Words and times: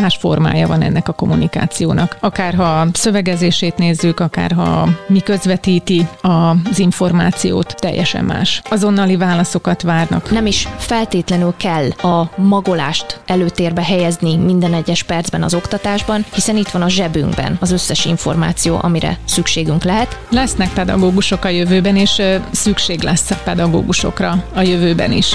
más 0.00 0.16
formája 0.16 0.66
van 0.66 0.82
ennek 0.82 1.08
a 1.08 1.12
kommunikációnak. 1.12 2.16
Akár 2.20 2.54
ha 2.54 2.86
szövegezését 2.92 3.76
nézzük, 3.76 4.20
akár 4.20 4.52
ha 4.52 4.88
mi 5.06 5.20
közvetíti 5.20 6.06
az 6.20 6.78
információt, 6.78 7.74
teljesen 7.78 8.24
más. 8.24 8.62
Azonnali 8.70 9.16
válaszokat 9.16 9.82
várnak. 9.82 10.30
Nem 10.30 10.46
is 10.46 10.68
feltétlenül 10.76 11.54
kell 11.56 11.90
a 11.90 12.30
magolást 12.36 13.20
előtérbe 13.26 13.84
helyezni 13.84 14.36
minden 14.36 14.74
egyes 14.74 15.02
percben 15.02 15.42
az 15.42 15.54
oktatásban, 15.54 16.24
hiszen 16.34 16.56
itt 16.56 16.68
van 16.68 16.82
a 16.82 16.88
zsebünkben 16.88 17.56
az 17.60 17.70
összes 17.70 18.04
információ, 18.04 18.78
amire 18.80 19.18
szükségünk 19.24 19.84
lehet. 19.84 20.18
Lesznek 20.30 20.72
pedagógusok 20.72 21.44
a 21.44 21.48
jövőben, 21.48 21.96
és 21.96 22.22
szükség 22.50 23.02
lesz 23.02 23.30
a 23.30 23.36
pedagógusokra 23.44 24.44
a 24.54 24.60
jövőben 24.60 25.12
is. 25.12 25.34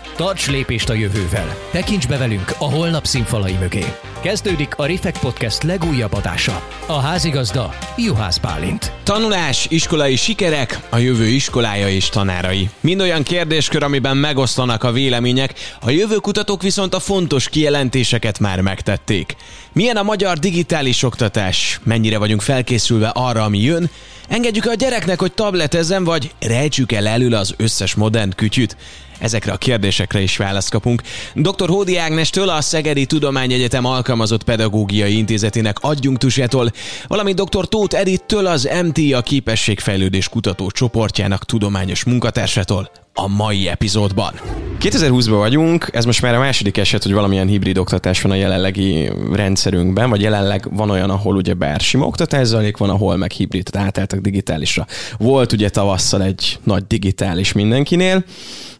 Tarts 0.21 0.49
lépést 0.49 0.89
a 0.89 0.93
jövővel. 0.93 1.55
Tekints 1.71 2.07
be 2.07 2.17
velünk 2.17 2.53
a 2.57 2.63
holnap 2.63 3.05
színfalai 3.05 3.53
mögé. 3.59 3.85
Kezdődik 4.19 4.75
a 4.75 4.85
Refekt 4.85 5.19
Podcast 5.19 5.63
legújabb 5.63 6.13
adása. 6.13 6.67
A 6.85 6.99
házigazda 6.99 7.73
Juhász 7.97 8.37
Bálint. 8.37 8.91
Tanulás, 9.03 9.65
iskolai 9.69 10.15
sikerek, 10.15 10.79
a 10.89 10.97
jövő 10.97 11.27
iskolája 11.27 11.89
és 11.89 12.09
tanárai. 12.09 12.69
Mind 12.79 13.01
olyan 13.01 13.23
kérdéskör, 13.23 13.83
amiben 13.83 14.17
megosztanak 14.17 14.83
a 14.83 14.91
vélemények, 14.91 15.53
a 15.81 15.89
jövőkutatók 15.89 16.61
viszont 16.61 16.93
a 16.93 16.99
fontos 16.99 17.49
kijelentéseket 17.49 18.39
már 18.39 18.61
megtették. 18.61 19.35
Milyen 19.73 19.97
a 19.97 20.03
magyar 20.03 20.37
digitális 20.37 21.03
oktatás? 21.03 21.79
Mennyire 21.83 22.17
vagyunk 22.17 22.41
felkészülve 22.41 23.07
arra, 23.07 23.43
ami 23.43 23.59
jön? 23.59 23.89
Engedjük 24.31 24.65
a 24.65 24.73
gyereknek, 24.73 25.19
hogy 25.19 25.33
tabletezzen, 25.33 26.03
vagy 26.03 26.31
rejtsük 26.39 26.91
el 26.91 27.07
elől 27.07 27.33
az 27.33 27.53
összes 27.57 27.95
modern 27.95 28.35
kütyüt? 28.35 28.77
Ezekre 29.19 29.51
a 29.51 29.57
kérdésekre 29.57 30.21
is 30.21 30.37
választ 30.37 30.69
kapunk. 30.69 31.01
Dr. 31.35 31.69
Hódi 31.69 31.97
Ágnestől 31.97 32.49
a 32.49 32.61
Szegedi 32.61 33.05
Tudományegyetem 33.05 33.85
alkalmazott 33.85 34.43
pedagógiai 34.43 35.17
intézetének 35.17 35.79
adjunktusától, 35.79 36.71
valamint 37.07 37.41
dr. 37.41 37.67
Tóth 37.67 37.99
Edittől 37.99 38.45
az 38.45 38.69
MTA 38.83 39.21
képességfejlődés 39.21 40.29
kutató 40.29 40.69
csoportjának 40.69 41.45
tudományos 41.45 42.03
munkatársától 42.03 43.00
a 43.13 43.27
mai 43.27 43.67
epizódban. 43.67 44.33
2020-ban 44.79 45.35
vagyunk, 45.37 45.89
ez 45.91 46.05
most 46.05 46.21
már 46.21 46.35
a 46.35 46.39
második 46.39 46.77
eset, 46.77 47.03
hogy 47.03 47.13
valamilyen 47.13 47.47
hibrid 47.47 47.77
oktatás 47.77 48.21
van 48.21 48.31
a 48.31 48.35
jelenlegi 48.35 49.11
rendszerünkben, 49.33 50.09
vagy 50.09 50.21
jelenleg 50.21 50.67
van 50.75 50.89
olyan, 50.89 51.09
ahol 51.09 51.35
ugye 51.35 51.53
bár 51.53 51.79
sima 51.79 52.05
oktatás 52.05 52.47
zajlik, 52.47 52.77
van, 52.77 52.89
ahol 52.89 53.15
meg 53.15 53.31
hibrid, 53.31 53.67
tehát 53.71 54.21
digitálisra. 54.21 54.85
Volt 55.17 55.51
ugye 55.51 55.69
tavasszal 55.69 56.23
egy 56.23 56.59
nagy 56.63 56.83
digitális 56.87 57.51
mindenkinél. 57.51 58.23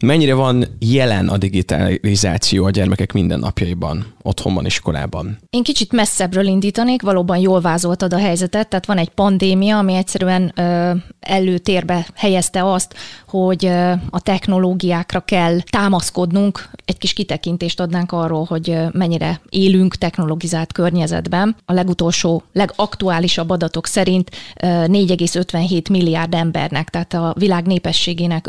Mennyire 0.01 0.33
van 0.33 0.65
jelen 0.79 1.29
a 1.29 1.37
digitalizáció 1.37 2.65
a 2.65 2.69
gyermekek 2.69 3.13
mindennapjaiban, 3.13 4.13
otthonban, 4.21 4.65
iskolában? 4.65 5.37
Én 5.49 5.63
kicsit 5.63 5.91
messzebbről 5.91 6.45
indítanék, 6.45 7.01
valóban 7.01 7.37
jól 7.37 7.61
vázoltad 7.61 8.13
a 8.13 8.17
helyzetet, 8.17 8.67
tehát 8.67 8.85
van 8.85 8.97
egy 8.97 9.09
pandémia, 9.09 9.77
ami 9.77 9.93
egyszerűen 9.93 10.53
ö, 10.55 10.91
előtérbe 11.19 12.07
helyezte 12.15 12.71
azt, 12.71 12.93
hogy 13.27 13.65
ö, 13.65 13.91
a 14.09 14.19
technológiákra 14.19 15.19
kell 15.19 15.59
támaszkodnunk, 15.61 16.69
egy 16.85 16.97
kis 16.97 17.13
kitekintést 17.13 17.79
adnánk 17.79 18.11
arról, 18.11 18.43
hogy 18.43 18.77
mennyire 18.91 19.41
élünk 19.49 19.95
technologizált 19.95 20.71
környezetben. 20.71 21.55
A 21.65 21.73
legutolsó, 21.73 22.43
legaktuálisabb 22.53 23.49
adatok 23.49 23.87
szerint 23.87 24.31
4,57 24.55 25.89
milliárd 25.89 26.33
embernek, 26.33 26.89
tehát 26.89 27.13
a 27.13 27.33
világ 27.37 27.65
népességének 27.65 28.47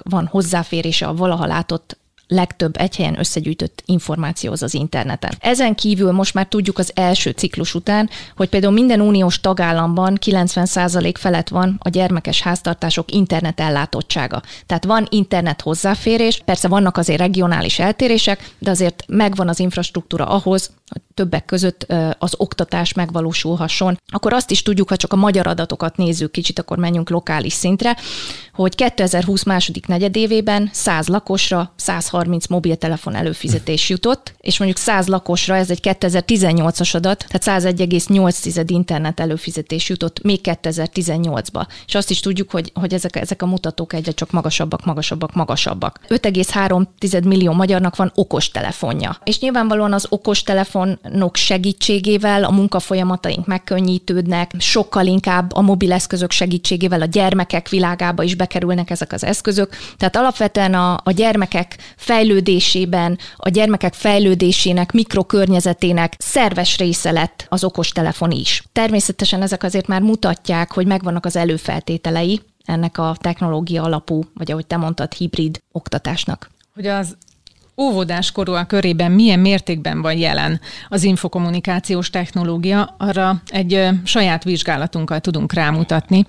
59%-ának 0.00 0.10
van 0.10 0.26
hozzáférése 0.26 1.06
a 1.06 1.14
valaha 1.14 1.46
látott 1.46 1.98
legtöbb 2.26 2.76
egy 2.76 2.96
helyen 2.96 3.18
összegyűjtött 3.18 3.82
információhoz 3.86 4.62
az 4.62 4.74
interneten. 4.74 5.32
Ezen 5.40 5.74
kívül 5.74 6.12
most 6.12 6.34
már 6.34 6.46
tudjuk 6.46 6.78
az 6.78 6.92
első 6.94 7.30
ciklus 7.30 7.74
után, 7.74 8.10
hogy 8.36 8.48
például 8.48 8.72
minden 8.72 9.00
uniós 9.00 9.40
tagállamban 9.40 10.18
90% 10.26 11.14
felett 11.18 11.48
van 11.48 11.76
a 11.82 11.88
gyermekes 11.88 12.42
háztartások 12.42 13.12
internet 13.12 13.60
ellátottsága. 13.60 14.42
Tehát 14.66 14.84
van 14.84 15.06
internet 15.10 15.60
hozzáférés, 15.60 16.42
persze 16.44 16.68
vannak 16.68 16.96
azért 16.96 17.20
regionális 17.20 17.78
eltérések, 17.78 18.54
de 18.58 18.70
azért 18.70 19.04
megvan 19.06 19.48
az 19.48 19.60
infrastruktúra 19.60 20.24
ahhoz, 20.24 20.70
hogy 20.88 21.02
többek 21.20 21.44
között 21.44 21.86
az 22.18 22.34
oktatás 22.36 22.92
megvalósulhasson. 22.92 23.98
Akkor 24.06 24.32
azt 24.32 24.50
is 24.50 24.62
tudjuk, 24.62 24.88
ha 24.88 24.96
csak 24.96 25.12
a 25.12 25.16
magyar 25.16 25.46
adatokat 25.46 25.96
nézzük 25.96 26.30
kicsit, 26.30 26.58
akkor 26.58 26.78
menjünk 26.78 27.10
lokális 27.10 27.52
szintre, 27.52 27.96
hogy 28.52 28.74
2020 28.74 29.42
második 29.42 29.86
negyedévében 29.86 30.68
100 30.72 31.08
lakosra 31.08 31.72
130 31.76 32.46
mobiltelefon 32.46 33.14
előfizetés 33.14 33.88
jutott, 33.88 34.34
és 34.38 34.58
mondjuk 34.58 34.80
100 34.80 35.06
lakosra, 35.06 35.56
ez 35.56 35.70
egy 35.70 35.80
2018-as 35.82 36.94
adat, 36.94 37.26
tehát 37.28 37.64
101,8 37.64 38.64
internet 38.66 39.20
előfizetés 39.20 39.88
jutott 39.88 40.22
még 40.22 40.40
2018-ba. 40.42 41.66
És 41.86 41.94
azt 41.94 42.10
is 42.10 42.20
tudjuk, 42.20 42.50
hogy, 42.50 42.72
hogy 42.74 42.94
ezek, 42.94 43.16
ezek 43.16 43.42
a 43.42 43.46
mutatók 43.46 43.92
egyre 43.92 44.12
csak 44.12 44.30
magasabbak, 44.30 44.84
magasabbak, 44.84 45.34
magasabbak. 45.34 46.00
5,3 46.08 47.24
millió 47.24 47.52
magyarnak 47.52 47.96
van 47.96 48.12
okos 48.14 48.50
telefonja. 48.50 49.16
És 49.24 49.38
nyilvánvalóan 49.40 49.92
az 49.92 50.06
okos 50.08 50.42
telefonok 51.10 51.36
segítségével 51.36 52.44
a 52.44 52.50
munkafolyamataink 52.50 53.46
megkönnyítődnek, 53.46 54.50
sokkal 54.58 55.06
inkább 55.06 55.52
a 55.54 55.60
mobileszközök 55.60 56.30
segítségével 56.30 57.00
a 57.00 57.04
gyermekek 57.04 57.68
világába 57.68 58.22
is 58.22 58.34
bekerülnek 58.34 58.90
ezek 58.90 59.12
az 59.12 59.24
eszközök. 59.24 59.76
Tehát 59.96 60.16
alapvetően 60.16 60.74
a, 60.74 61.00
a 61.04 61.10
gyermekek 61.10 61.76
fejlődésében, 61.96 63.18
a 63.36 63.48
gyermekek 63.48 63.94
fejlődésének, 63.94 64.92
mikrokörnyezetének 64.92 66.14
szerves 66.18 66.78
része 66.78 67.10
lett 67.10 67.46
az 67.48 67.64
okostelefon 67.64 68.30
is. 68.30 68.62
Természetesen 68.72 69.42
ezek 69.42 69.62
azért 69.62 69.86
már 69.86 70.00
mutatják, 70.00 70.72
hogy 70.72 70.86
megvannak 70.86 71.26
az 71.26 71.36
előfeltételei 71.36 72.40
ennek 72.64 72.98
a 72.98 73.16
technológia 73.20 73.82
alapú, 73.82 74.22
vagy 74.34 74.50
ahogy 74.50 74.66
te 74.66 74.76
mondtad, 74.76 75.12
hibrid 75.12 75.60
oktatásnak. 75.72 76.50
Hogy 76.74 76.86
az 76.86 77.16
óvodás 77.80 78.32
korúak 78.32 78.68
körében 78.68 79.12
milyen 79.12 79.38
mértékben 79.38 80.02
van 80.02 80.18
jelen 80.18 80.60
az 80.88 81.02
infokommunikációs 81.02 82.10
technológia, 82.10 82.94
arra 82.98 83.42
egy 83.46 83.88
saját 84.04 84.44
vizsgálatunkkal 84.44 85.20
tudunk 85.20 85.52
rámutatni. 85.52 86.24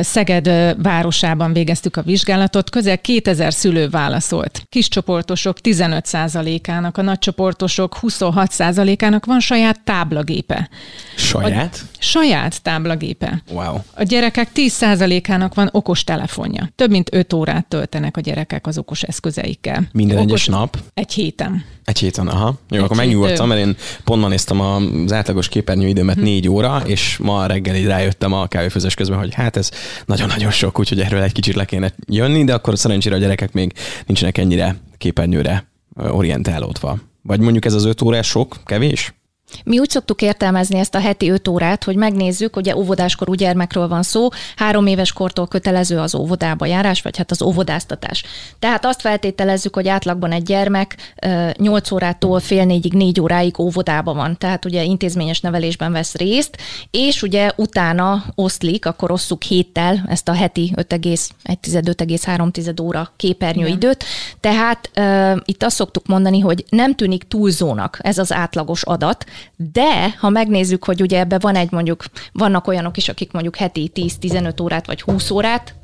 Szeged 0.00 0.50
városában 0.82 1.52
végeztük 1.52 1.96
a 1.96 2.02
vizsgálatot, 2.02 2.70
közel 2.70 2.98
2000 2.98 3.52
szülő 3.52 3.88
válaszolt. 3.88 4.62
Kiscsoportosok 4.68 5.56
15%-ának, 5.62 6.96
a 6.96 7.02
nagycsoportosok 7.02 7.98
26%-ának 8.02 9.24
van 9.24 9.40
saját 9.40 9.80
táblagépe. 9.84 10.68
Saját? 11.16 11.80
A 11.82 11.96
saját 11.98 12.62
táblagépe. 12.62 13.42
Wow. 13.50 13.76
A 13.94 14.02
gyerekek 14.02 14.48
10%-ának 14.54 15.54
van 15.54 15.68
okos 15.72 16.04
telefonja. 16.04 16.68
Több 16.76 16.90
mint 16.90 17.14
5 17.14 17.32
órát 17.32 17.66
töltenek 17.66 18.16
a 18.16 18.20
gyerekek 18.20 18.66
az 18.66 18.78
okos 18.78 19.02
eszközeikkel. 19.02 19.88
Minden 19.92 20.16
okos... 20.16 20.30
egyes 20.30 20.46
nap? 20.46 20.78
Egy 20.94 21.12
héten. 21.12 21.64
Egy 21.88 21.98
héten, 21.98 22.28
aha. 22.28 22.54
Jó, 22.70 22.76
egy 22.76 22.84
akkor 22.84 22.96
megnyugodtam, 22.96 23.48
mert 23.48 23.60
én 23.60 23.76
pont 24.04 24.20
ma 24.20 24.28
néztem 24.28 24.60
az 24.60 25.12
átlagos 25.12 25.48
képernyőidőmet 25.48 26.16
hm. 26.16 26.22
négy 26.22 26.48
óra, 26.48 26.82
és 26.86 27.16
ma 27.16 27.46
reggel 27.46 27.74
így 27.76 27.86
rájöttem 27.86 28.32
a 28.32 28.46
kávéfőzés 28.46 28.94
közben, 28.94 29.18
hogy 29.18 29.34
hát 29.34 29.56
ez 29.56 29.70
nagyon-nagyon 30.06 30.50
sok, 30.50 30.78
úgyhogy 30.78 31.00
erről 31.00 31.22
egy 31.22 31.32
kicsit 31.32 31.54
le 31.54 31.64
kéne 31.64 31.94
jönni, 32.06 32.44
de 32.44 32.54
akkor 32.54 32.78
szerencsére 32.78 33.14
a 33.14 33.18
gyerekek 33.18 33.52
még 33.52 33.72
nincsenek 34.06 34.38
ennyire 34.38 34.76
képernyőre 34.98 35.68
orientálódva. 35.96 36.98
Vagy 37.22 37.40
mondjuk 37.40 37.64
ez 37.64 37.74
az 37.74 37.84
öt 37.84 38.02
órás 38.02 38.26
sok, 38.26 38.56
kevés? 38.64 39.14
Mi 39.64 39.78
úgy 39.78 39.90
szoktuk 39.90 40.22
értelmezni 40.22 40.78
ezt 40.78 40.94
a 40.94 41.00
heti 41.00 41.30
öt 41.30 41.48
órát, 41.48 41.84
hogy 41.84 41.96
megnézzük, 41.96 42.56
ugye 42.56 42.76
óvodáskorú 42.76 43.32
gyermekről 43.32 43.88
van 43.88 44.02
szó, 44.02 44.28
három 44.56 44.86
éves 44.86 45.12
kortól 45.12 45.46
kötelező 45.46 45.98
az 45.98 46.14
óvodába 46.14 46.66
járás, 46.66 47.02
vagy 47.02 47.16
hát 47.16 47.30
az 47.30 47.42
óvodáztatás. 47.42 48.24
Tehát 48.58 48.84
azt 48.84 49.00
feltételezzük, 49.00 49.74
hogy 49.74 49.88
átlagban 49.88 50.32
egy 50.32 50.42
gyermek 50.42 51.14
8 51.56 51.90
órától 51.90 52.40
fél 52.40 52.64
négyig, 52.64 52.92
négy 52.92 53.20
óráig 53.20 53.58
óvodába 53.58 54.14
van, 54.14 54.38
tehát 54.38 54.64
ugye 54.64 54.82
intézményes 54.82 55.40
nevelésben 55.40 55.92
vesz 55.92 56.14
részt, 56.14 56.56
és 56.90 57.22
ugye 57.22 57.50
utána 57.56 58.24
oszlik, 58.34 58.86
akkor 58.86 59.10
osszuk 59.10 59.42
héttel 59.42 60.04
ezt 60.08 60.28
a 60.28 60.32
heti 60.32 60.72
5,1-5,3 60.76 62.82
óra 62.82 63.12
képernyőidőt. 63.16 64.04
Tehát 64.40 64.90
uh, 64.96 65.36
itt 65.44 65.62
azt 65.62 65.76
szoktuk 65.76 66.06
mondani, 66.06 66.40
hogy 66.40 66.64
nem 66.68 66.94
tűnik 66.94 67.28
túlzónak 67.28 67.98
ez 68.02 68.18
az 68.18 68.32
átlagos 68.32 68.82
adat, 68.82 69.24
de 69.56 70.10
ha 70.18 70.28
megnézzük, 70.28 70.84
hogy 70.84 71.00
ugye 71.00 71.18
ebbe 71.18 71.38
van 71.38 71.54
egy 71.54 71.70
mondjuk, 71.70 72.04
vannak 72.32 72.66
olyanok 72.66 72.96
is, 72.96 73.08
akik 73.08 73.32
mondjuk 73.32 73.56
heti 73.56 73.90
10-15 73.94 74.62
órát 74.62 74.86
vagy 74.86 75.00
20 75.00 75.30
órát 75.30 75.74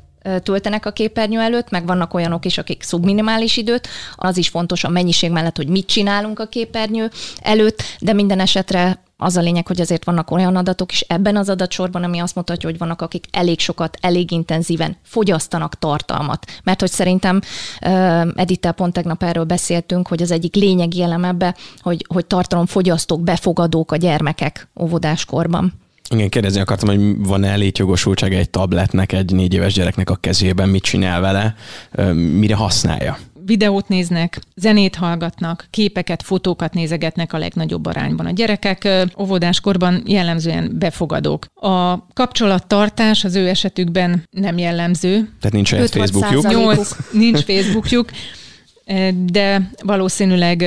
töltenek 0.43 0.85
a 0.85 0.91
képernyő 0.91 1.39
előtt, 1.39 1.69
meg 1.69 1.85
vannak 1.85 2.13
olyanok 2.13 2.45
is, 2.45 2.57
akik 2.57 2.83
szubminimális 2.83 3.57
időt. 3.57 3.87
Az 4.15 4.37
is 4.37 4.47
fontos 4.47 4.83
a 4.83 4.89
mennyiség 4.89 5.31
mellett, 5.31 5.57
hogy 5.57 5.67
mit 5.67 5.87
csinálunk 5.87 6.39
a 6.39 6.45
képernyő 6.45 7.09
előtt, 7.41 7.83
de 7.99 8.13
minden 8.13 8.39
esetre 8.39 9.03
az 9.17 9.37
a 9.37 9.41
lényeg, 9.41 9.67
hogy 9.67 9.81
azért 9.81 10.05
vannak 10.05 10.31
olyan 10.31 10.55
adatok 10.55 10.91
is 10.91 11.01
ebben 11.01 11.35
az 11.35 11.49
adatsorban, 11.49 12.03
ami 12.03 12.19
azt 12.19 12.35
mutatja, 12.35 12.69
hogy 12.69 12.77
vannak, 12.77 13.01
akik 13.01 13.25
elég 13.31 13.59
sokat, 13.59 13.97
elég 14.01 14.31
intenzíven 14.31 14.97
fogyasztanak 15.03 15.79
tartalmat. 15.79 16.45
Mert 16.63 16.79
hogy 16.79 16.91
szerintem 16.91 17.41
uh, 17.81 18.27
Edittel 18.35 18.71
pont 18.71 18.93
tegnap 18.93 19.23
erről 19.23 19.43
beszéltünk, 19.43 20.07
hogy 20.07 20.21
az 20.21 20.31
egyik 20.31 20.55
lényegi 20.55 21.01
elem 21.01 21.23
ebbe, 21.23 21.55
hogy, 21.79 22.05
hogy 22.07 22.25
tartalomfogyasztók, 22.25 23.21
befogadók 23.21 23.91
a 23.91 23.95
gyermekek 23.95 24.67
óvodáskorban. 24.79 25.73
Igen, 26.09 26.29
kérdezni 26.29 26.59
akartam, 26.59 26.89
hogy 26.89 27.27
van-e 27.27 27.55
létjogosultság 27.55 28.33
egy 28.33 28.49
tabletnek, 28.49 29.11
egy 29.11 29.33
négy 29.33 29.53
éves 29.53 29.73
gyereknek 29.73 30.09
a 30.09 30.15
kezében, 30.15 30.69
mit 30.69 30.83
csinál 30.83 31.21
vele, 31.21 31.55
mire 32.13 32.55
használja? 32.55 33.17
Videót 33.45 33.87
néznek, 33.87 34.39
zenét 34.55 34.95
hallgatnak, 34.95 35.67
képeket, 35.69 36.23
fotókat 36.23 36.73
nézegetnek 36.73 37.33
a 37.33 37.37
legnagyobb 37.37 37.85
arányban. 37.85 38.25
A 38.25 38.31
gyerekek 38.31 38.87
óvodáskorban 39.19 40.03
jellemzően 40.05 40.71
befogadók. 40.79 41.45
A 41.53 42.07
kapcsolattartás 42.13 43.23
az 43.23 43.35
ő 43.35 43.47
esetükben 43.47 44.23
nem 44.31 44.57
jellemző. 44.57 45.29
Tehát 45.39 45.51
nincs 45.51 45.73
egy 45.73 45.89
Facebookjuk? 45.89 46.47
8, 46.47 46.95
nincs 47.11 47.39
Facebookjuk 47.39 48.09
de 49.15 49.69
valószínűleg 49.83 50.65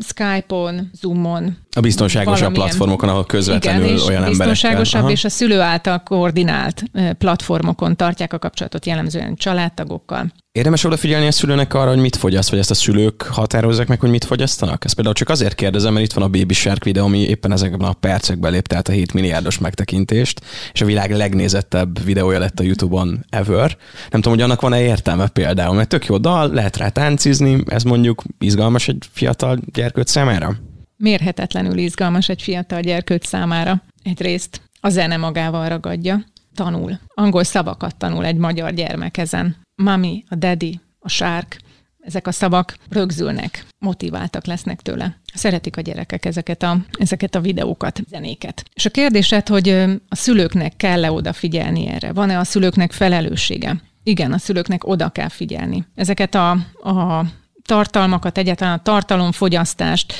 Skype-on, 0.00 0.90
Zoom-on. 1.00 1.56
A 1.76 1.80
biztonságosabb 1.80 2.52
platformokon, 2.52 3.08
ahol 3.08 3.24
közvetlenül 3.24 3.84
igen, 3.84 3.96
olyan 3.96 4.06
emberekkel. 4.06 4.28
biztonságosabb, 4.28 5.02
Aha. 5.02 5.10
és 5.10 5.24
a 5.24 5.28
szülő 5.28 5.60
által 5.60 6.02
koordinált 6.02 6.82
platformokon 7.18 7.96
tartják 7.96 8.32
a 8.32 8.38
kapcsolatot 8.38 8.86
jellemzően 8.86 9.34
családtagokkal. 9.34 10.32
Érdemes 10.52 10.84
odafigyelni 10.84 11.26
a 11.26 11.32
szülőnek 11.32 11.74
arra, 11.74 11.88
hogy 11.88 11.98
mit 11.98 12.16
fogyaszt, 12.16 12.50
vagy 12.50 12.58
ezt 12.58 12.70
a 12.70 12.74
szülők 12.74 13.22
határozzák 13.22 13.88
meg, 13.88 14.00
hogy 14.00 14.10
mit 14.10 14.24
fogyasztanak? 14.24 14.84
Ezt 14.84 14.94
például 14.94 15.14
csak 15.14 15.28
azért 15.28 15.54
kérdezem, 15.54 15.92
mert 15.92 16.04
itt 16.04 16.12
van 16.12 16.24
a 16.24 16.28
Baby 16.28 16.54
Shark 16.54 16.84
videó, 16.84 17.04
ami 17.04 17.18
éppen 17.18 17.52
ezekben 17.52 17.88
a 17.88 17.92
percekben 17.92 18.52
lépte 18.52 18.76
át 18.76 18.88
a 18.88 18.92
7 18.92 19.12
milliárdos 19.12 19.58
megtekintést, 19.58 20.40
és 20.72 20.80
a 20.80 20.84
világ 20.84 21.10
legnézettebb 21.10 22.04
videója 22.04 22.38
lett 22.38 22.60
a 22.60 22.62
YouTube-on 22.62 23.24
ever. 23.30 23.76
Nem 24.10 24.20
tudom, 24.20 24.32
hogy 24.32 24.42
annak 24.42 24.60
van-e 24.60 24.82
értelme 24.82 25.28
például, 25.28 25.74
mert 25.74 25.88
tök 25.88 26.06
jó 26.06 26.18
dal, 26.18 26.50
lehet 26.52 26.76
rá 26.76 26.88
táncizni, 26.88 27.62
ez 27.66 27.82
mondjuk 27.82 28.22
izgalmas 28.38 28.88
egy 28.88 29.04
fiatal 29.12 29.58
gyerkőt 29.72 30.08
számára? 30.08 30.56
Mérhetetlenül 30.96 31.78
izgalmas 31.78 32.28
egy 32.28 32.42
fiatal 32.42 32.80
gyerkőt 32.80 33.22
számára. 33.22 33.82
Egyrészt 34.02 34.60
a 34.80 34.88
zene 34.88 35.16
magával 35.16 35.68
ragadja, 35.68 36.24
tanul. 36.54 36.98
Angol 37.14 37.44
szavakat 37.44 37.96
tanul 37.96 38.24
egy 38.24 38.36
magyar 38.36 38.72
gyermek 38.72 39.16
ezen 39.16 39.56
mami, 39.74 40.24
a 40.28 40.34
daddy, 40.34 40.80
a 40.98 41.08
sárk, 41.08 41.58
ezek 42.00 42.26
a 42.26 42.32
szavak 42.32 42.76
rögzülnek, 42.88 43.66
motiváltak 43.78 44.46
lesznek 44.46 44.80
tőle. 44.80 45.16
Szeretik 45.34 45.76
a 45.76 45.80
gyerekek 45.80 46.24
ezeket 46.24 46.62
a, 46.62 46.78
ezeket 46.98 47.34
a 47.34 47.40
videókat, 47.40 48.00
zenéket. 48.08 48.64
És 48.74 48.84
a 48.84 48.90
kérdésed, 48.90 49.48
hogy 49.48 49.68
a 50.08 50.14
szülőknek 50.14 50.76
kell-e 50.76 51.12
odafigyelni 51.12 51.86
erre? 51.86 52.12
Van-e 52.12 52.38
a 52.38 52.44
szülőknek 52.44 52.92
felelőssége? 52.92 53.76
Igen, 54.02 54.32
a 54.32 54.38
szülőknek 54.38 54.86
oda 54.86 55.08
kell 55.08 55.28
figyelni. 55.28 55.84
Ezeket 55.94 56.34
a, 56.34 56.50
a 56.82 57.24
tartalmakat, 57.62 58.38
egyáltalán 58.38 58.78
a 58.78 58.82
tartalomfogyasztást 58.82 60.14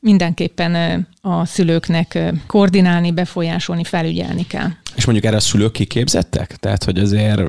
mindenképpen 0.00 1.06
a 1.20 1.44
szülőknek 1.44 2.18
koordinálni, 2.46 3.12
befolyásolni, 3.12 3.84
felügyelni 3.84 4.46
kell. 4.46 4.68
És 4.96 5.04
mondjuk 5.04 5.26
erre 5.26 5.36
a 5.36 5.40
szülők 5.40 5.72
kiképzettek? 5.72 6.56
Tehát, 6.56 6.84
hogy 6.84 6.98
azért 6.98 7.40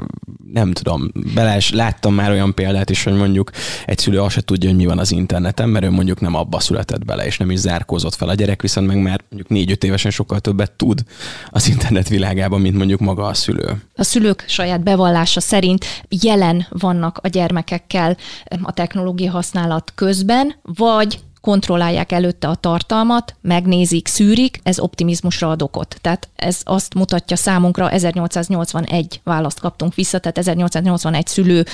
nem 0.54 0.74
tudom, 0.74 1.12
bele 1.34 1.58
is 1.58 1.72
láttam 1.72 2.14
már 2.14 2.32
olyan 2.32 2.54
példát 2.54 2.90
is, 2.90 3.04
hogy 3.04 3.14
mondjuk 3.14 3.52
egy 3.86 3.98
szülő 3.98 4.22
azt 4.22 4.34
se 4.34 4.42
tudja, 4.42 4.70
hogy 4.70 4.78
mi 4.78 4.86
van 4.86 5.00
az 5.00 5.12
interneten, 5.12 5.70
mert 5.70 5.86
ő 5.86 5.90
mondjuk 5.90 6.20
nem 6.20 6.36
abba 6.36 6.60
született 6.60 7.06
bele, 7.06 7.26
és 7.26 7.38
nem 7.38 7.52
is 7.52 7.60
zárkózott 7.60 8.16
fel. 8.16 8.30
A 8.30 8.34
gyerek 8.34 8.62
viszont 8.62 8.88
meg 8.88 9.02
már 9.02 9.22
mondjuk 9.30 9.50
négy-öt 9.52 9.84
évesen 9.84 10.12
sokkal 10.12 10.40
többet 10.40 10.72
tud 10.72 11.04
az 11.50 11.68
internet 11.68 12.10
világában, 12.10 12.62
mint 12.62 12.78
mondjuk 12.78 13.00
maga 13.00 13.26
a 13.26 13.34
szülő. 13.34 13.82
A 13.96 14.04
szülők 14.04 14.44
saját 14.48 14.84
bevallása 14.84 15.40
szerint 15.40 15.86
jelen 16.10 16.68
vannak 16.70 17.20
a 17.24 17.28
gyermekekkel 17.28 18.18
a 18.62 18.74
technológia 18.74 19.32
használat 19.32 19.92
közben, 19.96 20.56
vagy 20.64 21.20
kontrollálják 21.42 22.12
előtte 22.12 22.48
a 22.48 22.56
tartalmat, 22.56 23.36
megnézik, 23.42 24.08
szűrik, 24.08 24.60
ez 24.64 24.80
optimizmusra 24.80 25.50
ad 25.50 25.62
okot. 25.62 25.98
Tehát 26.02 26.30
ez 26.36 26.62
azt 26.64 26.94
mutatja 26.94 27.36
számunkra, 27.36 27.92
1881 27.92 29.22
választ 29.24 29.60
kaptunk 29.60 29.96
vissza, 29.96 30.20
tehát 30.20 30.38
1881 30.38 31.28
szülő 31.28 31.66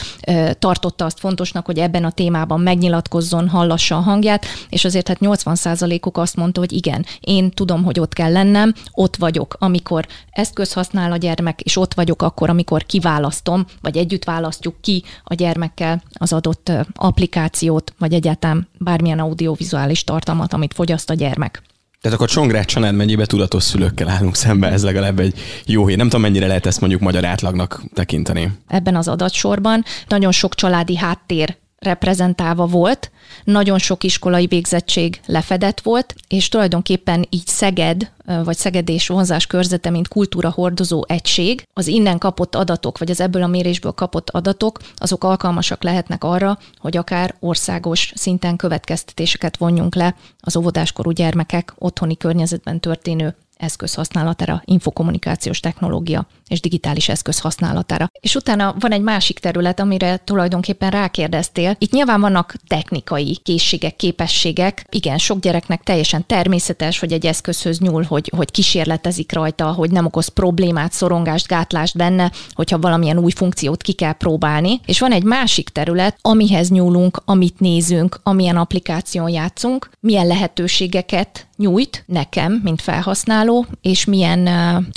tartotta 0.59 1.05
azt 1.05 1.19
fontosnak, 1.19 1.65
hogy 1.65 1.77
ebben 1.77 2.03
a 2.03 2.11
témában 2.11 2.59
megnyilatkozzon, 2.59 3.49
hallassa 3.49 3.97
a 3.97 3.99
hangját, 3.99 4.45
és 4.69 4.85
azért 4.85 5.07
hát 5.07 5.17
80%-uk 5.21 6.17
azt 6.17 6.35
mondta, 6.35 6.59
hogy 6.59 6.71
igen, 6.71 7.05
én 7.19 7.51
tudom, 7.51 7.83
hogy 7.83 7.99
ott 7.99 8.13
kell 8.13 8.31
lennem, 8.31 8.73
ott 8.91 9.15
vagyok, 9.15 9.55
amikor 9.59 10.07
eszköz 10.29 10.73
használ 10.73 11.11
a 11.11 11.17
gyermek, 11.17 11.61
és 11.61 11.77
ott 11.77 11.93
vagyok 11.93 12.21
akkor, 12.21 12.49
amikor 12.49 12.85
kiválasztom, 12.85 13.65
vagy 13.81 13.97
együtt 13.97 14.23
választjuk 14.23 14.75
ki 14.81 15.03
a 15.23 15.33
gyermekkel 15.33 16.03
az 16.13 16.33
adott 16.33 16.71
applikációt, 16.93 17.93
vagy 17.97 18.13
egyáltalán 18.13 18.67
bármilyen 18.79 19.19
audiovizuális 19.55 20.03
tartalmat, 20.03 20.53
amit 20.53 20.73
fogyaszt 20.73 21.09
a 21.09 21.13
gyermek. 21.13 21.61
Tehát 22.01 22.17
akkor 22.17 22.29
Csongrád 22.29 22.65
Csanád 22.65 22.95
mennyibe 22.95 23.25
tudatos 23.25 23.63
szülőkkel 23.63 24.09
állunk 24.09 24.35
szembe, 24.35 24.67
ez 24.67 24.83
legalább 24.83 25.19
egy 25.19 25.39
jó 25.65 25.87
hír. 25.87 25.97
Nem 25.97 26.05
tudom, 26.05 26.21
mennyire 26.21 26.47
lehet 26.47 26.65
ezt 26.65 26.79
mondjuk 26.79 27.01
magyar 27.01 27.25
átlagnak 27.25 27.81
tekinteni. 27.93 28.51
Ebben 28.67 28.95
az 28.95 29.07
adatsorban 29.07 29.83
nagyon 30.07 30.31
sok 30.31 30.55
családi 30.55 30.95
háttér 30.95 31.57
reprezentálva 31.85 32.65
volt, 32.65 33.11
nagyon 33.43 33.77
sok 33.77 34.03
iskolai 34.03 34.45
végzettség 34.45 35.19
lefedett 35.25 35.81
volt, 35.81 36.15
és 36.27 36.49
tulajdonképpen 36.49 37.27
így 37.29 37.47
Szeged, 37.47 38.11
vagy 38.43 38.57
Szeged 38.57 38.89
és 38.89 39.07
vonzás 39.07 39.47
körzete, 39.47 39.89
mint 39.89 40.07
kultúra 40.07 40.49
hordozó 40.49 41.03
egység, 41.07 41.63
az 41.73 41.87
innen 41.87 42.17
kapott 42.17 42.55
adatok, 42.55 42.97
vagy 42.97 43.09
az 43.09 43.19
ebből 43.19 43.43
a 43.43 43.47
mérésből 43.47 43.91
kapott 43.91 44.29
adatok, 44.29 44.79
azok 44.95 45.23
alkalmasak 45.23 45.83
lehetnek 45.83 46.23
arra, 46.23 46.57
hogy 46.77 46.97
akár 46.97 47.35
országos 47.39 48.11
szinten 48.15 48.55
következtetéseket 48.55 49.57
vonjunk 49.57 49.95
le 49.95 50.15
az 50.39 50.55
óvodáskorú 50.55 51.11
gyermekek 51.11 51.73
otthoni 51.77 52.17
környezetben 52.17 52.79
történő 52.79 53.35
eszköz 53.57 53.93
használatára, 53.93 54.61
infokommunikációs 54.65 55.59
technológia 55.59 56.27
és 56.47 56.61
digitális 56.61 57.09
eszköz 57.09 57.39
használatára. 57.39 58.09
És 58.19 58.35
utána 58.35 58.75
van 58.79 58.91
egy 58.91 59.01
másik 59.01 59.39
terület, 59.39 59.79
amire 59.79 60.17
tulajdonképpen 60.17 60.89
rákérdeztél. 60.89 61.75
Itt 61.79 61.91
nyilván 61.91 62.21
vannak 62.21 62.55
technikai 62.67 63.37
készségek, 63.43 63.95
képességek. 63.95 64.85
Igen, 64.89 65.17
sok 65.17 65.39
gyereknek 65.39 65.83
teljesen 65.83 66.25
természetes, 66.25 66.99
hogy 66.99 67.13
egy 67.13 67.25
eszközhöz 67.25 67.79
nyúl, 67.79 68.03
hogy, 68.03 68.31
hogy 68.35 68.51
kísérletezik 68.51 69.31
rajta, 69.31 69.71
hogy 69.71 69.91
nem 69.91 70.05
okoz 70.05 70.27
problémát, 70.27 70.91
szorongást, 70.91 71.47
gátlást 71.47 71.97
benne, 71.97 72.31
hogyha 72.53 72.79
valamilyen 72.79 73.17
új 73.17 73.31
funkciót 73.31 73.81
ki 73.81 73.93
kell 73.93 74.13
próbálni. 74.13 74.79
És 74.85 74.99
van 74.99 75.11
egy 75.11 75.23
másik 75.23 75.69
terület, 75.69 76.17
amihez 76.21 76.69
nyúlunk, 76.69 77.21
amit 77.25 77.59
nézünk, 77.59 78.19
amilyen 78.23 78.57
applikáción 78.57 79.29
játszunk, 79.29 79.89
milyen 79.99 80.27
lehetőségeket 80.27 81.47
nyújt 81.57 82.03
nekem, 82.07 82.59
mint 82.63 82.81
felhasználó, 82.81 83.44
és 83.81 84.05
milyen 84.05 84.49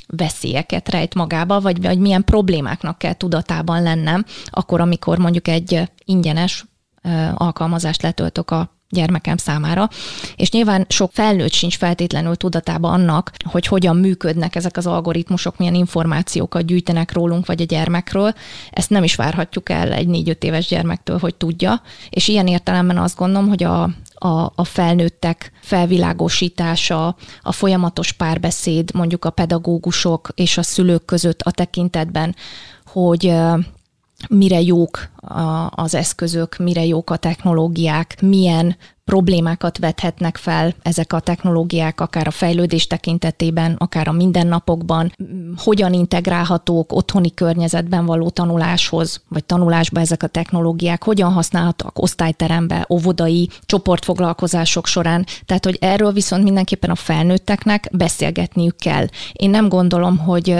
veszélyeket 0.06 0.88
rejt 0.88 1.14
magába, 1.14 1.60
vagy, 1.60 1.82
vagy 1.82 1.98
milyen 1.98 2.24
problémáknak 2.24 2.98
kell 2.98 3.14
tudatában 3.14 3.82
lennem, 3.82 4.24
akkor, 4.46 4.80
amikor 4.80 5.18
mondjuk 5.18 5.48
egy 5.48 5.90
ingyenes 6.04 6.64
alkalmazást 7.34 8.02
letöltök 8.02 8.50
a 8.50 8.76
gyermekem 8.90 9.36
számára, 9.36 9.88
és 10.36 10.50
nyilván 10.50 10.86
sok 10.88 11.10
felnőtt 11.12 11.52
sincs 11.52 11.76
feltétlenül 11.76 12.36
tudatában 12.36 12.92
annak, 12.92 13.32
hogy 13.44 13.66
hogyan 13.66 13.96
működnek 13.96 14.54
ezek 14.54 14.76
az 14.76 14.86
algoritmusok, 14.86 15.58
milyen 15.58 15.74
információkat 15.74 16.64
gyűjtenek 16.64 17.12
rólunk 17.12 17.46
vagy 17.46 17.60
a 17.60 17.64
gyermekről. 17.64 18.32
Ezt 18.70 18.90
nem 18.90 19.04
is 19.04 19.14
várhatjuk 19.14 19.68
el 19.68 19.92
egy 19.92 20.06
négy-öt 20.06 20.44
éves 20.44 20.66
gyermektől, 20.66 21.18
hogy 21.18 21.34
tudja, 21.34 21.82
és 22.10 22.28
ilyen 22.28 22.46
értelemben 22.46 22.98
azt 22.98 23.16
gondolom, 23.16 23.48
hogy 23.48 23.62
a, 23.62 23.90
a, 24.18 24.52
a 24.54 24.64
felnőttek 24.64 25.52
felvilágosítása, 25.62 27.16
a 27.40 27.52
folyamatos 27.52 28.12
párbeszéd 28.12 28.94
mondjuk 28.94 29.24
a 29.24 29.30
pedagógusok 29.30 30.28
és 30.34 30.58
a 30.58 30.62
szülők 30.62 31.04
között 31.04 31.40
a 31.42 31.50
tekintetben, 31.50 32.34
hogy 32.86 33.34
mire 34.28 34.60
jók 34.60 35.10
az 35.70 35.94
eszközök, 35.94 36.56
mire 36.56 36.84
jók 36.84 37.10
a 37.10 37.16
technológiák, 37.16 38.20
milyen 38.22 38.76
problémákat 39.08 39.78
vethetnek 39.78 40.36
fel 40.36 40.74
ezek 40.82 41.12
a 41.12 41.20
technológiák, 41.20 42.00
akár 42.00 42.26
a 42.26 42.30
fejlődés 42.30 42.86
tekintetében, 42.86 43.74
akár 43.78 44.08
a 44.08 44.12
mindennapokban, 44.12 45.12
hogyan 45.56 45.92
integrálhatók 45.92 46.92
otthoni 46.92 47.34
környezetben 47.34 48.06
való 48.06 48.28
tanuláshoz, 48.30 49.22
vagy 49.28 49.44
tanulásba 49.44 50.00
ezek 50.00 50.22
a 50.22 50.26
technológiák, 50.26 51.04
hogyan 51.04 51.32
használhatók 51.32 52.02
osztályterembe, 52.02 52.86
óvodai 52.90 53.48
csoportfoglalkozások 53.66 54.86
során. 54.86 55.26
Tehát, 55.46 55.64
hogy 55.64 55.78
erről 55.80 56.12
viszont 56.12 56.42
mindenképpen 56.42 56.90
a 56.90 56.94
felnőtteknek 56.94 57.88
beszélgetniük 57.92 58.76
kell. 58.76 59.06
Én 59.32 59.50
nem 59.50 59.68
gondolom, 59.68 60.18
hogy 60.18 60.54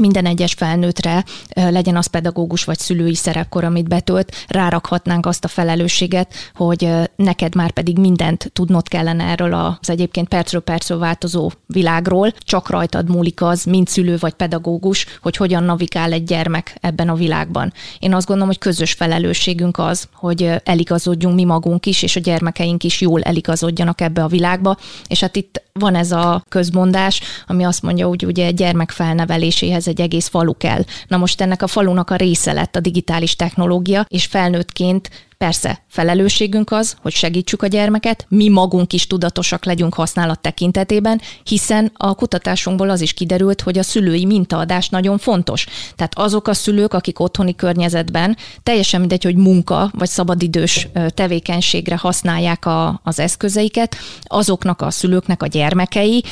minden 0.00 0.26
egyes 0.26 0.52
felnőttre 0.52 1.24
legyen 1.54 1.96
az 1.96 2.06
pedagógus 2.06 2.64
vagy 2.64 2.78
szülői 2.78 3.14
szerepkor, 3.14 3.64
amit 3.64 3.88
betölt, 3.88 4.34
rárakhatnánk 4.48 5.26
azt 5.26 5.44
a 5.44 5.48
felelősséget, 5.48 6.34
hogy 6.54 6.88
neked 7.16 7.54
már 7.54 7.70
pedig 7.70 7.91
mindent 7.98 8.50
tudnod 8.52 8.88
kellene 8.88 9.24
erről 9.24 9.54
az 9.80 9.90
egyébként 9.90 10.28
percről 10.28 10.60
percről 10.60 10.98
változó 10.98 11.50
világról, 11.66 12.32
csak 12.38 12.70
rajtad 12.70 13.08
múlik 13.08 13.42
az, 13.42 13.64
mint 13.64 13.88
szülő 13.88 14.16
vagy 14.20 14.32
pedagógus, 14.32 15.06
hogy 15.20 15.36
hogyan 15.36 15.64
navigál 15.64 16.12
egy 16.12 16.24
gyermek 16.24 16.76
ebben 16.80 17.08
a 17.08 17.14
világban. 17.14 17.72
Én 17.98 18.14
azt 18.14 18.26
gondolom, 18.26 18.50
hogy 18.50 18.58
közös 18.58 18.92
felelősségünk 18.92 19.78
az, 19.78 20.08
hogy 20.14 20.50
eligazodjunk 20.64 21.34
mi 21.34 21.44
magunk 21.44 21.86
is, 21.86 22.02
és 22.02 22.16
a 22.16 22.20
gyermekeink 22.20 22.84
is 22.84 23.00
jól 23.00 23.22
eligazodjanak 23.22 24.00
ebbe 24.00 24.22
a 24.22 24.28
világba, 24.28 24.76
és 25.06 25.20
hát 25.20 25.36
itt 25.36 25.62
van 25.72 25.94
ez 25.94 26.12
a 26.12 26.44
közmondás, 26.48 27.20
ami 27.46 27.64
azt 27.64 27.82
mondja, 27.82 28.06
hogy 28.06 28.24
ugye 28.24 28.50
gyermek 28.50 28.90
felneveléséhez 28.90 29.88
egy 29.88 30.00
egész 30.00 30.28
falu 30.28 30.56
kell. 30.56 30.84
Na 31.08 31.16
most 31.16 31.40
ennek 31.40 31.62
a 31.62 31.66
falunak 31.66 32.10
a 32.10 32.16
része 32.16 32.52
lett 32.52 32.76
a 32.76 32.80
digitális 32.80 33.36
technológia, 33.36 34.04
és 34.08 34.24
felnőttként 34.24 35.10
Persze, 35.42 35.82
felelősségünk 35.88 36.70
az, 36.70 36.96
hogy 37.02 37.12
segítsük 37.12 37.62
a 37.62 37.66
gyermeket, 37.66 38.26
mi 38.28 38.48
magunk 38.48 38.92
is 38.92 39.06
tudatosak 39.06 39.64
legyünk 39.64 39.94
használat 39.94 40.40
tekintetében, 40.40 41.20
hiszen 41.44 41.92
a 41.96 42.14
kutatásunkból 42.14 42.90
az 42.90 43.00
is 43.00 43.12
kiderült, 43.12 43.60
hogy 43.60 43.78
a 43.78 43.82
szülői 43.82 44.24
mintaadás 44.24 44.88
nagyon 44.88 45.18
fontos. 45.18 45.66
Tehát 45.96 46.18
azok 46.18 46.48
a 46.48 46.54
szülők, 46.54 46.94
akik 46.94 47.20
otthoni 47.20 47.54
környezetben, 47.54 48.36
teljesen 48.62 49.00
mindegy, 49.00 49.24
hogy 49.24 49.36
munka 49.36 49.90
vagy 49.98 50.08
szabadidős 50.08 50.88
tevékenységre 51.08 51.96
használják 51.96 52.66
a, 52.66 53.00
az 53.04 53.18
eszközeiket, 53.18 53.96
azoknak 54.22 54.80
a 54.82 54.90
szülőknek 54.90 55.42
a 55.42 55.46
gyermekei 55.46 56.24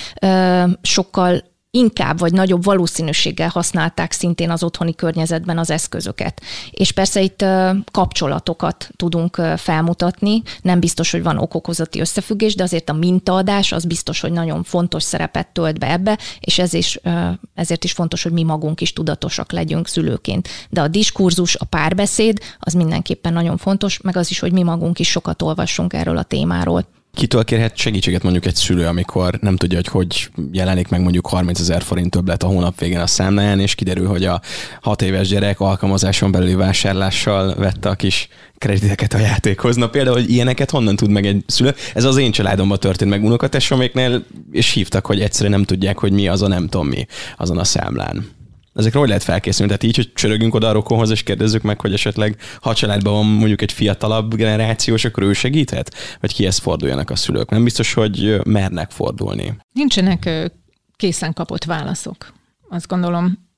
sokkal 0.83 1.50
inkább 1.71 2.19
vagy 2.19 2.33
nagyobb 2.33 2.65
valószínűséggel 2.65 3.49
használták 3.49 4.13
szintén 4.13 4.51
az 4.51 4.63
otthoni 4.63 4.95
környezetben 4.95 5.59
az 5.59 5.71
eszközöket. 5.71 6.43
És 6.71 6.93
persze 6.93 7.21
itt 7.21 7.45
kapcsolatokat 7.91 8.91
tudunk 8.97 9.43
felmutatni, 9.57 10.43
nem 10.63 10.81
biztos, 10.81 11.11
hogy 11.11 11.23
van 11.23 11.39
okokozati 11.39 12.01
összefüggés, 12.01 12.55
de 12.55 12.63
azért 12.63 12.89
a 12.89 12.93
mintaadás 12.93 13.73
az 13.73 13.85
biztos, 13.85 14.21
hogy 14.21 14.33
nagyon 14.33 14.63
fontos 14.63 15.03
szerepet 15.03 15.49
tölt 15.49 15.79
be 15.79 15.91
ebbe, 15.91 16.19
és 16.41 16.59
ez 16.59 16.73
is, 16.73 17.01
ezért 17.55 17.85
is 17.85 17.93
fontos, 17.93 18.23
hogy 18.23 18.33
mi 18.33 18.43
magunk 18.43 18.81
is 18.81 18.93
tudatosak 18.93 19.53
legyünk 19.53 19.89
szülőként. 19.89 20.49
De 20.71 20.81
a 20.81 20.89
diskurzus, 20.89 21.57
a 21.57 21.65
párbeszéd 21.65 22.39
az 22.59 22.73
mindenképpen 22.73 23.33
nagyon 23.33 23.57
fontos, 23.57 24.01
meg 24.01 24.17
az 24.17 24.31
is, 24.31 24.39
hogy 24.39 24.53
mi 24.53 24.63
magunk 24.63 24.99
is 24.99 25.11
sokat 25.11 25.43
olvassunk 25.43 25.93
erről 25.93 26.17
a 26.17 26.23
témáról. 26.23 26.87
Kitől 27.15 27.45
kérhet 27.45 27.77
segítséget 27.77 28.23
mondjuk 28.23 28.47
egy 28.47 28.55
szülő, 28.55 28.87
amikor 28.87 29.39
nem 29.41 29.57
tudja, 29.57 29.77
hogy 29.77 29.87
hogy 29.87 30.31
jelenik 30.53 30.89
meg 30.89 31.01
mondjuk 31.01 31.27
30 31.27 31.61
ezer 31.61 31.83
forint 31.83 32.11
többlet 32.11 32.43
a 32.43 32.47
hónap 32.47 32.81
végén 32.81 32.99
a 32.99 33.07
számláján, 33.07 33.61
és 33.61 33.75
kiderül, 33.75 34.07
hogy 34.07 34.25
a 34.25 34.41
hat 34.81 35.03
éves 35.03 35.29
gyerek 35.29 35.61
alkalmazáson 35.61 36.33
belüli 36.33 36.55
vásárlással 36.55 37.55
vette 37.55 37.89
a 37.89 37.95
kis 37.95 38.29
krediteket 38.59 39.15
a 39.15 39.19
játékhoz. 39.19 39.77
Na 39.77 39.89
például, 39.89 40.17
hogy 40.17 40.31
ilyeneket 40.31 40.71
honnan 40.71 40.97
tud 40.97 41.11
meg 41.11 41.27
egy 41.27 41.45
szülő? 41.47 41.75
Ez 41.95 42.05
az 42.05 42.17
én 42.17 42.31
családomban 42.31 42.79
történt 42.79 43.11
meg 43.11 43.25
unokatestvéreknél, 43.25 44.25
és 44.51 44.71
hívtak, 44.73 45.07
hogy 45.07 45.21
egyszerűen 45.21 45.55
nem 45.55 45.65
tudják, 45.65 45.99
hogy 45.99 46.13
mi 46.13 46.29
az 46.29 46.43
a 46.43 46.49
nem 46.49 46.69
tudom 46.69 46.89
mi 46.89 47.07
azon 47.37 47.59
a 47.59 47.65
számlán. 47.65 48.39
Ezekre 48.75 48.99
hogy 48.99 49.09
lehet 49.09 49.23
felkészülni? 49.23 49.67
Tehát 49.67 49.83
így, 49.83 49.97
hogy 49.97 50.13
csörögünk 50.13 50.55
oda 50.55 50.69
a 50.69 50.73
rokonhoz, 50.73 51.11
és 51.11 51.23
kérdezzük 51.23 51.63
meg, 51.63 51.81
hogy 51.81 51.93
esetleg 51.93 52.37
ha 52.61 52.75
családban 52.75 53.13
van 53.13 53.27
mondjuk 53.27 53.63
egy 53.63 53.73
fiatalabb 53.73 54.35
generációs, 54.35 55.05
akkor 55.05 55.23
ő 55.23 55.33
segíthet? 55.33 55.95
Vagy 56.21 56.35
kihez 56.35 56.59
forduljanak 56.59 57.11
a 57.11 57.17
szülők? 57.17 57.51
Nem 57.51 57.65
biztos, 57.65 57.93
hogy 57.93 58.41
mernek 58.45 58.91
fordulni. 58.91 59.57
Nincsenek 59.73 60.51
készen 60.97 61.33
kapott 61.33 61.65
válaszok. 61.65 62.33
Azt 62.69 62.87
gondolom, 62.87 63.49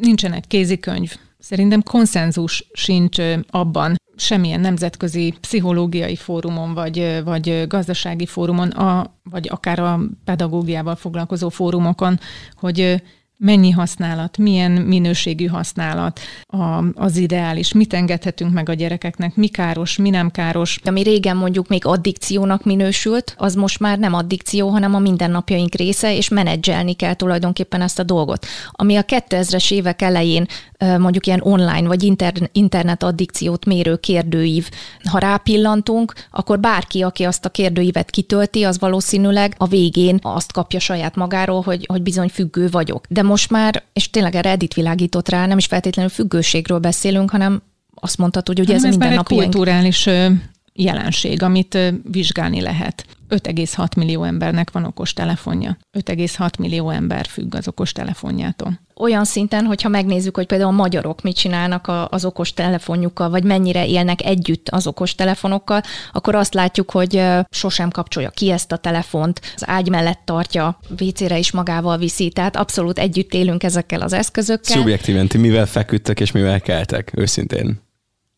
nincsen 0.00 0.32
egy 0.32 0.46
kézikönyv. 0.46 1.16
Szerintem 1.38 1.82
konszenzus 1.82 2.66
sincs 2.72 3.18
abban, 3.50 3.96
semmilyen 4.16 4.60
nemzetközi 4.60 5.34
pszichológiai 5.40 6.16
fórumon, 6.16 6.74
vagy, 6.74 7.20
vagy 7.24 7.66
gazdasági 7.66 8.26
fórumon, 8.26 8.68
a, 8.68 9.14
vagy 9.22 9.48
akár 9.50 9.78
a 9.78 10.00
pedagógiával 10.24 10.96
foglalkozó 10.96 11.48
fórumokon, 11.48 12.20
hogy 12.54 13.02
mennyi 13.36 13.70
használat, 13.70 14.38
milyen 14.38 14.72
minőségű 14.72 15.46
használat 15.46 16.20
a, 16.46 16.84
az 16.94 17.16
ideális, 17.16 17.72
mit 17.72 17.94
engedhetünk 17.94 18.52
meg 18.52 18.68
a 18.68 18.74
gyerekeknek, 18.74 19.36
mi 19.36 19.48
káros, 19.48 19.96
mi 19.96 20.10
nem 20.10 20.30
káros. 20.30 20.80
Ami 20.84 21.02
régen 21.02 21.36
mondjuk 21.36 21.68
még 21.68 21.86
addikciónak 21.86 22.64
minősült, 22.64 23.34
az 23.38 23.54
most 23.54 23.80
már 23.80 23.98
nem 23.98 24.14
addikció, 24.14 24.68
hanem 24.68 24.94
a 24.94 24.98
mindennapjaink 24.98 25.74
része, 25.74 26.16
és 26.16 26.28
menedzselni 26.28 26.92
kell 26.92 27.14
tulajdonképpen 27.14 27.80
ezt 27.80 27.98
a 27.98 28.02
dolgot. 28.02 28.46
Ami 28.70 28.96
a 28.96 29.04
2000-es 29.04 29.72
évek 29.72 30.02
elején 30.02 30.46
mondjuk 30.78 31.26
ilyen 31.26 31.40
online 31.42 31.86
vagy 31.86 32.30
internet 32.52 33.02
addikciót 33.02 33.64
mérő 33.64 33.96
kérdőív, 33.96 34.68
ha 35.10 35.18
rápillantunk, 35.18 36.12
akkor 36.30 36.60
bárki, 36.60 37.02
aki 37.02 37.24
azt 37.24 37.44
a 37.44 37.48
kérdőívet 37.48 38.10
kitölti, 38.10 38.62
az 38.62 38.78
valószínűleg 38.78 39.54
a 39.58 39.66
végén 39.66 40.18
azt 40.22 40.52
kapja 40.52 40.78
saját 40.78 41.16
magáról, 41.16 41.62
hogy, 41.62 41.84
hogy 41.88 42.02
bizony 42.02 42.28
függő 42.28 42.68
vagyok. 42.68 43.04
De 43.08 43.22
most 43.26 43.50
már, 43.50 43.82
és 43.92 44.10
tényleg 44.10 44.34
erre 44.34 44.50
Edith 44.50 44.74
világított 44.76 45.28
rá, 45.28 45.46
nem 45.46 45.58
is 45.58 45.66
feltétlenül 45.66 46.10
függőségről 46.10 46.78
beszélünk, 46.78 47.30
hanem 47.30 47.62
azt 47.94 48.18
mondhatod, 48.18 48.58
hogy 48.58 48.70
ez, 48.70 48.84
ez 48.84 48.96
minden 48.96 49.14
napi 49.14 49.34
kulturális 49.34 50.08
jelenség, 50.76 51.42
amit 51.42 51.78
vizsgálni 52.02 52.60
lehet. 52.60 53.04
5,6 53.28 53.96
millió 53.96 54.22
embernek 54.22 54.70
van 54.70 54.84
okos 54.84 55.12
telefonja. 55.12 55.76
5,6 55.98 56.58
millió 56.58 56.90
ember 56.90 57.26
függ 57.26 57.54
az 57.54 57.68
okos 57.68 57.92
telefonjától. 57.92 58.80
Olyan 58.94 59.24
szinten, 59.24 59.64
hogyha 59.64 59.88
megnézzük, 59.88 60.36
hogy 60.36 60.46
például 60.46 60.70
a 60.70 60.74
magyarok 60.74 61.22
mit 61.22 61.36
csinálnak 61.36 61.90
az 62.10 62.24
okos 62.24 62.52
telefonjukkal, 62.52 63.30
vagy 63.30 63.44
mennyire 63.44 63.86
élnek 63.86 64.24
együtt 64.24 64.68
az 64.68 64.86
okos 64.86 65.14
telefonokkal, 65.14 65.82
akkor 66.12 66.34
azt 66.34 66.54
látjuk, 66.54 66.90
hogy 66.90 67.22
sosem 67.50 67.90
kapcsolja 67.90 68.30
ki 68.30 68.50
ezt 68.50 68.72
a 68.72 68.76
telefont, 68.76 69.40
az 69.54 69.68
ágy 69.68 69.88
mellett 69.88 70.20
tartja, 70.24 70.78
WC-re 71.00 71.38
is 71.38 71.50
magával 71.50 71.98
viszi, 71.98 72.28
tehát 72.28 72.56
abszolút 72.56 72.98
együtt 72.98 73.34
élünk 73.34 73.62
ezekkel 73.62 74.00
az 74.00 74.12
eszközökkel. 74.12 74.76
Szubjektíven, 74.76 75.28
ti 75.28 75.38
mivel 75.38 75.66
feküdtek 75.66 76.20
és 76.20 76.32
mivel 76.32 76.60
keltek, 76.60 77.12
őszintén? 77.14 77.80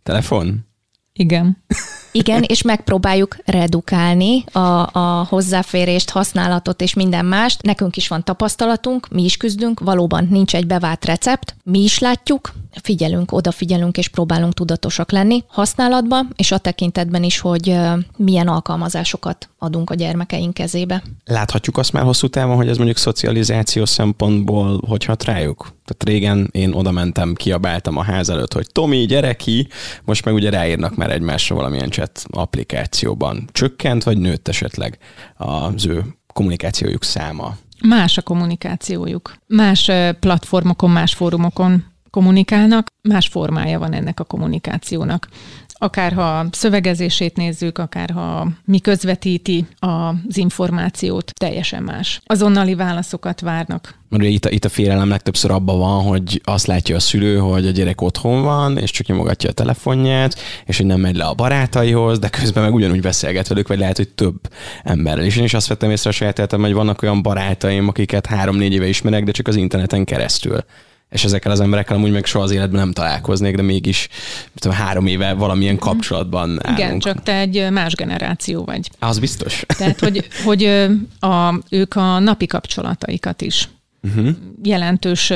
Telefon? 0.03 0.67
Igen. 1.13 1.57
Igen, 2.13 2.43
és 2.43 2.63
megpróbáljuk 2.63 3.37
redukálni 3.45 4.45
a, 4.53 4.59
a 4.93 5.27
hozzáférést, 5.29 6.11
használatot 6.11 6.83
és 6.83 6.95
minden 6.95 7.25
mást. 7.25 7.63
Nekünk 7.63 7.97
is 7.97 8.09
van 8.09 8.25
tapasztalatunk, 8.25 9.09
mi 9.09 9.25
is 9.25 9.37
küzdünk, 9.37 9.81
valóban 9.81 10.27
nincs 10.31 10.55
egy 10.55 10.67
bevált 10.67 11.05
recept, 11.05 11.57
mi 11.63 11.83
is 11.83 11.99
látjuk, 11.99 12.53
figyelünk, 12.83 13.33
odafigyelünk 13.33 13.97
és 13.97 14.09
próbálunk 14.09 14.55
tudatosak 14.55 15.13
lenni 15.13 15.45
használatban, 15.47 16.33
és 16.37 16.53
a 16.53 16.59
tekintetben 16.59 17.23
is, 17.23 17.39
hogy 17.39 17.77
milyen 18.17 18.49
alkalmazásokat 18.49 19.49
adunk 19.59 19.91
a 19.91 19.95
gyermekeink 19.95 20.55
kezébe. 20.55 21.03
Láthatjuk 21.25 21.79
azt 21.79 21.93
már 21.93 22.05
hosszú 22.05 22.29
távon, 22.29 22.57
hogy 22.57 22.69
ez 22.69 22.77
mondjuk 22.77 22.99
szocializáció 22.99 23.85
szempontból 23.85 24.81
hogy 24.87 25.05
hat 25.05 25.25
rájuk? 25.25 25.77
Tehát 25.85 26.05
régen 26.05 26.49
én 26.53 26.73
oda 26.73 26.91
mentem, 26.91 27.35
kiabáltam 27.35 27.97
a 27.97 28.03
ház 28.03 28.29
előtt, 28.29 28.53
hogy 28.53 28.67
Tomi, 28.73 29.07
gyere 29.07 29.35
ki, 29.35 29.69
most 30.05 30.25
meg 30.25 30.35
ugye 30.35 30.51
ráírnak 30.51 30.97
már 30.97 31.11
egymásra 31.11 31.55
valamilyen 31.55 31.91
chat 31.91 32.08
applikációban. 32.31 33.49
Csökkent 33.53 34.03
vagy 34.03 34.19
nőtt 34.19 34.49
esetleg 34.49 34.99
az 35.37 35.87
ő 35.87 36.05
kommunikációjuk 36.33 37.05
száma? 37.05 37.57
Más 37.83 38.19
a 38.19 38.23
kommunikációjuk. 38.23 39.35
Más 39.47 39.91
platformokon, 40.21 40.91
más 40.91 41.15
fórumokon 41.15 41.85
kommunikálnak, 42.11 42.87
más 43.03 43.29
formája 43.29 43.79
van 43.79 43.93
ennek 43.93 44.21
a 44.21 44.25
kommunikációnak 44.25 45.29
akár 45.79 46.13
ha 46.13 46.47
szövegezését 46.51 47.37
nézzük, 47.37 47.79
akár 47.79 48.11
ha 48.11 48.49
mi 48.65 48.79
közvetíti 48.79 49.67
az 49.79 50.37
információt, 50.37 51.33
teljesen 51.35 51.83
más. 51.83 52.21
Azonnali 52.27 52.75
válaszokat 52.75 53.41
várnak. 53.41 53.97
Mert 54.09 54.23
ugye 54.23 54.33
itt 54.33 54.45
a, 54.45 54.51
itt 54.51 54.65
a 54.65 54.69
félelem 54.69 55.09
legtöbbször 55.09 55.51
abban 55.51 55.79
van, 55.79 56.03
hogy 56.03 56.41
azt 56.45 56.67
látja 56.67 56.97
a 56.97 57.01
szülő, 57.01 57.39
hogy 57.39 57.67
a 57.67 57.71
gyerek 57.71 58.01
otthon 58.01 58.43
van, 58.43 58.79
és 58.79 58.91
csak 58.91 59.07
nyomogatja 59.07 59.51
a 59.51 59.53
telefonját, 59.53 60.35
és 60.67 60.77
hogy 60.77 60.87
nem 60.87 61.01
megy 61.01 61.17
le 61.17 61.25
a 61.25 61.35
barátaihoz, 61.35 62.19
de 62.19 62.29
közben 62.29 62.63
meg 62.63 62.75
ugyanúgy 62.75 63.01
beszélget 63.01 63.49
velük, 63.49 63.69
vagy 63.69 63.79
lehet, 63.79 63.97
hogy 63.97 64.09
több 64.09 64.41
emberrel 64.83 65.25
is. 65.25 65.37
Én 65.37 65.45
is 65.45 65.55
azt 65.55 65.69
vettem 65.69 65.91
észre 65.91 66.11
a 66.11 66.13
saját 66.13 66.39
életem, 66.39 66.61
hogy 66.61 66.73
vannak 66.73 67.03
olyan 67.03 67.23
barátaim, 67.23 67.89
akiket 67.89 68.27
három-négy 68.27 68.73
éve 68.73 68.89
ismerek, 68.89 69.25
de 69.25 69.33
csak 69.33 69.49
az 69.49 69.57
interneten 69.57 70.05
keresztül 70.05 70.65
és 71.11 71.25
ezekkel 71.25 71.53
az 71.53 71.61
emberekkel 71.61 71.97
amúgy 71.97 72.11
meg 72.11 72.25
soha 72.25 72.45
az 72.45 72.51
életben 72.51 72.81
nem 72.81 72.93
találkoznék, 72.93 73.57
de 73.57 73.63
mégis 73.63 74.09
tudom, 74.55 74.77
három 74.77 75.07
éve 75.07 75.33
valamilyen 75.33 75.75
mhm. 75.75 75.83
kapcsolatban 75.83 76.59
állunk. 76.63 76.79
Igen, 76.79 76.99
csak 76.99 77.23
te 77.23 77.39
egy 77.39 77.71
más 77.71 77.95
generáció 77.95 78.65
vagy. 78.65 78.91
Az 78.99 79.19
biztos. 79.19 79.65
Tehát, 79.67 80.01
hogy, 80.01 80.29
hogy 80.45 80.65
a, 81.21 81.59
ők 81.69 81.97
a 81.97 82.19
napi 82.19 82.47
kapcsolataikat 82.47 83.43
is 83.43 83.69
uh-huh. 84.03 84.29
jelentős 84.63 85.33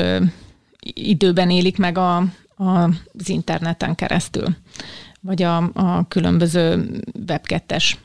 időben 0.93 1.49
élik 1.49 1.77
meg 1.77 1.97
a, 1.97 2.15
a, 2.55 2.83
az 3.19 3.29
interneten 3.29 3.95
keresztül, 3.95 4.55
vagy 5.21 5.43
a, 5.43 5.57
a 5.73 6.05
különböző 6.07 6.89
webkettes 7.27 7.97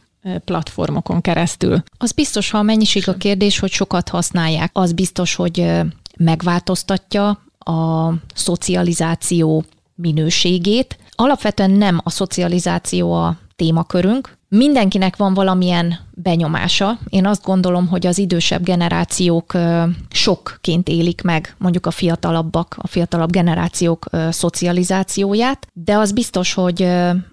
platformokon 0.45 1.21
keresztül. 1.21 1.83
Az 1.99 2.13
biztos, 2.13 2.51
ha 2.51 2.59
a 2.59 2.63
mennyiség 2.63 3.09
a 3.09 3.17
kérdés, 3.17 3.59
hogy 3.59 3.71
sokat 3.71 4.09
használják, 4.09 4.71
az 4.73 4.93
biztos, 4.93 5.35
hogy 5.35 5.71
megváltoztatja 6.17 7.43
a 7.69 8.15
szocializáció 8.35 9.65
minőségét. 9.95 10.99
Alapvetően 11.11 11.71
nem 11.71 12.01
a 12.05 12.11
szocializáció 12.11 13.13
a 13.13 13.37
témakörünk, 13.57 14.39
Mindenkinek 14.51 15.17
van 15.17 15.35
valamilyen 15.35 15.99
benyomása. 16.15 16.99
Én 17.09 17.27
azt 17.27 17.45
gondolom, 17.45 17.89
hogy 17.89 18.07
az 18.07 18.19
idősebb 18.19 18.63
generációk 18.63 19.53
sokként 20.11 20.89
élik 20.89 21.23
meg 21.23 21.55
mondjuk 21.59 21.87
a 21.87 21.91
fiatalabbak, 21.91 22.75
a 22.79 22.87
fiatalabb 22.87 23.31
generációk 23.31 24.07
szocializációját, 24.31 25.67
de 25.73 25.97
az 25.97 26.13
biztos, 26.13 26.55
hogy, 26.55 26.89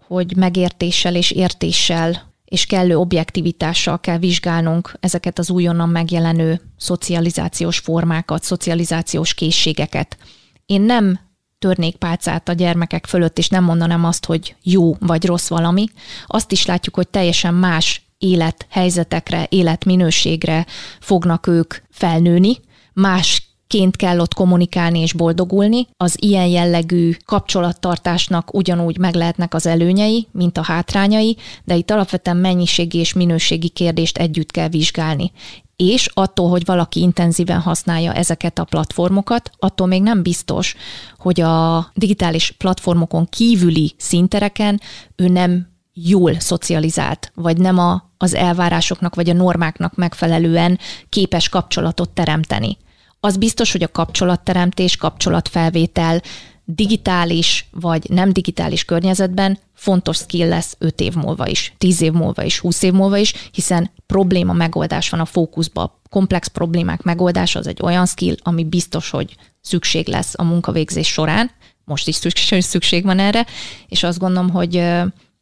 hogy 0.08 0.36
megértéssel 0.36 1.15
és 1.15 1.32
értéssel 1.32 2.34
és 2.46 2.66
kellő 2.66 2.98
objektivitással 2.98 4.00
kell 4.00 4.18
vizsgálnunk 4.18 4.94
ezeket 5.00 5.40
az 5.40 5.50
újonnan 5.50 5.90
megjelenő 5.90 6.62
szocializációs 6.78 7.78
formákat, 7.78 8.44
szocializációs 8.44 9.34
készségeket. 9.34 10.18
Én 10.66 10.82
nem 10.82 11.20
törnék 11.60 11.96
pálcát 11.96 12.50
a 12.50 12.54
gyermekek 12.54 13.06
fölött, 13.06 13.38
és 13.38 13.50
nem 13.50 13.64
mondanám 13.64 14.06
azt, 14.06 14.25
hogy 14.25 14.56
jó 14.64 14.96
vagy 15.00 15.25
rossz 15.25 15.48
valami. 15.48 15.86
Azt 16.25 16.52
is 16.52 16.66
látjuk, 16.66 16.96
hogy 16.96 17.08
teljesen 17.08 17.54
más 17.54 18.02
élethelyzetekre, 18.18 19.48
életminőségre 19.50 20.66
fognak 21.00 21.48
ők 21.48 21.75
felnőni, 21.90 22.58
más 22.94 23.45
ként 23.75 23.96
kell 23.96 24.20
ott 24.20 24.34
kommunikálni 24.34 25.00
és 25.00 25.13
boldogulni. 25.13 25.88
Az 25.98 26.17
ilyen 26.22 26.48
jellegű 26.48 27.12
kapcsolattartásnak 27.25 28.53
ugyanúgy 28.53 28.98
meg 28.98 29.15
lehetnek 29.15 29.53
az 29.53 29.65
előnyei, 29.65 30.27
mint 30.32 30.58
a 30.58 30.63
hátrányai, 30.63 31.38
de 31.63 31.75
itt 31.75 31.91
alapvetően 31.91 32.38
mennyiségi 32.38 32.98
és 32.98 33.13
minőségi 33.13 33.70
kérdést 33.70 34.17
együtt 34.17 34.51
kell 34.51 34.70
vizsgálni 34.70 35.32
és 35.75 36.10
attól, 36.13 36.50
hogy 36.50 36.65
valaki 36.65 37.00
intenzíven 37.00 37.60
használja 37.60 38.13
ezeket 38.13 38.60
a 38.60 38.63
platformokat, 38.63 39.51
attól 39.60 39.88
még 39.88 40.01
nem 40.01 40.24
biztos, 40.24 40.75
hogy 41.17 41.41
a 41.41 41.88
digitális 41.94 42.51
platformokon 42.51 43.27
kívüli 43.29 43.94
szintereken 43.98 44.82
ő 45.15 45.27
nem 45.27 45.67
jól 45.94 46.39
szocializált, 46.39 47.32
vagy 47.34 47.58
nem 47.58 47.77
a, 47.77 48.10
az 48.17 48.34
elvárásoknak 48.34 49.15
vagy 49.15 49.29
a 49.29 49.34
normáknak 49.34 49.96
megfelelően 49.96 50.79
képes 51.10 51.50
kapcsolatot 51.50 52.10
teremteni. 52.10 52.77
Az 53.25 53.38
biztos, 53.38 53.72
hogy 53.72 53.84
a 53.84 53.91
kapcsolatteremtés, 53.91 54.98
kapcsolatfelvétel 54.98 56.22
digitális 56.65 57.67
vagy 57.72 58.10
nem 58.10 58.34
digitális 58.34 58.86
környezetben 58.86 59.60
fontos 59.74 60.17
skill 60.17 60.48
lesz 60.48 60.75
5 60.79 61.00
év 61.00 61.13
múlva 61.13 61.48
is, 61.48 61.74
10 61.77 62.01
év 62.01 62.12
múlva 62.12 62.44
is, 62.44 62.60
20 62.60 62.82
év 62.82 62.94
múlva 62.94 63.17
is, 63.17 63.34
hiszen 63.51 63.91
probléma 64.05 64.53
megoldás 64.53 65.10
van 65.10 65.20
a 65.20 65.25
fókuszban. 65.25 65.91
Komplex 66.10 66.48
problémák 66.48 67.01
megoldása 67.01 67.60
az 67.60 67.67
egy 67.67 67.79
olyan 67.82 68.05
skill, 68.05 68.36
ami 68.44 68.63
biztos, 68.63 69.10
hogy 69.10 69.36
szükség 69.62 70.08
lesz 70.08 70.34
a 70.38 70.44
munkavégzés 70.44 71.08
során, 71.08 71.51
most 71.84 72.08
is 72.08 72.20
szükség 72.60 73.03
van 73.03 73.20
erre, 73.20 73.46
és 73.88 74.03
azt 74.03 74.20
gondolom, 74.20 74.50
hogy 74.50 74.75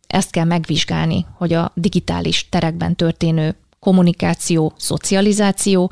ezt 0.07 0.31
kell 0.31 0.45
megvizsgálni, 0.45 1.25
hogy 1.37 1.53
a 1.53 1.71
digitális 1.75 2.49
terekben 2.49 2.95
történő 2.95 3.55
kommunikáció, 3.79 4.73
szocializáció 4.77 5.91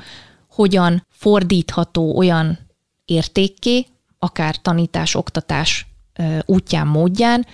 hogyan 0.61 1.05
fordítható 1.09 2.17
olyan 2.17 2.59
értékké, 3.05 3.85
akár 4.19 4.55
tanítás, 4.55 5.15
oktatás 5.15 5.87
útján, 6.45 6.87
módján, 6.87 7.45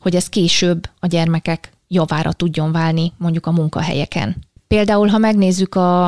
hogy 0.00 0.16
ez 0.16 0.28
később 0.28 0.88
a 0.98 1.06
gyermekek 1.06 1.72
javára 1.88 2.32
tudjon 2.32 2.72
válni 2.72 3.12
mondjuk 3.16 3.46
a 3.46 3.50
munkahelyeken. 3.50 4.36
Például, 4.66 5.08
ha 5.08 5.18
megnézzük 5.18 5.74
a, 5.74 6.06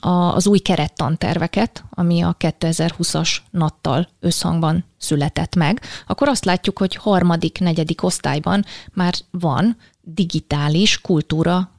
a, 0.00 0.08
az 0.10 0.46
új 0.46 0.58
kerettanterveket, 0.58 1.84
ami 1.90 2.22
a 2.22 2.36
2020-as 2.38 3.36
nattal 3.50 4.08
összhangban 4.20 4.84
született 4.98 5.54
meg, 5.54 5.80
akkor 6.06 6.28
azt 6.28 6.44
látjuk, 6.44 6.78
hogy 6.78 6.94
harmadik, 6.94 7.58
negyedik 7.58 8.02
osztályban 8.02 8.64
már 8.92 9.14
van 9.30 9.76
digitális 10.00 11.00
kultúra 11.00 11.69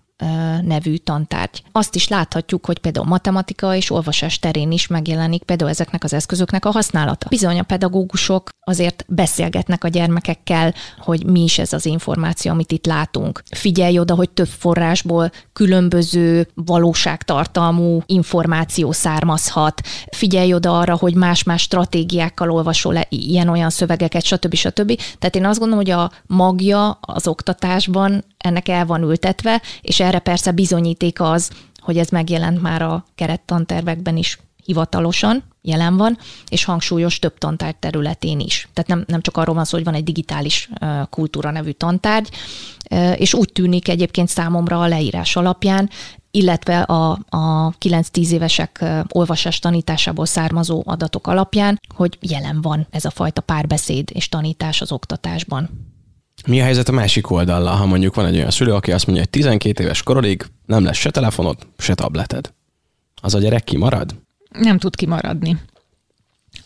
nevű 0.61 0.95
tantárgy. 0.95 1.63
Azt 1.71 1.95
is 1.95 2.07
láthatjuk, 2.07 2.65
hogy 2.65 2.79
például 2.79 3.05
matematika 3.05 3.75
és 3.75 3.91
olvasás 3.91 4.39
terén 4.39 4.71
is 4.71 4.87
megjelenik 4.87 5.43
például 5.43 5.69
ezeknek 5.69 6.03
az 6.03 6.13
eszközöknek 6.13 6.65
a 6.65 6.71
használata. 6.71 7.27
Bizony 7.29 7.59
a 7.59 7.63
pedagógusok 7.63 8.49
azért 8.63 9.05
beszélgetnek 9.07 9.83
a 9.83 9.87
gyermekekkel, 9.87 10.73
hogy 10.97 11.25
mi 11.25 11.43
is 11.43 11.59
ez 11.59 11.73
az 11.73 11.85
információ, 11.85 12.51
amit 12.51 12.71
itt 12.71 12.85
látunk. 12.85 13.43
Figyelj 13.51 13.99
oda, 13.99 14.15
hogy 14.15 14.29
több 14.29 14.47
forrásból 14.47 15.31
különböző 15.53 16.47
valóságtartalmú 16.53 18.01
információ 18.05 18.91
származhat. 18.91 19.81
Figyelj 20.11 20.53
oda 20.53 20.79
arra, 20.79 20.95
hogy 20.95 21.15
más-más 21.15 21.61
stratégiákkal 21.61 22.51
olvasol 22.51 22.93
le 22.93 23.05
ilyen-olyan 23.09 23.69
szövegeket, 23.69 24.23
stb. 24.23 24.55
stb. 24.55 24.99
Tehát 25.19 25.35
én 25.35 25.45
azt 25.45 25.59
gondolom, 25.59 25.85
hogy 25.85 25.93
a 25.93 26.11
magja 26.25 26.89
az 27.01 27.27
oktatásban 27.27 28.23
ennek 28.37 28.67
el 28.67 28.85
van 28.85 29.01
ültetve, 29.01 29.61
és 29.81 29.99
erre 30.11 30.19
persze 30.19 30.51
bizonyíték 30.51 31.21
az, 31.21 31.49
hogy 31.79 31.97
ez 31.97 32.09
megjelent 32.09 32.61
már 32.61 32.81
a 32.81 33.05
kerettantervekben 33.15 34.17
is 34.17 34.39
hivatalosan, 34.65 35.43
jelen 35.61 35.97
van, 35.97 36.17
és 36.49 36.63
hangsúlyos 36.63 37.19
több 37.19 37.37
tantárgy 37.37 37.75
területén 37.75 38.39
is. 38.39 38.67
Tehát 38.73 38.89
nem, 38.89 39.03
nem 39.07 39.21
csak 39.21 39.37
arról 39.37 39.55
van 39.55 39.65
szó, 39.65 39.77
hogy 39.77 39.85
van 39.85 39.93
egy 39.93 40.03
digitális 40.03 40.69
kultúra 41.09 41.51
nevű 41.51 41.71
tantárgy, 41.71 42.29
és 43.15 43.33
úgy 43.33 43.51
tűnik 43.51 43.87
egyébként 43.87 44.27
számomra 44.27 44.81
a 44.81 44.87
leírás 44.87 45.35
alapján, 45.35 45.89
illetve 46.31 46.81
a, 46.81 47.11
a 47.29 47.73
9-10 47.79 48.29
évesek 48.29 48.85
olvasás 49.09 49.59
tanításából 49.59 50.25
származó 50.25 50.83
adatok 50.85 51.27
alapján, 51.27 51.79
hogy 51.95 52.17
jelen 52.21 52.61
van 52.61 52.87
ez 52.89 53.05
a 53.05 53.09
fajta 53.09 53.41
párbeszéd 53.41 54.09
és 54.13 54.29
tanítás 54.29 54.81
az 54.81 54.91
oktatásban. 54.91 55.90
Mi 56.47 56.59
a 56.59 56.63
helyzet 56.63 56.89
a 56.89 56.91
másik 56.91 57.29
oldallal, 57.29 57.75
ha 57.75 57.85
mondjuk 57.85 58.15
van 58.15 58.25
egy 58.25 58.35
olyan 58.35 58.51
szülő, 58.51 58.73
aki 58.73 58.91
azt 58.91 59.05
mondja, 59.05 59.23
hogy 59.23 59.31
12 59.31 59.83
éves 59.83 60.03
korodig 60.03 60.45
nem 60.65 60.83
lesz 60.83 60.97
se 60.97 61.11
telefonod, 61.11 61.57
se 61.77 61.93
tableted. 61.93 62.53
Az 63.21 63.33
a 63.33 63.39
gyerek 63.39 63.63
kimarad? 63.63 64.15
Nem 64.49 64.77
tud 64.77 64.95
kimaradni. 64.95 65.57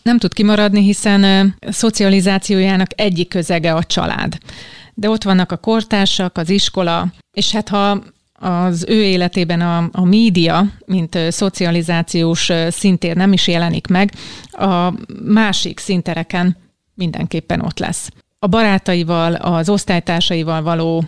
Nem 0.02 0.18
tud 0.18 0.32
kimaradni, 0.32 0.82
hiszen 0.82 1.24
a 1.60 1.72
szocializációjának 1.72 3.00
egyik 3.00 3.28
közege 3.28 3.74
a 3.74 3.84
család. 3.84 4.38
De 4.94 5.10
ott 5.10 5.22
vannak 5.22 5.52
a 5.52 5.56
kortársak, 5.56 6.38
az 6.38 6.50
iskola, 6.50 7.12
és 7.32 7.52
hát 7.52 7.68
ha 7.68 8.02
az 8.32 8.84
ő 8.88 9.02
életében 9.02 9.60
a, 9.60 9.88
a 9.92 10.04
média, 10.04 10.66
mint 10.86 11.18
szocializációs 11.28 12.50
szintér 12.68 13.16
nem 13.16 13.32
is 13.32 13.48
jelenik 13.48 13.86
meg, 13.86 14.12
a 14.50 14.92
másik 15.24 15.78
szintereken 15.78 16.56
mindenképpen 16.94 17.60
ott 17.60 17.78
lesz 17.78 18.10
a 18.38 18.46
barátaival, 18.46 19.34
az 19.34 19.68
osztálytársaival 19.68 20.62
való 20.62 21.04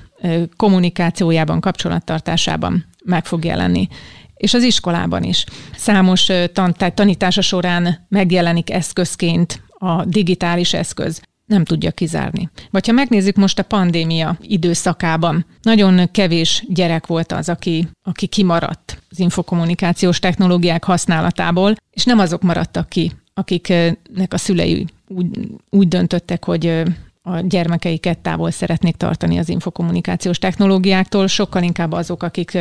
kommunikációjában, 0.56 1.60
kapcsolattartásában 1.60 2.84
meg 3.04 3.24
fog 3.26 3.44
jelenni. 3.44 3.88
És 4.34 4.54
az 4.54 4.62
iskolában 4.62 5.22
is. 5.22 5.44
Számos 5.76 6.30
tant- 6.52 6.94
tanítása 6.94 7.40
során 7.40 8.06
megjelenik 8.08 8.70
eszközként 8.70 9.62
a 9.78 10.04
digitális 10.04 10.72
eszköz 10.72 11.20
nem 11.48 11.64
tudja 11.64 11.90
kizárni. 11.90 12.50
Vagy 12.70 12.86
ha 12.86 12.92
megnézzük 12.92 13.36
most 13.36 13.58
a 13.58 13.62
pandémia 13.62 14.36
időszakában, 14.40 15.46
nagyon 15.62 16.10
kevés 16.10 16.64
gyerek 16.68 17.06
volt 17.06 17.32
az, 17.32 17.48
aki, 17.48 17.88
aki 18.02 18.26
kimaradt 18.26 19.02
az 19.10 19.18
infokommunikációs 19.18 20.18
technológiák 20.18 20.84
használatából, 20.84 21.74
és 21.90 22.04
nem 22.04 22.18
azok 22.18 22.42
maradtak 22.42 22.88
ki, 22.88 23.12
akiknek 23.34 24.32
a 24.32 24.38
szülei 24.38 24.86
úgy, 25.06 25.26
úgy 25.70 25.88
döntöttek, 25.88 26.44
hogy 26.44 26.82
a 27.30 27.40
gyermekeiket 27.40 28.18
távol 28.18 28.50
szeretnék 28.50 28.96
tartani 28.96 29.38
az 29.38 29.48
infokommunikációs 29.48 30.38
technológiáktól, 30.38 31.26
sokkal 31.26 31.62
inkább 31.62 31.92
azok, 31.92 32.22
akik 32.22 32.58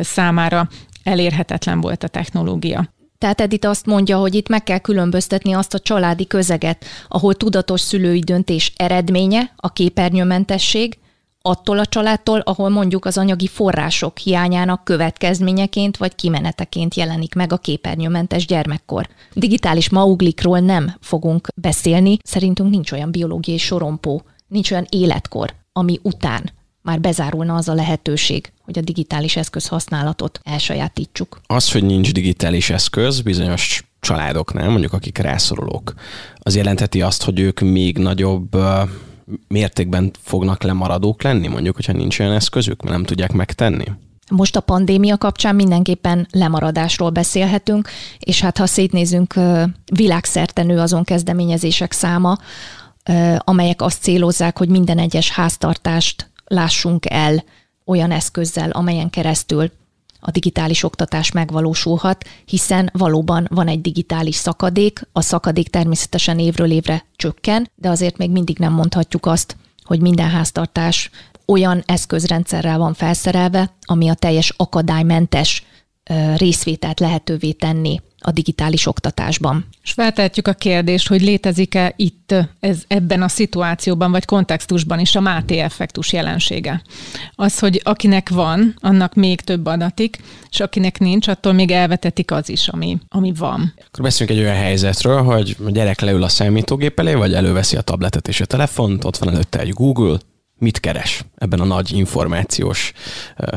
számára 0.00 0.68
elérhetetlen 1.02 1.80
volt 1.80 2.02
a 2.02 2.08
technológia. 2.08 2.92
Tehát 3.18 3.40
Edith 3.40 3.68
azt 3.68 3.86
mondja, 3.86 4.18
hogy 4.18 4.34
itt 4.34 4.48
meg 4.48 4.62
kell 4.62 4.78
különböztetni 4.78 5.52
azt 5.52 5.74
a 5.74 5.78
családi 5.78 6.26
közeget, 6.26 6.84
ahol 7.08 7.34
tudatos 7.34 7.80
szülői 7.80 8.18
döntés 8.18 8.72
eredménye, 8.76 9.52
a 9.56 9.72
képernyőmentesség, 9.72 10.98
attól 11.42 11.78
a 11.78 11.86
családtól, 11.86 12.38
ahol 12.38 12.68
mondjuk 12.68 13.04
az 13.04 13.18
anyagi 13.18 13.46
források 13.46 14.18
hiányának 14.18 14.84
következményeként 14.84 15.96
vagy 15.96 16.14
kimeneteként 16.14 16.94
jelenik 16.94 17.34
meg 17.34 17.52
a 17.52 17.56
képernyőmentes 17.56 18.46
gyermekkor. 18.46 19.08
Digitális 19.34 19.90
mauglikról 19.90 20.58
nem 20.58 20.96
fogunk 21.00 21.48
beszélni, 21.54 22.16
szerintünk 22.24 22.70
nincs 22.70 22.92
olyan 22.92 23.10
biológiai 23.10 23.58
sorompó, 23.58 24.22
nincs 24.46 24.70
olyan 24.70 24.86
életkor, 24.88 25.54
ami 25.72 25.98
után 26.02 26.50
már 26.82 27.00
bezárulna 27.00 27.54
az 27.54 27.68
a 27.68 27.74
lehetőség, 27.74 28.52
hogy 28.64 28.78
a 28.78 28.82
digitális 28.82 29.36
eszköz 29.36 29.66
használatot 29.66 30.40
elsajátítsuk. 30.42 31.40
Az, 31.46 31.72
hogy 31.72 31.84
nincs 31.84 32.12
digitális 32.12 32.70
eszköz, 32.70 33.20
bizonyos 33.20 33.84
családoknál, 34.00 34.70
mondjuk 34.70 34.92
akik 34.92 35.18
rászorulók, 35.18 35.94
az 36.34 36.56
jelentheti 36.56 37.02
azt, 37.02 37.22
hogy 37.22 37.40
ők 37.40 37.60
még 37.60 37.98
nagyobb 37.98 38.56
mértékben 39.48 40.10
fognak 40.22 40.62
lemaradók 40.62 41.22
lenni, 41.22 41.46
mondjuk, 41.46 41.74
hogyha 41.74 41.92
nincs 41.92 42.18
olyan 42.18 42.32
eszközük, 42.32 42.82
mert 42.82 42.94
nem 42.94 43.04
tudják 43.04 43.32
megtenni? 43.32 43.84
Most 44.30 44.56
a 44.56 44.60
pandémia 44.60 45.18
kapcsán 45.18 45.54
mindenképpen 45.54 46.26
lemaradásról 46.30 47.10
beszélhetünk, 47.10 47.88
és 48.18 48.40
hát 48.40 48.58
ha 48.58 48.66
szétnézünk, 48.66 49.34
világszerte 49.92 50.62
nő 50.62 50.78
azon 50.78 51.04
kezdeményezések 51.04 51.92
száma, 51.92 52.38
amelyek 53.38 53.82
azt 53.82 54.02
célozzák, 54.02 54.58
hogy 54.58 54.68
minden 54.68 54.98
egyes 54.98 55.30
háztartást 55.30 56.30
lássunk 56.44 57.10
el 57.10 57.44
olyan 57.84 58.10
eszközzel, 58.10 58.70
amelyen 58.70 59.10
keresztül 59.10 59.70
a 60.24 60.30
digitális 60.30 60.82
oktatás 60.82 61.32
megvalósulhat, 61.32 62.24
hiszen 62.44 62.90
valóban 62.92 63.46
van 63.50 63.68
egy 63.68 63.80
digitális 63.80 64.34
szakadék, 64.34 65.08
a 65.12 65.20
szakadék 65.20 65.68
természetesen 65.68 66.38
évről 66.38 66.70
évre 66.70 67.04
csökken, 67.16 67.70
de 67.74 67.88
azért 67.88 68.16
még 68.16 68.30
mindig 68.30 68.58
nem 68.58 68.72
mondhatjuk 68.72 69.26
azt, 69.26 69.56
hogy 69.84 70.00
minden 70.00 70.28
háztartás 70.28 71.10
olyan 71.46 71.82
eszközrendszerrel 71.86 72.78
van 72.78 72.94
felszerelve, 72.94 73.74
ami 73.80 74.08
a 74.08 74.14
teljes 74.14 74.54
akadálymentes 74.56 75.64
részvételt 76.36 77.00
lehetővé 77.00 77.52
tenni 77.52 78.00
a 78.24 78.30
digitális 78.30 78.86
oktatásban. 78.86 79.66
És 79.82 79.92
feltehetjük 79.92 80.48
a 80.48 80.52
kérdést, 80.52 81.08
hogy 81.08 81.22
létezik-e 81.22 81.92
itt 81.96 82.34
ez, 82.60 82.82
ebben 82.88 83.22
a 83.22 83.28
szituációban 83.28 84.10
vagy 84.10 84.24
kontextusban 84.24 84.98
is 84.98 85.16
a 85.16 85.20
Máté 85.20 85.58
effektus 85.58 86.12
jelensége. 86.12 86.82
Az, 87.34 87.58
hogy 87.58 87.80
akinek 87.84 88.28
van, 88.28 88.74
annak 88.80 89.14
még 89.14 89.40
több 89.40 89.66
adatik, 89.66 90.18
és 90.50 90.60
akinek 90.60 90.98
nincs, 90.98 91.28
attól 91.28 91.52
még 91.52 91.70
elvetetik 91.70 92.30
az 92.30 92.48
is, 92.48 92.68
ami, 92.68 92.98
ami 93.08 93.32
van. 93.36 93.74
Akkor 93.86 94.04
beszéljünk 94.04 94.38
egy 94.38 94.44
olyan 94.44 94.62
helyzetről, 94.62 95.22
hogy 95.22 95.56
a 95.64 95.70
gyerek 95.70 96.00
leül 96.00 96.22
a 96.22 96.28
számítógép 96.28 96.98
elé, 96.98 97.14
vagy 97.14 97.34
előveszi 97.34 97.76
a 97.76 97.80
tabletet 97.80 98.28
és 98.28 98.40
a 98.40 98.44
telefont, 98.44 99.04
ott 99.04 99.16
van 99.16 99.28
előtte 99.28 99.58
egy 99.58 99.72
Google, 99.72 100.18
mit 100.62 100.80
keres 100.80 101.24
ebben 101.38 101.60
a 101.60 101.64
nagy 101.64 101.92
információs 101.92 102.92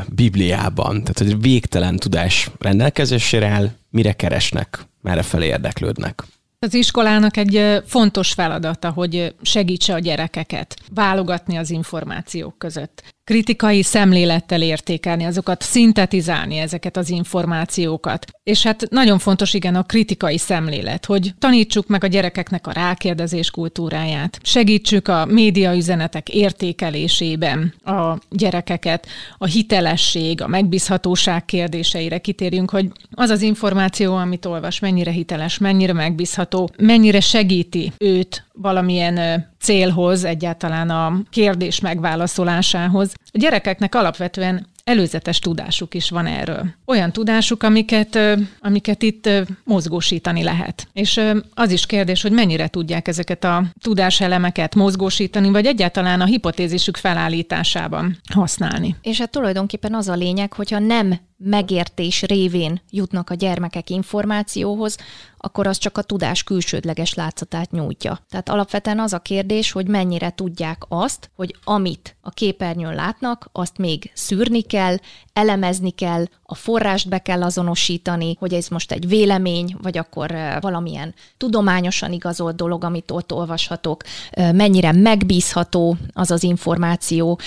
bibliában. 0.08 1.02
Tehát, 1.02 1.18
hogy 1.18 1.40
végtelen 1.40 1.96
tudás 1.96 2.50
rendelkezésére 2.58 3.46
áll, 3.46 3.70
mire 3.90 4.12
keresnek, 4.12 4.86
merre 5.02 5.22
felé 5.22 5.46
érdeklődnek. 5.46 6.22
Az 6.58 6.74
iskolának 6.74 7.36
egy 7.36 7.82
fontos 7.86 8.32
feladata, 8.32 8.90
hogy 8.90 9.34
segítse 9.42 9.94
a 9.94 9.98
gyerekeket 9.98 10.76
válogatni 10.94 11.56
az 11.56 11.70
információk 11.70 12.58
között 12.58 13.14
kritikai 13.26 13.82
szemlélettel 13.82 14.62
értékelni, 14.62 15.24
azokat 15.24 15.62
szintetizálni 15.62 16.56
ezeket 16.56 16.96
az 16.96 17.10
információkat. 17.10 18.26
És 18.42 18.62
hát 18.62 18.86
nagyon 18.90 19.18
fontos 19.18 19.54
igen 19.54 19.74
a 19.74 19.82
kritikai 19.82 20.38
szemlélet, 20.38 21.04
hogy 21.04 21.34
tanítsuk 21.38 21.86
meg 21.86 22.04
a 22.04 22.06
gyerekeknek 22.06 22.66
a 22.66 22.72
rákérdezés 22.72 23.50
kultúráját, 23.50 24.38
segítsük 24.42 25.08
a 25.08 25.24
média 25.24 25.74
üzenetek 25.74 26.28
értékelésében 26.28 27.74
a 27.84 28.18
gyerekeket, 28.30 29.06
a 29.38 29.46
hitelesség, 29.46 30.42
a 30.42 30.46
megbízhatóság 30.46 31.44
kérdéseire 31.44 32.18
kitérjünk, 32.18 32.70
hogy 32.70 32.88
az 33.10 33.30
az 33.30 33.42
információ, 33.42 34.14
amit 34.14 34.46
olvas, 34.46 34.78
mennyire 34.78 35.10
hiteles, 35.10 35.58
mennyire 35.58 35.92
megbízható, 35.92 36.70
mennyire 36.76 37.20
segíti 37.20 37.92
őt 37.98 38.44
valamilyen 38.52 39.46
célhoz, 39.60 40.24
egyáltalán 40.24 40.90
a 40.90 41.20
kérdés 41.30 41.80
megválaszolásához. 41.80 43.14
A 43.32 43.38
gyerekeknek 43.38 43.94
alapvetően 43.94 44.66
előzetes 44.84 45.38
tudásuk 45.38 45.94
is 45.94 46.10
van 46.10 46.26
erről. 46.26 46.66
Olyan 46.84 47.12
tudásuk, 47.12 47.62
amiket, 47.62 48.18
amiket 48.60 49.02
itt 49.02 49.28
mozgósítani 49.64 50.42
lehet. 50.42 50.88
És 50.92 51.20
az 51.54 51.70
is 51.70 51.86
kérdés, 51.86 52.22
hogy 52.22 52.32
mennyire 52.32 52.68
tudják 52.68 53.08
ezeket 53.08 53.44
a 53.44 53.64
tudáselemeket 53.80 54.74
mozgósítani, 54.74 55.50
vagy 55.50 55.66
egyáltalán 55.66 56.20
a 56.20 56.24
hipotézisük 56.24 56.96
felállításában 56.96 58.16
használni. 58.34 58.96
És 59.02 59.18
hát 59.18 59.30
tulajdonképpen 59.30 59.94
az 59.94 60.08
a 60.08 60.14
lényeg, 60.14 60.52
hogyha 60.52 60.78
nem 60.78 61.18
megértés 61.36 62.22
révén 62.22 62.80
jutnak 62.90 63.30
a 63.30 63.34
gyermekek 63.34 63.90
információhoz, 63.90 64.96
akkor 65.38 65.66
az 65.66 65.78
csak 65.78 65.98
a 65.98 66.02
tudás 66.02 66.42
külsődleges 66.42 67.14
látszatát 67.14 67.70
nyújtja. 67.70 68.18
Tehát 68.30 68.48
alapvetően 68.48 69.00
az 69.00 69.12
a 69.12 69.18
kérdés, 69.18 69.72
hogy 69.72 69.88
mennyire 69.88 70.30
tudják 70.30 70.82
azt, 70.88 71.30
hogy 71.36 71.54
amit 71.64 72.16
a 72.20 72.30
képernyőn 72.30 72.94
látnak, 72.94 73.48
azt 73.52 73.78
még 73.78 74.10
szűrni 74.14 74.62
kell, 74.62 74.96
elemezni 75.32 75.90
kell, 75.90 76.24
a 76.42 76.54
forrást 76.54 77.08
be 77.08 77.18
kell 77.18 77.42
azonosítani, 77.42 78.36
hogy 78.38 78.54
ez 78.54 78.68
most 78.68 78.92
egy 78.92 79.08
vélemény, 79.08 79.76
vagy 79.82 79.98
akkor 79.98 80.34
valamilyen 80.60 81.14
tudományosan 81.36 82.12
igazolt 82.12 82.56
dolog, 82.56 82.84
amit 82.84 83.10
ott 83.10 83.32
olvashatok, 83.32 84.02
mennyire 84.36 84.92
megbízható 84.92 85.96
az 86.12 86.30
az 86.30 86.42
információ, 86.42 87.38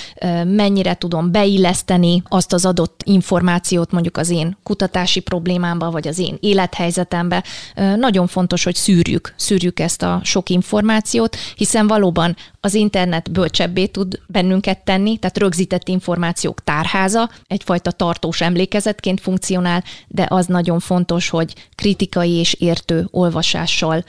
mennyire 0.45 0.95
tudom 0.95 1.32
beilleszteni 1.32 2.21
azt 2.28 2.54
az 2.54 2.65
adott 2.65 3.02
információt 3.06 3.78
mondjuk 3.91 4.17
az 4.17 4.29
én 4.29 4.57
kutatási 4.63 5.19
problémámba, 5.19 5.91
vagy 5.91 6.07
az 6.07 6.17
én 6.17 6.37
élethelyzetembe. 6.39 7.43
Nagyon 7.75 8.27
fontos, 8.27 8.63
hogy 8.63 8.75
szűrjük, 8.75 9.33
szűrjük 9.37 9.79
ezt 9.79 10.01
a 10.01 10.21
sok 10.23 10.49
információt, 10.49 11.35
hiszen 11.55 11.87
valóban 11.87 12.35
az 12.59 12.73
internet 12.73 13.31
bölcsebbé 13.31 13.85
tud 13.85 14.19
bennünket 14.27 14.83
tenni, 14.83 15.17
tehát 15.17 15.37
rögzített 15.37 15.87
információk 15.87 16.63
tárháza, 16.63 17.29
egyfajta 17.47 17.91
tartós 17.91 18.41
emlékezetként 18.41 19.21
funkcionál, 19.21 19.83
de 20.07 20.25
az 20.29 20.45
nagyon 20.45 20.79
fontos, 20.79 21.29
hogy 21.29 21.53
kritikai 21.75 22.31
és 22.31 22.53
értő 22.53 23.07
olvasással 23.11 24.03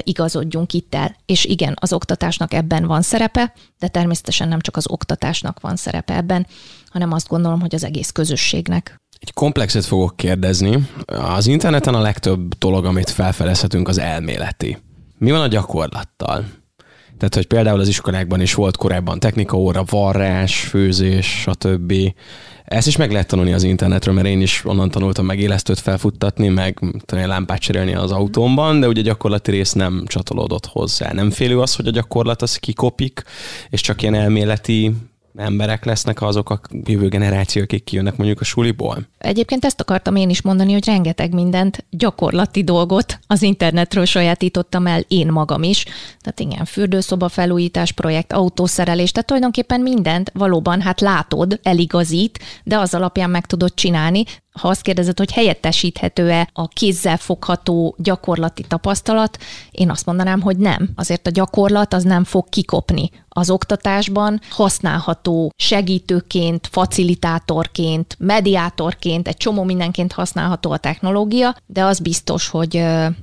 igazodjunk 0.00 0.72
itt 0.72 0.94
el. 0.94 1.16
És 1.26 1.44
igen, 1.44 1.76
az 1.80 1.92
oktatásnak 1.92 2.54
ebben 2.54 2.86
van 2.86 3.02
szerepe, 3.02 3.52
de 3.78 3.88
természetesen 3.88 4.48
nem 4.48 4.60
csak 4.60 4.76
az 4.76 4.90
oktatásnak 4.90 5.60
van 5.60 5.76
szerepe 5.76 6.14
ebben, 6.14 6.46
hanem 6.90 7.12
azt 7.12 7.28
gondolom, 7.28 7.60
hogy 7.60 7.74
az 7.74 7.84
egész 7.84 8.10
közösségnek. 8.10 8.96
Egy 9.24 9.32
komplexet 9.32 9.84
fogok 9.84 10.16
kérdezni. 10.16 10.88
Az 11.04 11.46
interneten 11.46 11.94
a 11.94 12.00
legtöbb 12.00 12.54
dolog, 12.58 12.84
amit 12.84 13.10
felfedezhetünk, 13.10 13.88
az 13.88 13.98
elméleti. 13.98 14.78
Mi 15.18 15.30
van 15.30 15.40
a 15.40 15.46
gyakorlattal? 15.46 16.44
Tehát, 17.18 17.34
hogy 17.34 17.46
például 17.46 17.80
az 17.80 17.88
iskolákban 17.88 18.40
is 18.40 18.54
volt 18.54 18.76
korábban 18.76 19.20
technika 19.20 19.56
óra, 19.56 19.84
varrás, 19.90 20.60
főzés, 20.60 21.26
stb. 21.26 21.92
Ezt 22.64 22.86
is 22.86 22.96
meg 22.96 23.12
lehet 23.12 23.26
tanulni 23.26 23.52
az 23.52 23.62
internetről, 23.62 24.14
mert 24.14 24.26
én 24.26 24.40
is 24.40 24.64
onnan 24.64 24.90
tanultam 24.90 25.26
meg 25.26 25.40
élesztőt 25.40 25.80
felfuttatni, 25.80 26.48
meg 26.48 26.78
talán 27.04 27.28
lámpát 27.28 27.60
cserélni 27.60 27.94
az 27.94 28.12
autómban, 28.12 28.80
de 28.80 28.88
ugye 28.88 29.00
a 29.00 29.04
gyakorlati 29.04 29.50
rész 29.50 29.72
nem 29.72 30.04
csatolódott 30.06 30.66
hozzá. 30.66 31.12
Nem 31.12 31.30
félő 31.30 31.60
az, 31.60 31.74
hogy 31.74 31.86
a 31.86 31.90
gyakorlat 31.90 32.42
az 32.42 32.56
kikopik, 32.56 33.22
és 33.68 33.80
csak 33.80 34.02
ilyen 34.02 34.14
elméleti 34.14 34.94
emberek 35.36 35.84
lesznek 35.84 36.22
azok 36.22 36.50
a 36.50 36.60
jövő 36.84 37.08
generációk, 37.08 37.64
akik 37.64 37.84
kijönnek 37.84 38.16
mondjuk 38.16 38.40
a 38.40 38.44
suliból? 38.44 39.08
Egyébként 39.18 39.64
ezt 39.64 39.80
akartam 39.80 40.16
én 40.16 40.30
is 40.30 40.42
mondani, 40.42 40.72
hogy 40.72 40.86
rengeteg 40.86 41.34
mindent, 41.34 41.84
gyakorlati 41.90 42.64
dolgot 42.64 43.18
az 43.26 43.42
internetről 43.42 44.04
sajátítottam 44.04 44.86
el 44.86 45.04
én 45.08 45.28
magam 45.28 45.62
is. 45.62 45.84
Tehát 46.20 46.40
igen, 46.40 46.64
fürdőszoba 46.64 47.28
felújítás 47.28 47.92
projekt, 47.92 48.32
autószerelés, 48.32 49.12
tehát 49.12 49.26
tulajdonképpen 49.26 49.80
mindent 49.80 50.30
valóban 50.34 50.80
hát 50.80 51.00
látod, 51.00 51.60
eligazít, 51.62 52.38
de 52.64 52.78
az 52.78 52.94
alapján 52.94 53.30
meg 53.30 53.46
tudod 53.46 53.74
csinálni 53.74 54.24
ha 54.60 54.68
azt 54.68 54.82
kérdezed, 54.82 55.18
hogy 55.18 55.32
helyettesíthető-e 55.32 56.48
a 56.52 56.68
kézzel 56.68 57.16
fogható 57.16 57.94
gyakorlati 57.98 58.62
tapasztalat, 58.62 59.38
én 59.70 59.90
azt 59.90 60.06
mondanám, 60.06 60.40
hogy 60.40 60.56
nem. 60.56 60.90
Azért 60.94 61.26
a 61.26 61.30
gyakorlat 61.30 61.94
az 61.94 62.02
nem 62.02 62.24
fog 62.24 62.48
kikopni. 62.48 63.10
Az 63.28 63.50
oktatásban 63.50 64.40
használható 64.50 65.52
segítőként, 65.56 66.68
facilitátorként, 66.70 68.16
mediátorként, 68.18 69.28
egy 69.28 69.36
csomó 69.36 69.62
mindenként 69.62 70.12
használható 70.12 70.70
a 70.70 70.76
technológia, 70.76 71.56
de 71.66 71.84
az 71.84 71.98
biztos, 71.98 72.48
hogy 72.48 72.76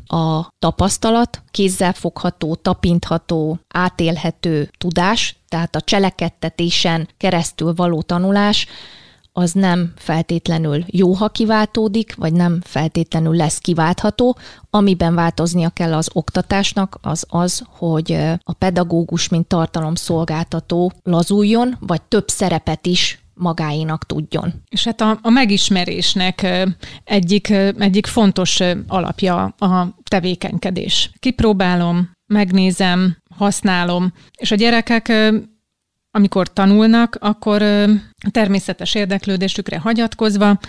a 0.08 0.50
tapasztalat, 0.60 1.42
kézzel 1.52 1.94
fogható, 1.94 2.56
tapintható, 2.56 3.60
átélhető 3.68 4.70
tudás, 4.78 5.36
tehát 5.48 5.76
a 5.76 5.82
cselekedtetésen 5.82 7.08
keresztül 7.18 7.74
való 7.74 8.02
tanulás, 8.02 8.68
az 9.34 9.52
nem 9.52 9.94
feltétlenül 9.96 10.84
jó, 10.88 11.14
ha 11.14 11.30
kiváltódik, 11.30 12.16
vagy 12.16 12.34
nem 12.34 12.62
feltétlenül 12.64 13.36
lesz 13.36 13.58
kiváltható. 13.58 14.38
Amiben 14.70 15.16
változnia 15.16 15.70
kell 15.70 15.94
az 15.94 16.10
oktatásnak, 16.14 16.98
az 17.02 17.26
az, 17.30 17.64
hogy 17.68 18.12
a 18.44 18.54
pedagógus, 18.54 19.30
mint 19.30 19.48
tartalomszolgáltató 19.48 20.92
lazuljon, 21.04 21.78
vagy 21.80 22.02
több 22.02 22.28
szerepet 22.28 22.86
is 22.86 23.20
magáénak 23.34 24.06
tudjon. 24.06 24.54
És 24.70 24.84
hát 24.84 25.02
a, 25.02 25.20
a 25.22 25.30
megismerésnek 25.30 26.68
egyik, 27.04 27.50
egyik 27.78 28.06
fontos 28.06 28.60
alapja 28.88 29.44
a 29.44 29.98
tevékenykedés. 30.04 31.12
Kipróbálom, 31.20 32.12
megnézem, 32.26 33.18
használom, 33.36 34.14
és 34.38 34.52
a 34.52 34.56
gyerekek 34.56 35.12
amikor 36.12 36.54
tanulnak, 36.54 37.18
akkor 37.20 37.62
természetes 38.32 38.96
érdeklődésükre 38.96 39.80
hagyatkozva 39.80 40.60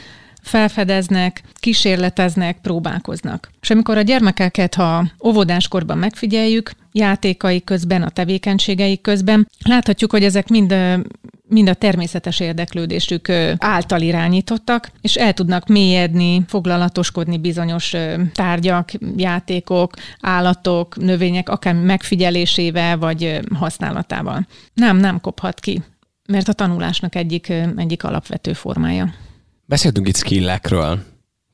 felfedeznek, 0.43 1.43
kísérleteznek, 1.55 2.59
próbálkoznak. 2.63 3.51
És 3.61 3.71
amikor 3.71 3.97
a 3.97 4.03
gyermekeket, 4.03 4.75
ha 4.75 5.07
óvodáskorban 5.25 5.99
megfigyeljük, 5.99 6.71
játékai 6.93 7.65
közben, 7.65 8.03
a 8.03 8.09
tevékenységei 8.09 9.01
közben, 9.01 9.49
láthatjuk, 9.65 10.11
hogy 10.11 10.25
ezek 10.25 10.49
mind 10.49 10.75
mind 11.49 11.69
a 11.69 11.75
természetes 11.75 12.41
érdeklődésük 12.41 13.29
által 13.59 14.01
irányítottak, 14.01 14.91
és 15.01 15.15
el 15.15 15.33
tudnak 15.33 15.67
mélyedni, 15.67 16.45
foglalatoskodni 16.47 17.39
bizonyos 17.39 17.95
tárgyak, 18.35 18.91
játékok, 19.17 19.95
állatok, 20.21 20.97
növények, 20.97 21.49
akár 21.49 21.75
megfigyelésével 21.75 22.99
vagy 22.99 23.41
használatával. 23.55 24.47
Nem, 24.75 24.97
nem 24.97 25.21
kophat 25.21 25.61
ki, 25.61 25.83
mert 26.29 26.49
a 26.49 26.53
tanulásnak 26.53 27.15
egyik, 27.15 27.53
egyik 27.77 28.05
alapvető 28.05 28.53
formája. 28.53 29.15
Beszéltünk 29.65 30.09
itt 30.09 30.17
skillekről. 30.17 31.03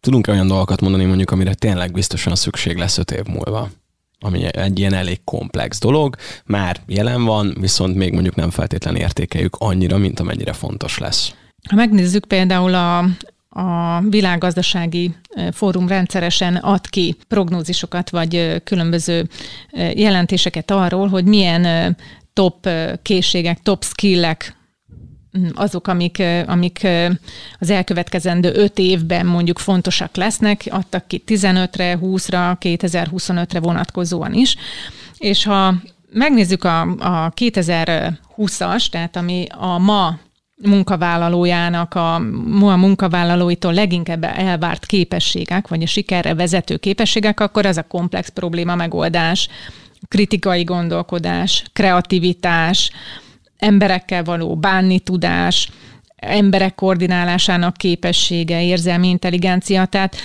Tudunk-e 0.00 0.33
olyan 0.33 0.46
dolgokat 0.46 0.81
mondani 0.81 1.04
mondjuk, 1.04 1.31
amire 1.31 1.54
tényleg 1.54 1.92
biztosan 1.92 2.35
szükség 2.35 2.76
lesz 2.76 2.98
öt 2.98 3.11
év 3.11 3.24
múlva? 3.24 3.70
ami 4.20 4.57
egy 4.57 4.78
ilyen 4.78 4.92
elég 4.92 5.20
komplex 5.24 5.81
dolog, 5.81 6.16
már 6.44 6.81
jelen 6.87 7.24
van, 7.24 7.57
viszont 7.61 7.94
még 7.94 8.12
mondjuk 8.12 8.35
nem 8.35 8.50
feltétlenül 8.50 9.00
értékeljük 9.00 9.57
annyira, 9.59 9.98
mint 9.98 10.20
amennyire 10.20 10.52
fontos 10.52 10.98
lesz. 10.98 11.35
Ha 11.68 11.76
megnézzük 11.76 12.24
például 12.24 12.74
a, 12.74 12.98
a 13.48 14.00
világgazdasági 14.00 15.14
fórum 15.52 15.88
rendszeresen 15.88 16.57
ad 16.57 16.88
ki 16.88 17.16
prognózisokat, 17.28 18.11
vagy 18.11 18.62
különböző 18.64 19.28
jelentéseket 19.94 20.70
arról, 20.70 21.09
hogy 21.09 21.24
milyen 21.24 21.96
top 22.33 22.68
készségek, 23.02 23.62
top 23.62 23.85
skillek 23.85 24.57
azok, 25.55 25.87
amik, 25.87 26.23
amik 26.47 26.87
az 27.59 27.71
elkövetkezendő 27.71 28.53
öt 28.55 28.79
évben 28.79 29.27
mondjuk 29.27 29.59
fontosak 29.59 30.17
lesznek, 30.17 30.64
adtak 30.71 31.07
ki 31.07 31.23
15-re, 31.27 31.99
20-ra, 32.03 32.57
2025-re 32.61 33.61
vonatkozóan 33.61 34.35
is. 34.35 34.57
És 35.19 35.45
ha 35.45 35.75
megnézzük 36.12 36.64
a, 36.64 36.81
a 36.81 37.33
2020-as, 37.37 38.88
tehát 38.88 39.17
ami 39.17 39.47
a 39.59 39.79
ma 39.79 40.19
munkavállalójának, 40.62 41.95
a, 41.95 42.14
a 42.61 42.77
munkavállalóitól 42.77 43.75
leginkább 43.75 44.25
elvárt 44.25 44.87
képességek, 44.87 45.69
vagy 45.69 45.83
a 45.83 45.87
sikerre 45.87 46.35
vezető 46.35 46.77
képességek, 46.77 47.41
akkor 47.41 47.67
az 47.67 47.77
a 47.77 47.83
komplex 47.83 48.29
probléma 48.29 48.75
megoldás, 48.75 49.49
kritikai 50.09 50.64
gondolkodás, 50.64 51.64
kreativitás, 51.73 52.91
emberekkel 53.59 54.25
való 54.25 54.57
bánni 54.57 54.99
tudás, 54.99 55.71
emberek 56.16 56.75
koordinálásának 56.75 57.77
képessége, 57.77 58.62
érzelmi 58.62 59.09
intelligencia, 59.09 59.85
tehát 59.85 60.16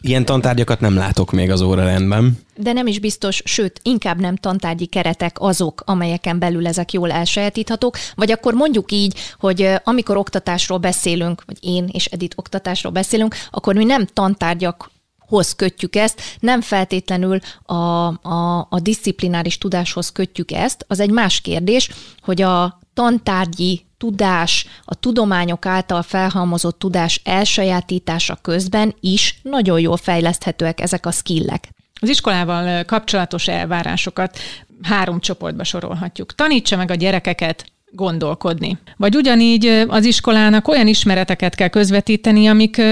Ilyen 0.00 0.24
tantárgyakat 0.24 0.80
nem 0.80 0.94
látok 0.94 1.32
még 1.32 1.50
az 1.50 1.60
órarendben. 1.60 2.38
De 2.56 2.72
nem 2.72 2.86
is 2.86 2.98
biztos, 2.98 3.42
sőt, 3.44 3.80
inkább 3.82 4.20
nem 4.20 4.36
tantárgyi 4.36 4.86
keretek 4.86 5.36
azok, 5.40 5.82
amelyeken 5.84 6.38
belül 6.38 6.66
ezek 6.66 6.92
jól 6.92 7.10
elsajátíthatók, 7.10 7.96
vagy 8.14 8.30
akkor 8.30 8.54
mondjuk 8.54 8.92
így, 8.92 9.18
hogy 9.38 9.68
amikor 9.84 10.16
oktatásról 10.16 10.78
beszélünk, 10.78 11.42
vagy 11.46 11.56
én 11.60 11.88
és 11.92 12.04
Edith 12.04 12.38
oktatásról 12.38 12.92
beszélünk, 12.92 13.34
akkor 13.50 13.74
mi 13.74 13.84
nem 13.84 14.06
tantárgyak 14.06 14.90
hoz 15.26 15.52
kötjük 15.52 15.96
ezt, 15.96 16.22
nem 16.40 16.60
feltétlenül 16.60 17.38
a, 17.62 17.74
a, 18.28 18.66
a 18.70 18.80
disziplináris 18.80 19.58
tudáshoz 19.58 20.12
kötjük 20.12 20.52
ezt, 20.52 20.84
az 20.88 21.00
egy 21.00 21.10
más 21.10 21.40
kérdés, 21.40 21.90
hogy 22.20 22.42
a 22.42 22.78
tantárgyi 22.94 23.86
tudás, 23.98 24.66
a 24.84 24.94
tudományok 24.94 25.66
által 25.66 26.02
felhalmozott 26.02 26.78
tudás 26.78 27.20
elsajátítása 27.24 28.38
közben 28.42 28.94
is 29.00 29.38
nagyon 29.42 29.80
jól 29.80 29.96
fejleszthetőek 29.96 30.80
ezek 30.80 31.06
a 31.06 31.10
skillek. 31.10 31.68
Az 32.00 32.08
iskolával 32.08 32.84
kapcsolatos 32.84 33.48
elvárásokat 33.48 34.38
három 34.82 35.20
csoportba 35.20 35.64
sorolhatjuk. 35.64 36.34
Tanítsa 36.34 36.76
meg 36.76 36.90
a 36.90 36.94
gyerekeket 36.94 37.64
gondolkodni. 37.90 38.78
Vagy 38.96 39.16
ugyanígy 39.16 39.66
az 39.88 40.04
iskolának 40.04 40.68
olyan 40.68 40.86
ismereteket 40.86 41.54
kell 41.54 41.68
közvetíteni, 41.68 42.46
amik 42.46 42.82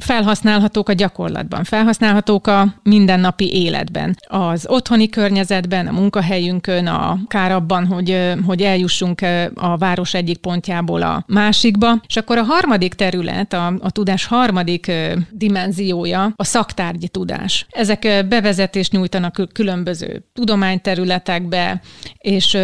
felhasználhatók 0.00 0.88
a 0.88 0.92
gyakorlatban, 0.92 1.64
felhasználhatók 1.64 2.46
a 2.46 2.74
mindennapi 2.82 3.52
életben. 3.52 4.16
Az 4.28 4.66
otthoni 4.68 5.08
környezetben, 5.08 5.86
a 5.86 5.92
munkahelyünkön, 5.92 6.86
akár 6.86 7.52
abban, 7.52 7.86
hogy, 7.86 8.34
hogy 8.46 8.62
eljussunk 8.62 9.20
a 9.54 9.76
város 9.76 10.14
egyik 10.14 10.38
pontjából 10.38 11.02
a 11.02 11.24
másikba. 11.26 12.00
És 12.06 12.16
akkor 12.16 12.38
a 12.38 12.42
harmadik 12.42 12.94
terület, 12.94 13.52
a, 13.52 13.66
a 13.80 13.90
tudás 13.90 14.26
harmadik 14.26 14.92
dimenziója 15.30 16.32
a 16.36 16.44
szaktárgyi 16.44 17.08
tudás. 17.08 17.66
Ezek 17.70 18.26
bevezetést 18.28 18.92
nyújtanak 18.92 19.48
különböző 19.52 20.24
tudományterületekbe, 20.32 21.80
és 22.18 22.58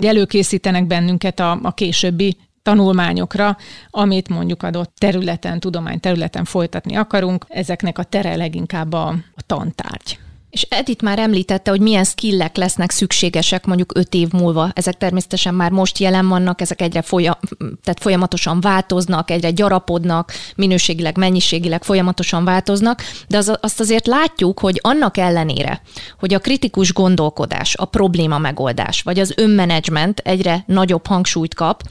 előkészítenek 0.00 0.86
bennünket 0.86 1.40
a, 1.40 1.58
a 1.62 1.72
későbbi 1.72 2.36
tanulmányokra, 2.62 3.56
amit 3.90 4.28
mondjuk 4.28 4.62
adott 4.62 4.94
területen, 4.98 5.60
tudomány 5.60 6.00
területen 6.00 6.44
folytatni 6.44 6.96
akarunk. 6.96 7.44
Ezeknek 7.48 7.98
a 7.98 8.02
tere 8.02 8.36
leginkább 8.36 8.92
a, 8.92 9.06
a 9.34 9.42
tantárgy. 9.46 10.18
És 10.50 10.66
Edith 10.68 11.02
már 11.02 11.18
említette, 11.18 11.70
hogy 11.70 11.80
milyen 11.80 12.04
skillek 12.04 12.56
lesznek 12.56 12.90
szükségesek 12.90 13.66
mondjuk 13.66 13.92
öt 13.94 14.14
év 14.14 14.32
múlva. 14.32 14.70
Ezek 14.74 14.96
természetesen 14.96 15.54
már 15.54 15.70
most 15.70 15.98
jelen 15.98 16.28
vannak, 16.28 16.60
ezek 16.60 16.80
egyre 16.80 17.02
folyam, 17.02 17.34
tehát 17.58 18.00
folyamatosan 18.00 18.60
változnak, 18.60 19.30
egyre 19.30 19.50
gyarapodnak, 19.50 20.32
minőségileg, 20.56 21.16
mennyiségileg 21.16 21.84
folyamatosan 21.84 22.44
változnak, 22.44 23.02
de 23.28 23.36
az, 23.36 23.56
azt 23.60 23.80
azért 23.80 24.06
látjuk, 24.06 24.58
hogy 24.58 24.78
annak 24.82 25.16
ellenére, 25.16 25.82
hogy 26.18 26.34
a 26.34 26.38
kritikus 26.38 26.92
gondolkodás, 26.92 27.74
a 27.76 27.84
probléma 27.84 28.38
megoldás, 28.38 29.02
vagy 29.02 29.18
az 29.18 29.32
önmenedzsment 29.36 30.18
egyre 30.18 30.64
nagyobb 30.66 31.06
hangsúlyt 31.06 31.54
kap, 31.54 31.82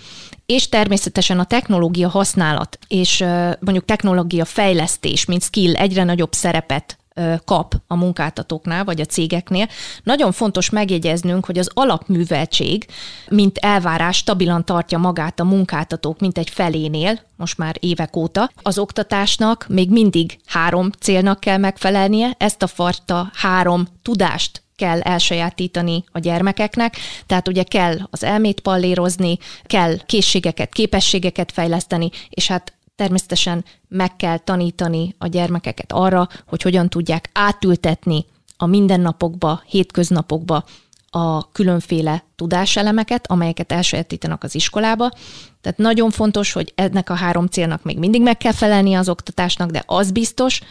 és 0.50 0.70
természetesen 0.70 1.40
a 1.40 1.46
technológia 1.46 2.10
használat 2.10 2.80
és 2.88 3.20
mondjuk 3.60 3.86
technológia 3.86 4.46
fejlesztés, 4.46 5.26
mint 5.26 5.44
skill 5.44 5.76
egyre 5.76 6.04
nagyobb 6.04 6.34
szerepet 6.34 6.98
kap 7.46 7.76
a 7.88 7.96
munkáltatóknál, 7.96 8.84
vagy 8.84 9.02
a 9.02 9.06
cégeknél. 9.06 9.68
Nagyon 10.04 10.32
fontos 10.32 10.70
megjegyeznünk, 10.70 11.46
hogy 11.46 11.58
az 11.58 11.70
alapműveltség, 11.74 12.86
mint 13.30 13.58
elvárás 13.58 14.18
stabilan 14.18 14.66
tartja 14.66 14.98
magát 14.98 15.40
a 15.40 15.44
munkáltatók, 15.44 16.20
mint 16.20 16.38
egy 16.38 16.50
felénél, 16.50 17.20
most 17.36 17.58
már 17.58 17.76
évek 17.80 18.16
óta. 18.16 18.52
Az 18.62 18.78
oktatásnak 18.78 19.66
még 19.68 19.90
mindig 19.90 20.40
három 20.46 20.90
célnak 21.00 21.40
kell 21.40 21.58
megfelelnie, 21.58 22.36
ezt 22.38 22.64
a 22.64 22.68
farta 22.68 23.32
három 23.34 23.88
tudást 24.02 24.64
kell 24.80 25.02
elsajátítani 25.02 26.04
a 26.12 26.20
gyermekeknek, 26.20 26.98
tehát 27.26 27.48
ugye 27.48 27.64
kell 27.64 27.98
az 28.10 28.24
elmét 28.24 28.60
pallérozni, 28.60 29.38
kell 29.64 29.98
készségeket, 30.06 30.74
képességeket 30.74 31.52
fejleszteni, 31.52 32.10
és 32.30 32.48
hát 32.48 32.74
természetesen 32.96 33.66
meg 33.88 34.16
kell 34.16 34.38
tanítani 34.38 35.16
a 35.18 35.28
gyermekeket 35.28 35.92
arra, 35.92 36.28
hogy 36.48 36.62
hogyan 36.62 36.90
tudják 36.90 37.30
átültetni 37.34 38.26
a 38.58 38.66
mindennapokba, 38.66 39.62
hétköznapokba 39.66 40.64
a 41.10 41.52
különféle 41.52 42.24
tudáselemeket, 42.36 43.32
amelyeket 43.32 43.72
elsajátítanak 43.72 44.44
az 44.44 44.56
iskolába. 44.56 45.12
Tehát 45.62 45.78
nagyon 45.78 46.10
fontos, 46.10 46.52
hogy 46.52 46.72
ennek 46.76 47.10
a 47.10 47.14
három 47.14 47.48
célnak 47.48 47.84
még 47.84 47.98
mindig 47.98 48.22
meg 48.22 48.38
kell 48.38 48.52
felelni 48.52 48.94
az 48.94 49.10
oktatásnak, 49.10 49.70
de 49.70 49.84
az 49.86 50.12
biztos, 50.12 50.62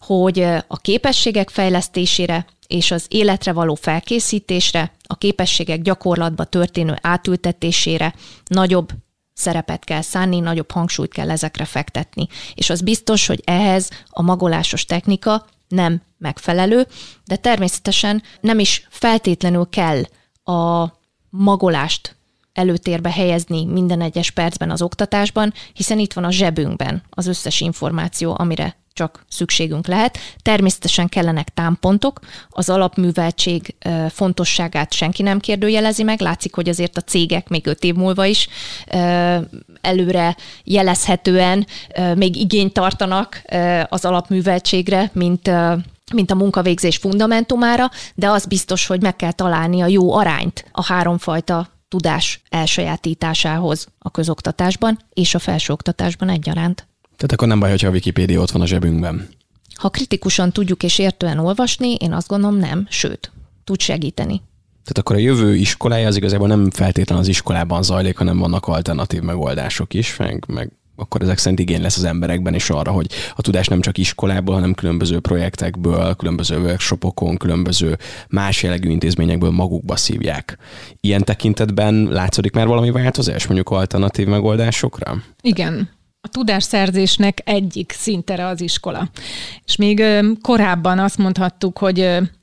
hogy 0.00 0.40
a 0.66 0.76
képességek 0.76 1.50
fejlesztésére 1.50 2.46
és 2.66 2.90
az 2.90 3.06
életre 3.08 3.52
való 3.52 3.74
felkészítésre, 3.74 4.92
a 5.06 5.16
képességek 5.16 5.82
gyakorlatba 5.82 6.44
történő 6.44 6.98
átültetésére 7.00 8.14
nagyobb 8.44 8.92
szerepet 9.32 9.84
kell 9.84 10.02
szánni, 10.02 10.40
nagyobb 10.40 10.70
hangsúlyt 10.70 11.12
kell 11.12 11.30
ezekre 11.30 11.64
fektetni. 11.64 12.26
És 12.54 12.70
az 12.70 12.80
biztos, 12.80 13.26
hogy 13.26 13.42
ehhez 13.44 13.90
a 14.10 14.22
magolásos 14.22 14.84
technika 14.84 15.46
nem 15.68 16.02
megfelelő, 16.18 16.86
de 17.24 17.36
természetesen 17.36 18.22
nem 18.40 18.58
is 18.58 18.86
feltétlenül 18.90 19.68
kell 19.70 20.02
a 20.44 20.92
magolást 21.30 22.16
előtérbe 22.52 23.12
helyezni 23.12 23.64
minden 23.64 24.00
egyes 24.00 24.30
percben 24.30 24.70
az 24.70 24.82
oktatásban, 24.82 25.52
hiszen 25.72 25.98
itt 25.98 26.12
van 26.12 26.24
a 26.24 26.30
zsebünkben 26.30 27.02
az 27.10 27.26
összes 27.26 27.60
információ, 27.60 28.34
amire 28.38 28.76
csak 28.96 29.24
szükségünk 29.28 29.86
lehet. 29.86 30.18
Természetesen 30.42 31.08
kellenek 31.08 31.48
támpontok, 31.48 32.20
az 32.48 32.68
alapműveltség 32.68 33.74
fontosságát 34.08 34.92
senki 34.92 35.22
nem 35.22 35.38
kérdőjelezi 35.38 36.02
meg, 36.02 36.20
látszik, 36.20 36.54
hogy 36.54 36.68
azért 36.68 36.96
a 36.96 37.00
cégek 37.00 37.48
még 37.48 37.66
öt 37.66 37.84
év 37.84 37.94
múlva 37.94 38.24
is 38.24 38.48
előre 39.80 40.36
jelezhetően 40.64 41.66
még 42.14 42.36
igényt 42.36 42.72
tartanak 42.72 43.42
az 43.88 44.04
alapműveltségre, 44.04 45.10
mint 45.12 45.50
mint 46.14 46.30
a 46.30 46.34
munkavégzés 46.34 46.96
fundamentumára, 46.96 47.90
de 48.14 48.28
az 48.28 48.46
biztos, 48.46 48.86
hogy 48.86 49.02
meg 49.02 49.16
kell 49.16 49.32
találni 49.32 49.80
a 49.80 49.86
jó 49.86 50.14
arányt 50.14 50.64
a 50.72 50.84
háromfajta 50.84 51.68
tudás 51.88 52.42
elsajátításához 52.48 53.86
a 53.98 54.10
közoktatásban 54.10 54.98
és 55.12 55.34
a 55.34 55.38
felsőoktatásban 55.38 56.28
egyaránt. 56.28 56.86
Tehát 57.16 57.32
akkor 57.32 57.48
nem 57.48 57.60
baj, 57.60 57.70
hogyha 57.70 57.88
a 57.88 57.90
Wikipédia 57.90 58.40
ott 58.40 58.50
van 58.50 58.62
a 58.62 58.66
zsebünkben. 58.66 59.28
Ha 59.74 59.88
kritikusan 59.88 60.52
tudjuk 60.52 60.82
és 60.82 60.98
értően 60.98 61.38
olvasni, 61.38 61.94
én 61.94 62.12
azt 62.12 62.28
gondolom 62.28 62.56
nem, 62.56 62.86
sőt, 62.90 63.32
tud 63.64 63.80
segíteni. 63.80 64.42
Tehát 64.86 64.98
akkor 64.98 65.16
a 65.16 65.18
jövő 65.18 65.54
iskolája 65.54 66.06
az 66.06 66.16
igazából 66.16 66.48
nem 66.48 66.70
feltétlen 66.70 67.18
az 67.18 67.28
iskolában 67.28 67.82
zajlik, 67.82 68.16
hanem 68.16 68.38
vannak 68.38 68.66
alternatív 68.66 69.20
megoldások 69.20 69.94
is, 69.94 70.16
meg, 70.16 70.44
meg 70.48 70.70
akkor 70.96 71.22
ezek 71.22 71.38
szerint 71.38 71.60
igény 71.60 71.80
lesz 71.80 71.96
az 71.96 72.04
emberekben 72.04 72.54
is 72.54 72.70
arra, 72.70 72.90
hogy 72.90 73.06
a 73.34 73.42
tudás 73.42 73.68
nem 73.68 73.80
csak 73.80 73.98
iskolából, 73.98 74.54
hanem 74.54 74.74
különböző 74.74 75.20
projektekből, 75.20 76.14
különböző 76.14 76.60
workshopokon, 76.60 77.36
különböző 77.36 77.98
más 78.28 78.62
jellegű 78.62 78.90
intézményekből 78.90 79.50
magukba 79.50 79.96
szívják. 79.96 80.58
Ilyen 81.00 81.24
tekintetben 81.24 82.08
látszódik 82.10 82.54
már 82.54 82.66
valami 82.66 82.90
változás 82.90 83.46
mondjuk 83.46 83.70
alternatív 83.70 84.26
megoldásokra? 84.26 85.22
Igen, 85.40 85.95
a 86.26 86.28
tudásszerzésnek 86.28 87.40
egyik 87.44 87.92
szintere 87.92 88.46
az 88.46 88.60
iskola. 88.60 89.08
És 89.64 89.76
még 89.76 90.02
korábban 90.42 90.98
azt 90.98 91.18
mondhattuk, 91.18 91.78
hogy 91.78 92.00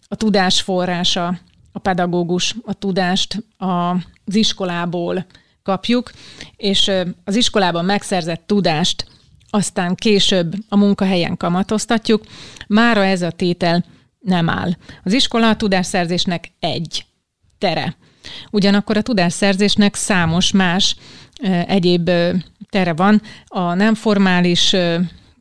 a 0.07 0.15
tudás 0.15 0.61
forrása 0.61 1.39
a 1.71 1.79
pedagógus, 1.79 2.55
a 2.65 2.73
tudást 2.73 3.43
az 3.57 4.35
iskolából 4.35 5.25
kapjuk, 5.63 6.11
és 6.57 6.91
az 7.23 7.35
iskolában 7.35 7.85
megszerzett 7.85 8.43
tudást 8.45 9.05
aztán 9.49 9.95
később 9.95 10.53
a 10.69 10.77
munkahelyen 10.77 11.37
kamatoztatjuk. 11.37 12.23
Mára 12.67 13.05
ez 13.05 13.21
a 13.21 13.31
tétel 13.31 13.85
nem 14.19 14.49
áll. 14.49 14.71
Az 15.03 15.13
iskola 15.13 15.49
a 15.49 15.55
tudásszerzésnek 15.55 16.51
egy 16.59 17.05
tere. 17.57 17.95
Ugyanakkor 18.51 18.97
a 18.97 19.01
tudásszerzésnek 19.01 19.95
számos 19.95 20.51
más 20.51 20.95
egyéb 21.67 22.09
tere 22.69 22.93
van. 22.93 23.21
A 23.47 23.73
nem 23.73 23.95
formális 23.95 24.75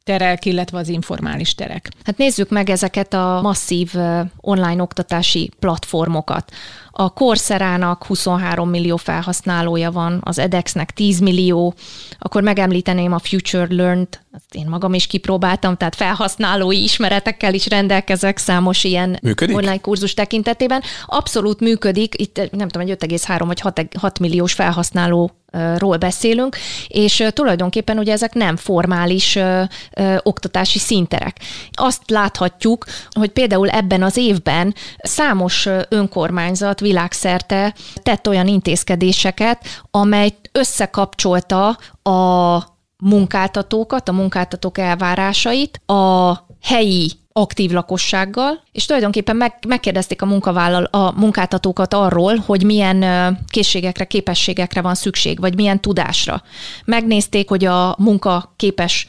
terek, 0.04 0.44
illetve 0.44 0.78
az 0.78 0.88
informális 0.88 1.54
terek. 1.54 1.88
Hát 2.04 2.16
nézzük 2.16 2.50
meg 2.50 2.70
ezeket 2.70 3.14
a 3.14 3.40
masszív 3.42 3.92
online 4.40 4.82
oktatási 4.82 5.50
platformokat. 5.58 6.52
A 6.94 7.12
Corserának 7.12 8.04
23 8.04 8.68
millió 8.68 8.96
felhasználója 8.96 9.90
van, 9.90 10.20
az 10.24 10.38
edexnek 10.38 10.90
10 10.90 11.20
millió, 11.20 11.74
akkor 12.18 12.42
megemlíteném 12.42 13.12
a 13.12 13.18
Future 13.18 13.66
Learned, 13.70 14.20
azt 14.32 14.54
én 14.54 14.66
magam 14.68 14.94
is 14.94 15.06
kipróbáltam, 15.06 15.76
tehát 15.76 15.94
felhasználói 15.94 16.82
ismeretekkel 16.82 17.54
is 17.54 17.68
rendelkezek 17.68 18.38
számos 18.38 18.84
ilyen 18.84 19.18
működik? 19.22 19.56
online 19.56 19.78
kurzus 19.78 20.14
tekintetében. 20.14 20.82
Abszolút 21.06 21.60
működik, 21.60 22.20
itt 22.20 22.50
nem 22.50 22.68
tudom, 22.68 22.88
egy 22.88 22.96
5,3 23.04 23.42
vagy 23.46 23.60
6, 23.60 23.86
6 23.98 24.18
milliós 24.18 24.52
felhasználó 24.52 25.41
ról 25.76 25.96
beszélünk, 25.96 26.56
és 26.86 27.24
tulajdonképpen 27.30 27.98
ugye 27.98 28.12
ezek 28.12 28.34
nem 28.34 28.56
formális 28.56 29.36
ö, 29.36 29.62
ö, 29.96 30.16
oktatási 30.22 30.78
szinterek. 30.78 31.40
Azt 31.72 32.10
láthatjuk, 32.10 32.84
hogy 33.10 33.30
például 33.30 33.68
ebben 33.68 34.02
az 34.02 34.16
évben 34.16 34.74
számos 35.02 35.68
önkormányzat 35.88 36.80
világszerte 36.80 37.74
tett 38.02 38.28
olyan 38.28 38.46
intézkedéseket, 38.46 39.66
amely 39.90 40.34
összekapcsolta 40.52 41.78
a 42.02 42.58
munkáltatókat, 42.96 44.08
a 44.08 44.12
munkáltatók 44.12 44.78
elvárásait, 44.78 45.80
a 45.86 46.32
helyi 46.62 47.12
aktív 47.32 47.70
lakossággal, 47.70 48.62
és 48.72 48.86
tulajdonképpen 48.86 49.36
meg, 49.36 49.54
megkérdezték 49.68 50.22
a, 50.22 50.26
munkavállal, 50.26 50.84
a 50.84 51.12
munkáltatókat 51.20 51.94
arról, 51.94 52.36
hogy 52.36 52.64
milyen 52.64 53.38
készségekre, 53.48 54.04
képességekre 54.04 54.80
van 54.80 54.94
szükség, 54.94 55.40
vagy 55.40 55.54
milyen 55.54 55.80
tudásra. 55.80 56.42
Megnézték, 56.84 57.48
hogy 57.48 57.64
a 57.64 57.94
munkaképes 57.98 59.06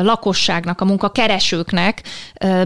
lakosságnak, 0.00 0.80
a 0.80 0.84
munkakeresőknek 0.84 2.02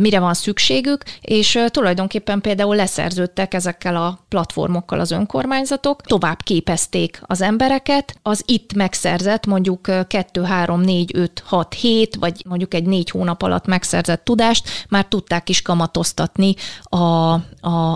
mire 0.01 0.21
van 0.21 0.35
szükségük, 0.35 1.03
és 1.21 1.59
tulajdonképpen 1.67 2.41
például 2.41 2.77
leszerződtek 2.77 3.55
ezekkel 3.55 3.97
a 3.97 4.19
platformokkal 4.29 5.01
az 5.01 5.11
önkormányzatok, 5.11 6.03
tovább 6.03 6.43
képezték 6.43 7.23
az 7.27 7.41
embereket, 7.41 8.19
az 8.23 8.43
itt 8.47 8.75
megszerzett 8.75 9.47
mondjuk 9.47 10.07
2, 10.09 10.43
3, 10.43 10.81
4, 10.81 11.11
5, 11.15 11.43
6, 11.47 11.75
7, 11.75 12.17
vagy 12.17 12.43
mondjuk 12.49 12.75
egy 12.75 12.87
négy 12.87 13.11
hónap 13.11 13.43
alatt 13.43 13.67
megszerzett 13.67 14.25
tudást 14.25 14.69
már 14.89 15.05
tudták 15.05 15.49
is 15.49 15.63
kamatoztatni 15.63 16.36
a, 16.83 16.97
a, 16.97 17.39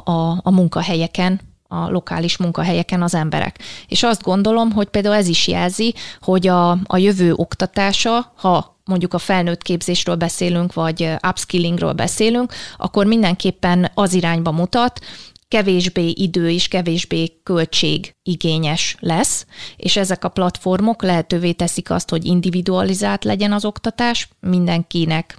a, 0.04 0.40
a 0.42 0.50
munkahelyeken, 0.50 1.40
a 1.68 1.90
lokális 1.90 2.36
munkahelyeken 2.36 3.02
az 3.02 3.14
emberek. 3.14 3.58
És 3.88 4.02
azt 4.02 4.22
gondolom, 4.22 4.70
hogy 4.70 4.88
például 4.88 5.14
ez 5.14 5.28
is 5.28 5.48
jelzi, 5.48 5.94
hogy 6.20 6.46
a, 6.46 6.70
a 6.70 6.96
jövő 6.96 7.32
oktatása, 7.32 8.32
ha 8.36 8.78
mondjuk 8.84 9.14
a 9.14 9.18
felnőtt 9.18 9.62
képzésről 9.62 10.14
beszélünk, 10.14 10.72
vagy 10.72 11.10
upskillingről 11.28 11.92
beszélünk, 11.92 12.52
akkor 12.76 13.06
mindenképpen 13.06 13.90
az 13.94 14.12
irányba 14.12 14.50
mutat, 14.50 15.00
kevésbé 15.48 16.08
idő 16.08 16.50
és 16.50 16.68
kevésbé 16.68 17.40
költség 17.42 18.14
igényes 18.22 18.96
lesz, 19.00 19.46
és 19.76 19.96
ezek 19.96 20.24
a 20.24 20.28
platformok 20.28 21.02
lehetővé 21.02 21.52
teszik 21.52 21.90
azt, 21.90 22.10
hogy 22.10 22.24
individualizált 22.24 23.24
legyen 23.24 23.52
az 23.52 23.64
oktatás, 23.64 24.28
mindenkinek 24.40 25.38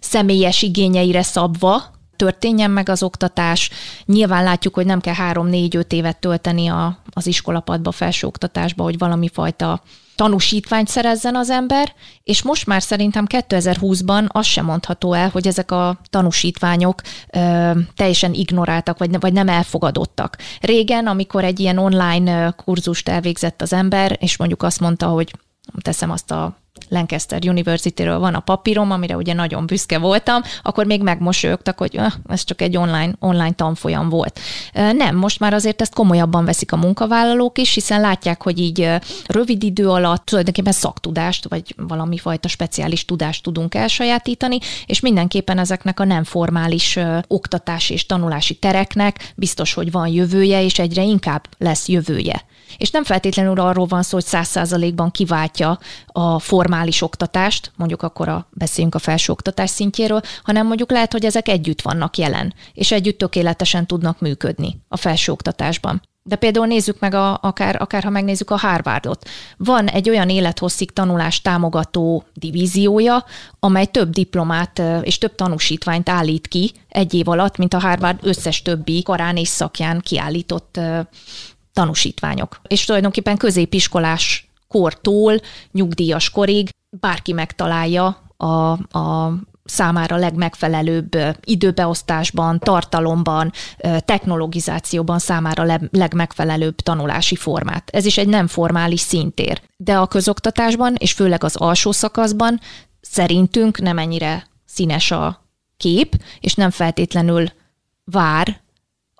személyes 0.00 0.62
igényeire 0.62 1.22
szabva 1.22 1.82
történjen 2.22 2.70
meg 2.70 2.88
az 2.88 3.02
oktatás. 3.02 3.70
Nyilván 4.04 4.44
látjuk, 4.44 4.74
hogy 4.74 4.86
nem 4.86 5.00
kell 5.00 5.14
három-négy-öt 5.14 5.92
évet 5.92 6.18
tölteni 6.20 6.68
a, 6.68 6.98
az 7.10 7.26
iskolapadba, 7.26 7.90
felsőoktatásba, 7.90 8.82
hogy 8.82 8.98
valami 8.98 9.28
fajta 9.28 9.82
tanúsítványt 10.16 10.88
szerezzen 10.88 11.36
az 11.36 11.50
ember, 11.50 11.92
és 12.24 12.42
most 12.42 12.66
már 12.66 12.82
szerintem 12.82 13.26
2020-ban 13.28 14.26
az 14.28 14.46
sem 14.46 14.64
mondható 14.64 15.12
el, 15.12 15.28
hogy 15.28 15.46
ezek 15.46 15.70
a 15.70 16.00
tanúsítványok 16.10 17.00
ö, 17.32 17.70
teljesen 17.94 18.32
ignoráltak, 18.32 18.98
vagy, 18.98 19.20
vagy 19.20 19.32
nem 19.32 19.48
elfogadottak. 19.48 20.38
Régen, 20.60 21.06
amikor 21.06 21.44
egy 21.44 21.60
ilyen 21.60 21.78
online 21.78 22.50
kurzust 22.50 23.08
elvégzett 23.08 23.62
az 23.62 23.72
ember, 23.72 24.16
és 24.20 24.36
mondjuk 24.36 24.62
azt 24.62 24.80
mondta, 24.80 25.06
hogy 25.06 25.32
teszem 25.82 26.10
azt 26.10 26.30
a 26.30 26.61
Lancaster 26.92 27.40
University-ről 27.44 28.18
van 28.18 28.34
a 28.34 28.40
papírom, 28.40 28.90
amire 28.90 29.16
ugye 29.16 29.32
nagyon 29.32 29.66
büszke 29.66 29.98
voltam, 29.98 30.42
akkor 30.62 30.86
még 30.86 31.02
megmosolyogtak, 31.02 31.78
hogy 31.78 31.96
ah, 31.96 32.12
ez 32.28 32.44
csak 32.44 32.60
egy 32.60 32.76
online, 32.76 33.12
online 33.18 33.52
tanfolyam 33.52 34.08
volt. 34.08 34.40
Nem, 34.72 35.16
most 35.16 35.40
már 35.40 35.54
azért 35.54 35.80
ezt 35.80 35.94
komolyabban 35.94 36.44
veszik 36.44 36.72
a 36.72 36.76
munkavállalók 36.76 37.58
is, 37.58 37.74
hiszen 37.74 38.00
látják, 38.00 38.42
hogy 38.42 38.58
így 38.58 38.88
rövid 39.26 39.62
idő 39.62 39.88
alatt 39.88 40.24
tulajdonképpen 40.24 40.72
szaktudást, 40.72 41.48
vagy 41.48 41.74
valami 41.76 42.18
fajta 42.18 42.48
speciális 42.48 43.04
tudást 43.04 43.42
tudunk 43.42 43.74
elsajátítani, 43.74 44.58
és 44.86 45.00
mindenképpen 45.00 45.58
ezeknek 45.58 46.00
a 46.00 46.04
nem 46.04 46.24
formális 46.24 46.98
oktatási 47.26 47.92
és 47.92 48.06
tanulási 48.06 48.54
tereknek 48.54 49.32
biztos, 49.36 49.74
hogy 49.74 49.90
van 49.90 50.08
jövője, 50.08 50.62
és 50.62 50.78
egyre 50.78 51.02
inkább 51.02 51.48
lesz 51.58 51.88
jövője. 51.88 52.44
És 52.76 52.90
nem 52.90 53.04
feltétlenül 53.04 53.60
arról 53.60 53.86
van 53.86 54.02
szó, 54.02 54.14
hogy 54.14 54.24
száz 54.26 54.48
százalékban 54.48 55.10
kiváltja 55.10 55.78
a 56.06 56.38
formális 56.38 57.02
oktatást, 57.02 57.72
mondjuk 57.76 58.02
akkor 58.02 58.28
a, 58.28 58.46
beszéljünk 58.50 58.94
a 58.94 58.98
felsőoktatás 58.98 59.70
szintjéről, 59.70 60.20
hanem 60.42 60.66
mondjuk 60.66 60.90
lehet, 60.90 61.12
hogy 61.12 61.24
ezek 61.24 61.48
együtt 61.48 61.82
vannak 61.82 62.16
jelen, 62.16 62.54
és 62.72 62.92
együtt 62.92 63.18
tökéletesen 63.18 63.86
tudnak 63.86 64.20
működni 64.20 64.80
a 64.88 64.96
felsőoktatásban. 64.96 66.02
De 66.24 66.36
például 66.36 66.66
nézzük 66.66 66.98
meg, 66.98 67.14
a, 67.14 67.38
akár, 67.42 67.82
akár 67.82 68.02
ha 68.02 68.10
megnézzük 68.10 68.50
a 68.50 68.58
Harvardot. 68.58 69.28
Van 69.56 69.86
egy 69.86 70.08
olyan 70.08 70.28
élethosszig 70.28 70.90
tanulás 70.90 71.40
támogató 71.40 72.24
divíziója, 72.34 73.24
amely 73.60 73.86
több 73.86 74.10
diplomát 74.10 74.82
és 75.02 75.18
több 75.18 75.34
tanúsítványt 75.34 76.08
állít 76.08 76.48
ki 76.48 76.72
egy 76.88 77.14
év 77.14 77.28
alatt, 77.28 77.56
mint 77.56 77.74
a 77.74 77.80
Harvard 77.80 78.18
összes 78.22 78.62
többi 78.62 79.02
karán 79.02 79.36
és 79.36 79.48
szakján 79.48 80.00
kiállított 80.00 80.80
tanúsítványok. 81.72 82.60
És 82.66 82.84
tulajdonképpen 82.84 83.36
középiskolás 83.36 84.50
kortól 84.68 85.40
nyugdíjas 85.72 86.30
korig 86.30 86.68
bárki 86.90 87.32
megtalálja 87.32 88.22
a, 88.36 88.46
a 88.98 89.34
számára 89.64 90.16
legmegfelelőbb 90.16 91.16
időbeosztásban, 91.44 92.58
tartalomban, 92.58 93.52
technologizációban 93.98 95.18
számára 95.18 95.78
legmegfelelőbb 95.90 96.76
tanulási 96.76 97.36
formát. 97.36 97.90
Ez 97.92 98.04
is 98.04 98.18
egy 98.18 98.28
nem 98.28 98.46
formális 98.46 99.00
szintér. 99.00 99.62
De 99.76 99.96
a 99.98 100.06
közoktatásban, 100.06 100.94
és 100.94 101.12
főleg 101.12 101.44
az 101.44 101.56
alsó 101.56 101.92
szakaszban 101.92 102.60
szerintünk 103.00 103.80
nem 103.80 103.98
ennyire 103.98 104.46
színes 104.66 105.10
a 105.10 105.46
kép, 105.76 106.22
és 106.40 106.54
nem 106.54 106.70
feltétlenül 106.70 107.46
vár 108.04 108.60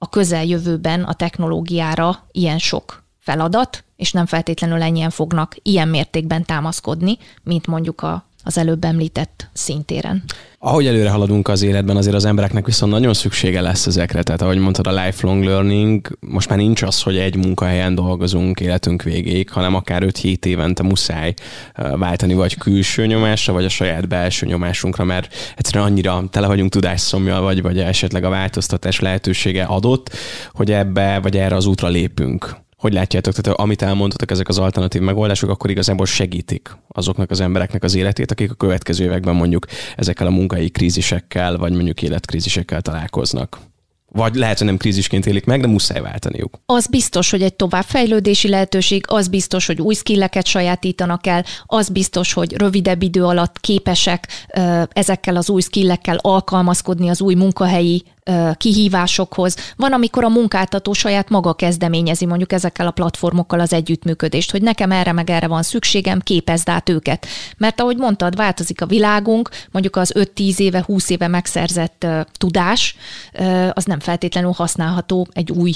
a 0.02 0.08
közeljövőben 0.08 1.02
a 1.02 1.14
technológiára 1.14 2.26
ilyen 2.32 2.58
sok 2.58 3.02
feladat, 3.18 3.84
és 3.96 4.12
nem 4.12 4.26
feltétlenül 4.26 4.82
ennyien 4.82 5.10
fognak 5.10 5.56
ilyen 5.62 5.88
mértékben 5.88 6.44
támaszkodni, 6.44 7.18
mint 7.42 7.66
mondjuk 7.66 8.02
a 8.02 8.24
az 8.44 8.58
előbb 8.58 8.84
említett 8.84 9.48
szintéren. 9.52 10.22
Ahogy 10.58 10.86
előre 10.86 11.10
haladunk 11.10 11.48
az 11.48 11.62
életben, 11.62 11.96
azért 11.96 12.14
az 12.14 12.24
embereknek 12.24 12.66
viszont 12.66 12.92
nagyon 12.92 13.14
szüksége 13.14 13.60
lesz 13.60 13.86
ezekre. 13.86 14.22
Tehát 14.22 14.42
ahogy 14.42 14.58
mondtad, 14.58 14.86
a 14.86 15.04
lifelong 15.04 15.44
learning, 15.44 16.18
most 16.20 16.48
már 16.48 16.58
nincs 16.58 16.82
az, 16.82 17.02
hogy 17.02 17.16
egy 17.16 17.36
munkahelyen 17.36 17.94
dolgozunk 17.94 18.60
életünk 18.60 19.02
végéig, 19.02 19.50
hanem 19.50 19.74
akár 19.74 20.02
5-7 20.06 20.44
évente 20.44 20.82
muszáj 20.82 21.34
váltani 21.74 22.34
vagy 22.34 22.56
külső 22.56 23.06
nyomásra, 23.06 23.52
vagy 23.52 23.64
a 23.64 23.68
saját 23.68 24.08
belső 24.08 24.46
nyomásunkra, 24.46 25.04
mert 25.04 25.34
egyszerűen 25.56 25.84
annyira 25.84 26.24
tele 26.30 26.46
vagyunk 26.46 26.70
tudásszomjal, 26.70 27.40
vagy, 27.40 27.62
vagy 27.62 27.78
esetleg 27.78 28.24
a 28.24 28.28
változtatás 28.28 29.00
lehetősége 29.00 29.64
adott, 29.64 30.10
hogy 30.52 30.72
ebbe 30.72 31.18
vagy 31.20 31.36
erre 31.36 31.56
az 31.56 31.66
útra 31.66 31.88
lépünk. 31.88 32.61
Hogy 32.82 32.92
látjátok, 32.92 33.34
tehát 33.34 33.58
amit 33.58 33.82
elmondtatok, 33.82 34.30
ezek 34.30 34.48
az 34.48 34.58
alternatív 34.58 35.02
megoldások 35.02 35.50
akkor 35.50 35.70
igazából 35.70 36.06
segítik 36.06 36.76
azoknak 36.88 37.30
az 37.30 37.40
embereknek 37.40 37.82
az 37.82 37.94
életét, 37.94 38.30
akik 38.30 38.50
a 38.50 38.54
következő 38.54 39.04
években 39.04 39.34
mondjuk 39.34 39.66
ezekkel 39.96 40.26
a 40.26 40.30
munkai 40.30 40.70
krízisekkel, 40.70 41.56
vagy 41.56 41.72
mondjuk 41.72 42.02
életkrízisekkel 42.02 42.80
találkoznak 42.80 43.58
vagy 44.14 44.34
lehet, 44.34 44.58
hogy 44.58 44.66
nem 44.66 44.76
krízisként 44.76 45.26
élik 45.26 45.44
meg, 45.44 45.60
de 45.60 45.66
muszáj 45.66 46.00
váltaniuk. 46.00 46.58
Az 46.66 46.86
biztos, 46.86 47.30
hogy 47.30 47.42
egy 47.42 47.54
továbbfejlődési 47.54 48.48
lehetőség, 48.48 49.04
az 49.08 49.28
biztos, 49.28 49.66
hogy 49.66 49.80
új 49.80 49.94
skilleket 49.94 50.46
sajátítanak 50.46 51.26
el, 51.26 51.44
az 51.66 51.88
biztos, 51.88 52.32
hogy 52.32 52.56
rövidebb 52.56 53.02
idő 53.02 53.24
alatt 53.24 53.60
képesek 53.60 54.28
ezekkel 54.92 55.36
az 55.36 55.50
új 55.50 55.60
skillekkel 55.60 56.16
alkalmazkodni 56.16 57.08
az 57.08 57.20
új 57.20 57.34
munkahelyi 57.34 58.04
kihívásokhoz. 58.56 59.56
Van, 59.76 59.92
amikor 59.92 60.24
a 60.24 60.28
munkáltató 60.28 60.92
saját 60.92 61.28
maga 61.28 61.52
kezdeményezi 61.52 62.26
mondjuk 62.26 62.52
ezekkel 62.52 62.86
a 62.86 62.90
platformokkal 62.90 63.60
az 63.60 63.72
együttműködést, 63.72 64.50
hogy 64.50 64.62
nekem 64.62 64.92
erre 64.92 65.12
meg 65.12 65.30
erre 65.30 65.46
van 65.46 65.62
szükségem, 65.62 66.20
képezd 66.20 66.68
át 66.68 66.88
őket. 66.88 67.26
Mert 67.56 67.80
ahogy 67.80 67.96
mondtad, 67.96 68.36
változik 68.36 68.80
a 68.80 68.86
világunk, 68.86 69.50
mondjuk 69.70 69.96
az 69.96 70.12
5-10 70.18 70.58
éve, 70.58 70.82
20 70.86 71.10
éve 71.10 71.28
megszerzett 71.28 72.06
tudás, 72.32 72.96
az 73.72 73.84
nem 73.84 74.00
feltétlenül 74.00 74.52
használható 74.52 75.28
egy 75.32 75.52
új 75.52 75.72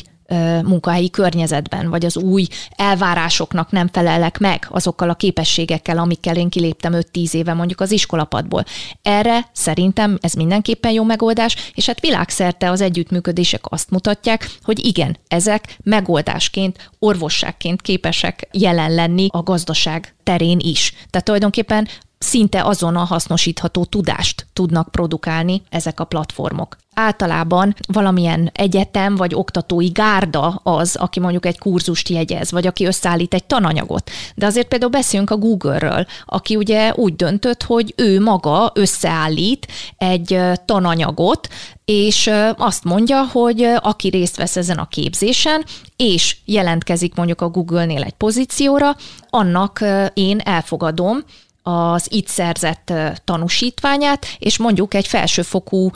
munkahelyi 0.64 1.10
környezetben, 1.10 1.90
vagy 1.90 2.04
az 2.04 2.16
új 2.16 2.46
elvárásoknak 2.76 3.70
nem 3.70 3.88
felelek 3.92 4.38
meg 4.38 4.66
azokkal 4.70 5.10
a 5.10 5.14
képességekkel, 5.14 5.98
amikkel 5.98 6.36
én 6.36 6.48
kiléptem 6.48 6.92
5-10 7.12 7.34
éve 7.34 7.54
mondjuk 7.54 7.80
az 7.80 7.90
iskolapadból. 7.90 8.64
Erre 9.02 9.50
szerintem 9.52 10.18
ez 10.20 10.32
mindenképpen 10.32 10.92
jó 10.92 11.04
megoldás, 11.04 11.56
és 11.74 11.86
hát 11.86 12.00
világszerte 12.00 12.70
az 12.70 12.80
együttműködések 12.80 13.60
azt 13.68 13.90
mutatják, 13.90 14.50
hogy 14.62 14.86
igen, 14.86 15.16
ezek 15.28 15.78
megoldásként, 15.82 16.90
orvosságként 16.98 17.82
képesek 17.82 18.48
jelen 18.52 18.94
lenni 18.94 19.28
a 19.30 19.42
gazdaság 19.42 20.14
terén 20.22 20.58
is. 20.58 20.92
Tehát 21.10 21.24
tulajdonképpen 21.24 21.88
szinte 22.18 22.62
azon 22.62 22.96
a 22.96 23.04
hasznosítható 23.04 23.84
tudást 23.84 24.46
tudnak 24.52 24.88
produkálni 24.90 25.62
ezek 25.68 26.00
a 26.00 26.04
platformok. 26.04 26.76
Általában 26.94 27.74
valamilyen 27.86 28.50
egyetem 28.54 29.16
vagy 29.16 29.34
oktatói 29.34 29.88
gárda 29.88 30.60
az, 30.62 30.96
aki 30.96 31.20
mondjuk 31.20 31.46
egy 31.46 31.58
kurzust 31.58 32.08
jegyez, 32.08 32.50
vagy 32.50 32.66
aki 32.66 32.84
összeállít 32.84 33.34
egy 33.34 33.44
tananyagot. 33.44 34.10
De 34.34 34.46
azért 34.46 34.68
például 34.68 34.90
beszélünk 34.90 35.30
a 35.30 35.36
Google-ről, 35.36 36.06
aki 36.24 36.56
ugye 36.56 36.92
úgy 36.94 37.16
döntött, 37.16 37.62
hogy 37.62 37.94
ő 37.96 38.20
maga 38.20 38.70
összeállít 38.74 39.66
egy 39.98 40.40
tananyagot, 40.64 41.48
és 41.84 42.30
azt 42.56 42.84
mondja, 42.84 43.26
hogy 43.32 43.62
aki 43.76 44.08
részt 44.08 44.36
vesz 44.36 44.56
ezen 44.56 44.78
a 44.78 44.88
képzésen, 44.88 45.64
és 45.96 46.36
jelentkezik 46.44 47.14
mondjuk 47.14 47.40
a 47.40 47.48
Google-nél 47.48 48.02
egy 48.02 48.14
pozícióra, 48.14 48.96
annak 49.30 49.84
én 50.14 50.38
elfogadom, 50.38 51.24
az 51.68 52.06
itt 52.12 52.28
szerzett 52.28 52.92
tanúsítványát, 53.24 54.26
és 54.38 54.58
mondjuk 54.58 54.94
egy 54.94 55.06
felsőfokú 55.06 55.90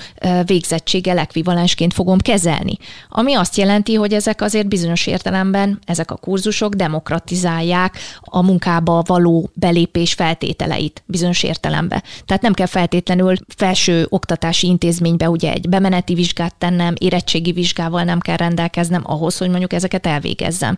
végzettséggel 0.44 1.18
ekvivalensként 1.18 1.94
fogom 1.94 2.18
kezelni. 2.18 2.76
Ami 3.08 3.34
azt 3.34 3.56
jelenti, 3.56 3.94
hogy 3.94 4.12
ezek 4.12 4.42
azért 4.42 4.68
bizonyos 4.68 5.06
értelemben, 5.06 5.78
ezek 5.84 6.10
a 6.10 6.16
kurzusok 6.16 6.74
demokratizálják 6.74 7.98
a 8.20 8.42
munkába 8.42 9.02
való 9.06 9.50
belépés 9.54 10.12
feltételeit 10.12 11.02
bizonyos 11.06 11.42
értelemben. 11.42 12.02
Tehát 12.26 12.42
nem 12.42 12.52
kell 12.52 12.66
feltétlenül 12.66 13.36
felső 13.56 14.06
oktatási 14.08 14.66
intézménybe 14.66 15.30
ugye 15.30 15.52
egy 15.52 15.68
bemeneti 15.68 16.14
vizsgát 16.14 16.54
tennem, 16.54 16.94
érettségi 16.98 17.52
vizsgával 17.52 18.02
nem 18.02 18.20
kell 18.20 18.36
rendelkeznem 18.36 19.02
ahhoz, 19.04 19.38
hogy 19.38 19.48
mondjuk 19.48 19.72
ezeket 19.72 20.06
elvégezzem. 20.06 20.76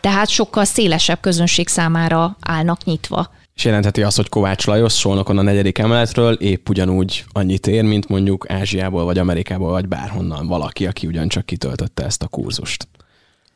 Tehát 0.00 0.28
sokkal 0.28 0.64
szélesebb 0.64 1.20
közönség 1.20 1.68
számára 1.68 2.36
állnak 2.40 2.84
nyitva 2.84 3.30
és 3.54 3.64
jelentheti 3.64 4.02
azt, 4.02 4.16
hogy 4.16 4.28
Kovács 4.28 4.66
Lajos 4.66 4.92
Szolnokon 4.92 5.38
a 5.38 5.42
negyedik 5.42 5.78
emeletről 5.78 6.32
épp 6.32 6.68
ugyanúgy 6.68 7.24
annyit 7.32 7.66
ér, 7.66 7.82
mint 7.82 8.08
mondjuk 8.08 8.50
Ázsiából, 8.50 9.04
vagy 9.04 9.18
Amerikából, 9.18 9.70
vagy 9.70 9.88
bárhonnan 9.88 10.46
valaki, 10.46 10.86
aki 10.86 11.06
ugyancsak 11.06 11.46
kitöltötte 11.46 12.04
ezt 12.04 12.22
a 12.22 12.28
kurzust. 12.28 12.88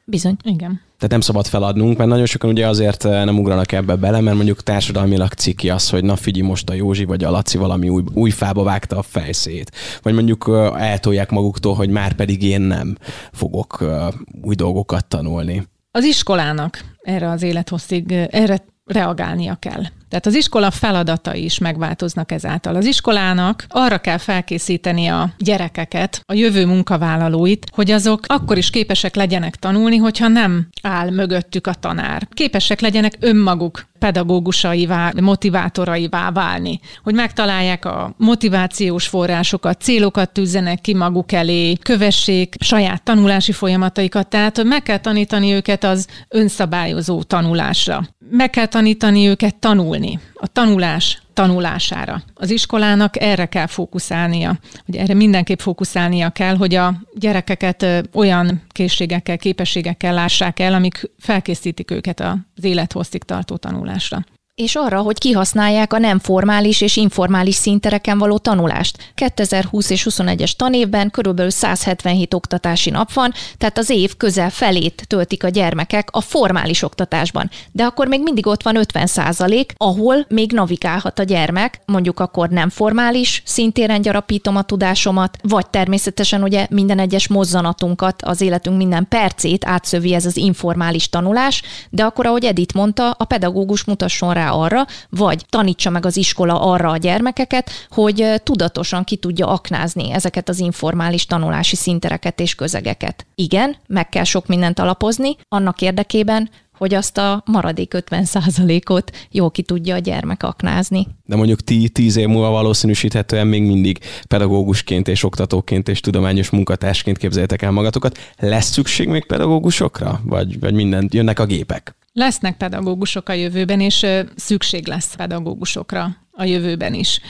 Bizony. 0.05 0.37
Igen. 0.43 0.81
Tehát 0.97 1.11
nem 1.11 1.21
szabad 1.21 1.47
feladnunk, 1.47 1.97
mert 1.97 2.11
nagyon 2.11 2.27
sokan 2.27 2.51
ugye 2.51 2.67
azért 2.67 3.05
eh, 3.05 3.25
nem 3.25 3.39
ugranak 3.39 3.73
ebbe 3.73 3.97
bele, 3.97 4.21
mert 4.21 4.37
mondjuk 4.37 4.63
társadalmilag 4.63 5.33
ciki 5.33 5.71
az, 5.71 5.91
hogy 5.91 6.05
na 6.05 6.17
figyelj, 6.17 6.47
most 6.47 6.71
a 6.71 6.75
Józsi 6.75 7.05
vagy 7.05 7.25
a 7.25 7.31
Laci 7.31 7.59
valami 7.59 7.89
új, 7.89 8.03
új 8.15 8.31
fába 8.31 8.63
vágta 8.63 8.97
a 8.97 9.03
fejszét. 9.03 9.73
Vagy 10.03 10.15
mondjuk 10.15 10.45
eh, 10.49 10.91
eltolják 10.91 11.31
maguktól, 11.31 11.75
hogy 11.75 11.91
már 11.91 12.13
pedig 12.13 12.43
én 12.43 12.61
nem 12.61 12.97
fogok 13.33 13.79
eh, 13.81 14.07
új 14.43 14.55
dolgokat 14.55 15.07
tanulni. 15.07 15.67
Az 15.91 16.05
iskolának 16.05 16.85
erre 17.03 17.31
az 17.31 17.43
élethosszig, 17.43 18.13
erre 18.13 18.65
reagálnia 18.89 19.57
kell. 19.61 19.82
Tehát 20.09 20.26
az 20.26 20.34
iskola 20.34 20.70
feladatai 20.70 21.45
is 21.45 21.59
megváltoznak 21.59 22.32
ezáltal. 22.32 22.74
Az 22.74 22.84
iskolának 22.84 23.64
arra 23.68 23.99
kell 23.99 24.18
felkészíteni 24.18 25.07
a 25.07 25.30
gyerekeket, 25.39 26.20
a 26.26 26.32
jövő 26.32 26.66
munkavállalóit, 26.66 27.66
hogy 27.74 27.91
azok 27.91 28.20
akkor 28.26 28.57
is 28.57 28.70
képesek 28.70 29.14
legyenek 29.14 29.57
tanulni, 29.57 29.97
hogyha 29.97 30.28
nem 30.28 30.68
áll 30.82 31.11
mögöttük 31.11 31.66
a 31.66 31.74
tanár. 31.74 32.28
Képesek 32.30 32.80
legyenek 32.80 33.16
önmaguk 33.20 33.86
pedagógusaivá, 33.99 35.13
motivátoraivá 35.21 36.31
válni, 36.31 36.81
hogy 37.03 37.15
megtalálják 37.15 37.85
a 37.85 38.15
motivációs 38.17 39.07
forrásokat, 39.07 39.81
célokat 39.81 40.33
tűzzenek 40.33 40.81
ki 40.81 40.95
maguk 40.95 41.33
elé, 41.33 41.75
kövessék 41.75 42.55
saját 42.61 43.03
tanulási 43.03 43.53
folyamataikat, 43.53 44.29
tehát 44.29 44.57
hogy 44.57 44.67
meg 44.67 44.83
kell 44.83 44.99
tanítani 44.99 45.53
őket 45.53 45.85
az 45.85 46.07
önszabályozó 46.29 47.23
tanulásra. 47.23 48.09
Meg 48.31 48.51
kell 48.51 48.67
tanítani 48.67 49.29
őket 49.29 49.57
tanulni, 49.57 50.19
a 50.35 50.47
tanulás 50.47 51.23
tanulására. 51.39 52.22
Az 52.34 52.51
iskolának 52.51 53.20
erre 53.20 53.47
kell 53.47 53.66
fókuszálnia, 53.66 54.59
hogy 54.86 54.97
erre 54.97 55.14
mindenképp 55.14 55.59
fókuszálnia 55.59 56.30
kell, 56.30 56.57
hogy 56.57 56.74
a 56.74 56.95
gyerekeket 57.14 57.86
olyan 58.14 58.62
készségekkel, 58.68 59.36
képességekkel 59.36 60.14
lássák 60.14 60.61
el, 60.61 60.74
amik 60.74 61.11
felkészítik 61.18 61.91
őket 61.91 62.20
az 62.20 62.64
élethosszig 62.64 63.22
tartó 63.22 63.57
tanulásra 63.57 64.24
és 64.59 64.75
arra, 64.75 65.01
hogy 65.01 65.19
kihasználják 65.19 65.93
a 65.93 65.99
nem 65.99 66.19
formális 66.19 66.81
és 66.81 66.97
informális 66.97 67.55
szintereken 67.55 68.19
való 68.19 68.39
tanulást. 68.39 69.13
2020 69.15 69.91
és 69.91 70.07
21-es 70.11 70.53
tanévben 70.53 71.11
körülbelül 71.11 71.51
177 71.51 72.35
oktatási 72.35 72.91
nap 72.91 73.13
van, 73.13 73.33
tehát 73.59 73.79
az 73.79 73.91
év 73.91 74.17
közel 74.17 74.51
felét 74.51 75.05
töltik 75.07 75.45
a 75.45 75.49
gyermekek 75.49 76.09
a 76.11 76.21
formális 76.21 76.83
oktatásban. 76.83 77.51
De 77.73 77.85
akkor 77.85 78.07
még 78.07 78.23
mindig 78.23 78.47
ott 78.47 78.63
van 78.63 78.77
50 78.77 79.07
százalék, 79.07 79.75
ahol 79.77 80.27
még 80.29 80.53
navigálhat 80.53 81.19
a 81.19 81.23
gyermek, 81.23 81.81
mondjuk 81.87 82.21
akkor 82.21 82.49
nem 82.49 82.69
formális 82.69 83.43
szintéren 83.45 84.01
gyarapítom 84.01 84.57
a 84.57 84.63
tudásomat, 84.63 85.39
vagy 85.43 85.71
természetesen 85.71 86.43
ugye 86.43 86.67
minden 86.71 86.99
egyes 86.99 87.29
mozzanatunkat, 87.29 88.23
az 88.23 88.41
életünk 88.41 88.77
minden 88.77 89.09
percét 89.09 89.65
átszövi 89.67 90.15
ez 90.15 90.27
az 90.27 90.37
informális 90.37 91.09
tanulás, 91.09 91.63
de 91.91 92.05
akkor, 92.05 92.27
ahogy 92.27 92.45
Edith 92.45 92.75
mondta, 92.75 93.11
a 93.11 93.25
pedagógus 93.25 93.85
mutasson 93.85 94.35
rá 94.35 94.47
arra, 94.51 94.87
vagy 95.11 95.45
tanítsa 95.49 95.91
meg 95.91 96.07
az 96.07 96.17
iskola 96.17 96.61
arra 96.61 96.91
a 96.91 96.97
gyermekeket, 96.97 97.71
hogy 97.89 98.25
tudatosan 98.43 99.05
ki 99.05 99.17
tudja 99.17 99.47
aknázni 99.47 100.13
ezeket 100.13 100.49
az 100.49 100.59
informális 100.59 101.27
tanulási 101.27 101.77
szintereket 101.77 102.41
és 102.41 102.55
közegeket. 102.55 103.27
Igen, 103.35 103.77
meg 103.87 104.09
kell 104.09 104.25
sok 104.25 104.47
mindent 104.47 104.79
alapozni, 104.79 105.37
annak 105.49 105.81
érdekében, 105.81 106.51
hogy 106.79 106.95
azt 106.95 107.19
a 107.19 107.43
maradék 107.47 107.95
50%-ot 107.97 109.11
jó 109.31 109.51
ki 109.51 109.63
tudja 109.63 109.95
a 109.95 109.99
gyermek 109.99 110.43
aknázni. 110.43 111.07
De 111.25 111.37
mondjuk 111.37 111.61
ti 111.61 111.89
tíz 111.89 112.17
év 112.17 112.29
múlva 112.29 112.51
valószínűsíthetően 112.51 113.47
még 113.47 113.63
mindig 113.63 113.99
pedagógusként 114.29 115.09
és 115.09 115.25
oktatóként 115.25 115.89
és 115.89 116.01
tudományos 116.01 116.51
munkatársként 116.51 117.19
képzeljétek 117.19 117.63
el 117.63 117.71
magatokat. 117.71 118.19
Lesz 118.39 118.71
szükség 118.71 119.09
még 119.09 119.27
pedagógusokra? 119.27 120.21
Vagy, 120.25 120.61
vagy 120.61 120.75
minden, 120.75 121.09
jönnek 121.13 121.39
a 121.39 121.47
gépek? 121.47 121.98
Lesznek 122.19 122.57
pedagógusok 122.57 123.29
a 123.29 123.33
jövőben, 123.33 123.81
és 123.81 124.07
szükség 124.37 124.87
lesz 124.87 125.14
pedagógusokra 125.14 126.16
a 126.31 126.45
jövőben 126.45 126.95
is. 126.95 127.21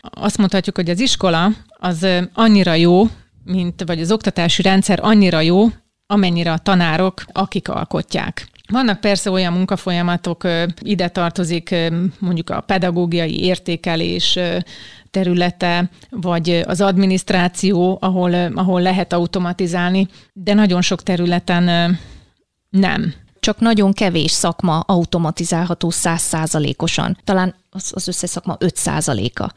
Azt 0.00 0.38
mondhatjuk, 0.38 0.76
hogy 0.76 0.90
az 0.90 1.00
iskola 1.00 1.50
az 1.68 2.06
annyira 2.32 2.74
jó, 2.74 3.06
mint, 3.44 3.82
vagy 3.86 4.00
az 4.00 4.12
oktatási 4.12 4.62
rendszer 4.62 4.98
annyira 5.02 5.40
jó, 5.40 5.66
amennyire 6.06 6.52
a 6.52 6.58
tanárok, 6.58 7.24
akik 7.32 7.68
alkotják. 7.68 8.48
Vannak 8.68 9.00
persze 9.00 9.30
olyan 9.30 9.52
munkafolyamatok, 9.52 10.48
ide 10.80 11.08
tartozik 11.08 11.74
mondjuk 12.18 12.50
a 12.50 12.60
pedagógiai 12.60 13.42
értékelés, 13.42 14.38
területe, 15.10 15.90
vagy 16.10 16.62
az 16.66 16.80
adminisztráció, 16.80 17.98
ahol, 18.00 18.34
ahol 18.34 18.80
lehet 18.82 19.12
automatizálni, 19.12 20.08
de 20.32 20.54
nagyon 20.54 20.82
sok 20.82 21.02
területen 21.02 21.98
nem. 22.68 23.14
Csak 23.40 23.58
nagyon 23.60 23.92
kevés 23.92 24.30
szakma 24.30 24.80
automatizálható 24.80 25.90
százszázalékosan. 25.90 27.18
Talán 27.24 27.54
az, 27.70 27.90
az 27.94 28.08
összes 28.08 28.30
szakma 28.30 28.56
5 28.58 28.76
százaléka 28.76 29.52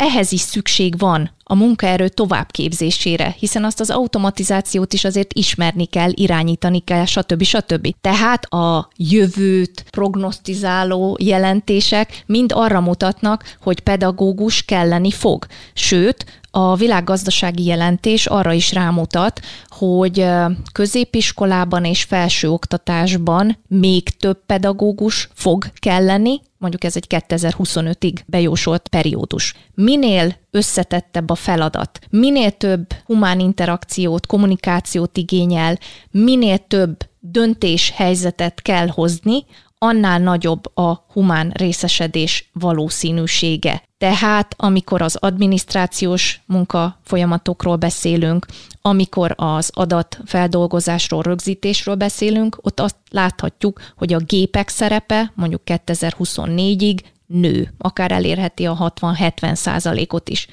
ehhez 0.00 0.32
is 0.32 0.40
szükség 0.40 0.98
van 0.98 1.30
a 1.50 1.54
munkaerő 1.54 2.08
továbbképzésére, 2.08 3.34
hiszen 3.38 3.64
azt 3.64 3.80
az 3.80 3.90
automatizációt 3.90 4.92
is 4.92 5.04
azért 5.04 5.32
ismerni 5.32 5.84
kell, 5.84 6.10
irányítani 6.14 6.78
kell, 6.78 7.04
stb. 7.04 7.42
stb. 7.42 7.94
Tehát 8.00 8.44
a 8.44 8.88
jövőt 8.96 9.84
prognosztizáló 9.90 11.16
jelentések 11.20 12.22
mind 12.26 12.52
arra 12.54 12.80
mutatnak, 12.80 13.56
hogy 13.62 13.80
pedagógus 13.80 14.62
kelleni 14.62 15.10
fog. 15.10 15.46
Sőt, 15.74 16.40
a 16.50 16.76
világgazdasági 16.76 17.64
jelentés 17.64 18.26
arra 18.26 18.52
is 18.52 18.72
rámutat, 18.72 19.40
hogy 19.68 20.26
középiskolában 20.72 21.84
és 21.84 22.02
felsőoktatásban 22.02 23.58
még 23.68 24.08
több 24.08 24.44
pedagógus 24.46 25.28
fog 25.34 25.64
kelleni, 25.74 26.40
mondjuk 26.58 26.84
ez 26.84 26.96
egy 26.96 27.06
2025-ig 27.08 28.14
bejósolt 28.26 28.88
periódus. 28.88 29.54
Minél 29.74 30.36
összetettebb 30.50 31.30
a 31.30 31.34
feladat, 31.34 31.98
minél 32.10 32.50
több 32.50 32.86
humán 33.04 33.40
interakciót, 33.40 34.26
kommunikációt 34.26 35.16
igényel, 35.16 35.78
minél 36.10 36.58
több 36.58 36.96
döntéshelyzetet 37.20 38.62
kell 38.62 38.88
hozni, 38.88 39.44
annál 39.82 40.18
nagyobb 40.18 40.76
a 40.76 41.04
humán 41.12 41.50
részesedés 41.54 42.50
valószínűsége. 42.52 43.82
Tehát 43.98 44.54
amikor 44.56 45.02
az 45.02 45.16
adminisztrációs 45.16 46.40
munka 46.46 46.98
folyamatokról 47.04 47.76
beszélünk, 47.76 48.46
amikor 48.82 49.34
az 49.36 49.70
adatfeldolgozásról, 49.74 51.22
rögzítésről 51.22 51.94
beszélünk, 51.94 52.58
ott 52.60 52.80
azt 52.80 52.96
láthatjuk, 53.10 53.80
hogy 53.96 54.12
a 54.12 54.18
gépek 54.18 54.68
szerepe 54.68 55.32
mondjuk 55.34 55.62
2024-ig 55.64 56.98
nő, 57.32 57.72
akár 57.78 58.12
elérheti 58.12 58.66
a 58.66 58.92
60-70 59.00 59.54
százalékot 59.54 60.28
is. 60.28 60.46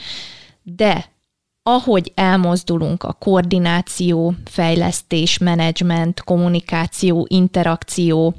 De 0.63 1.05
ahogy 1.63 2.11
elmozdulunk 2.15 3.03
a 3.03 3.13
koordináció, 3.13 4.33
fejlesztés, 4.45 5.37
menedzsment, 5.37 6.23
kommunikáció, 6.23 7.25
interakció, 7.29 8.35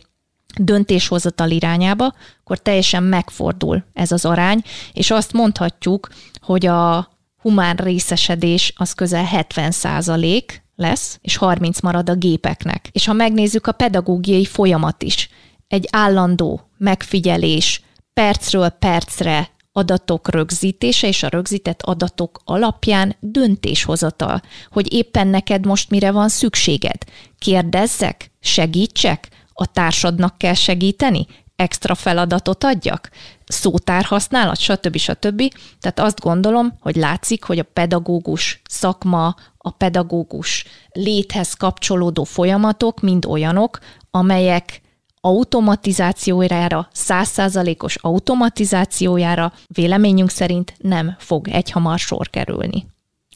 döntéshozatal 0.58 1.50
irányába, 1.50 2.14
akkor 2.40 2.58
teljesen 2.58 3.02
megfordul 3.02 3.84
ez 3.92 4.12
az 4.12 4.24
arány, 4.24 4.62
és 4.92 5.10
azt 5.10 5.32
mondhatjuk, 5.32 6.08
hogy 6.40 6.66
a 6.66 7.10
humán 7.40 7.76
részesedés 7.76 8.72
az 8.76 8.92
közel 8.92 9.24
70 9.24 9.70
százalék 9.70 10.62
lesz, 10.76 11.18
és 11.22 11.36
30 11.36 11.80
marad 11.80 12.10
a 12.10 12.14
gépeknek. 12.14 12.88
És 12.92 13.06
ha 13.06 13.12
megnézzük 13.12 13.66
a 13.66 13.72
pedagógiai 13.72 14.44
folyamat 14.44 15.02
is, 15.02 15.28
egy 15.66 15.88
állandó 15.90 16.60
megfigyelés, 16.76 17.82
percről 18.18 18.68
percre 18.68 19.50
adatok 19.72 20.30
rögzítése 20.30 21.06
és 21.06 21.22
a 21.22 21.28
rögzített 21.28 21.82
adatok 21.82 22.40
alapján 22.44 23.16
döntéshozatal, 23.20 24.42
hogy 24.70 24.92
éppen 24.92 25.26
neked 25.26 25.66
most 25.66 25.90
mire 25.90 26.10
van 26.10 26.28
szükséged. 26.28 26.96
Kérdezzek? 27.38 28.30
Segítsek? 28.40 29.28
a 29.52 29.66
társadnak 29.66 30.38
kell 30.38 30.54
segíteni, 30.54 31.26
extra 31.56 31.94
feladatot 31.94 32.64
adjak, 32.64 33.10
szótár 33.46 34.04
használat, 34.04 34.58
stb. 34.58 34.96
stb. 34.96 35.42
Tehát 35.80 36.00
azt 36.00 36.20
gondolom, 36.20 36.78
hogy 36.80 36.96
látszik, 36.96 37.44
hogy 37.44 37.58
a 37.58 37.66
pedagógus 37.72 38.60
szakma, 38.68 39.34
a 39.58 39.70
pedagógus 39.70 40.64
léthez 40.92 41.54
kapcsolódó 41.54 42.24
folyamatok 42.24 43.00
mind 43.00 43.26
olyanok, 43.26 43.78
amelyek 44.10 44.80
automatizációjára, 45.20 46.88
százszázalékos 46.92 47.96
automatizációjára 47.96 49.52
véleményünk 49.66 50.30
szerint 50.30 50.74
nem 50.78 51.14
fog 51.18 51.48
egyhamar 51.48 51.98
sor 51.98 52.30
kerülni. 52.30 52.86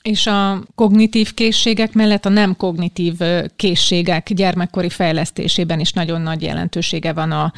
És 0.02 0.26
a 0.26 0.62
kognitív 0.74 1.34
készségek 1.34 1.92
mellett 1.92 2.26
a 2.26 2.28
nem 2.28 2.56
kognitív 2.56 3.18
készségek 3.56 4.32
gyermekkori 4.32 4.88
fejlesztésében 4.88 5.80
is 5.80 5.92
nagyon 5.92 6.20
nagy 6.20 6.42
jelentősége 6.42 7.12
van 7.12 7.32
a 7.32 7.52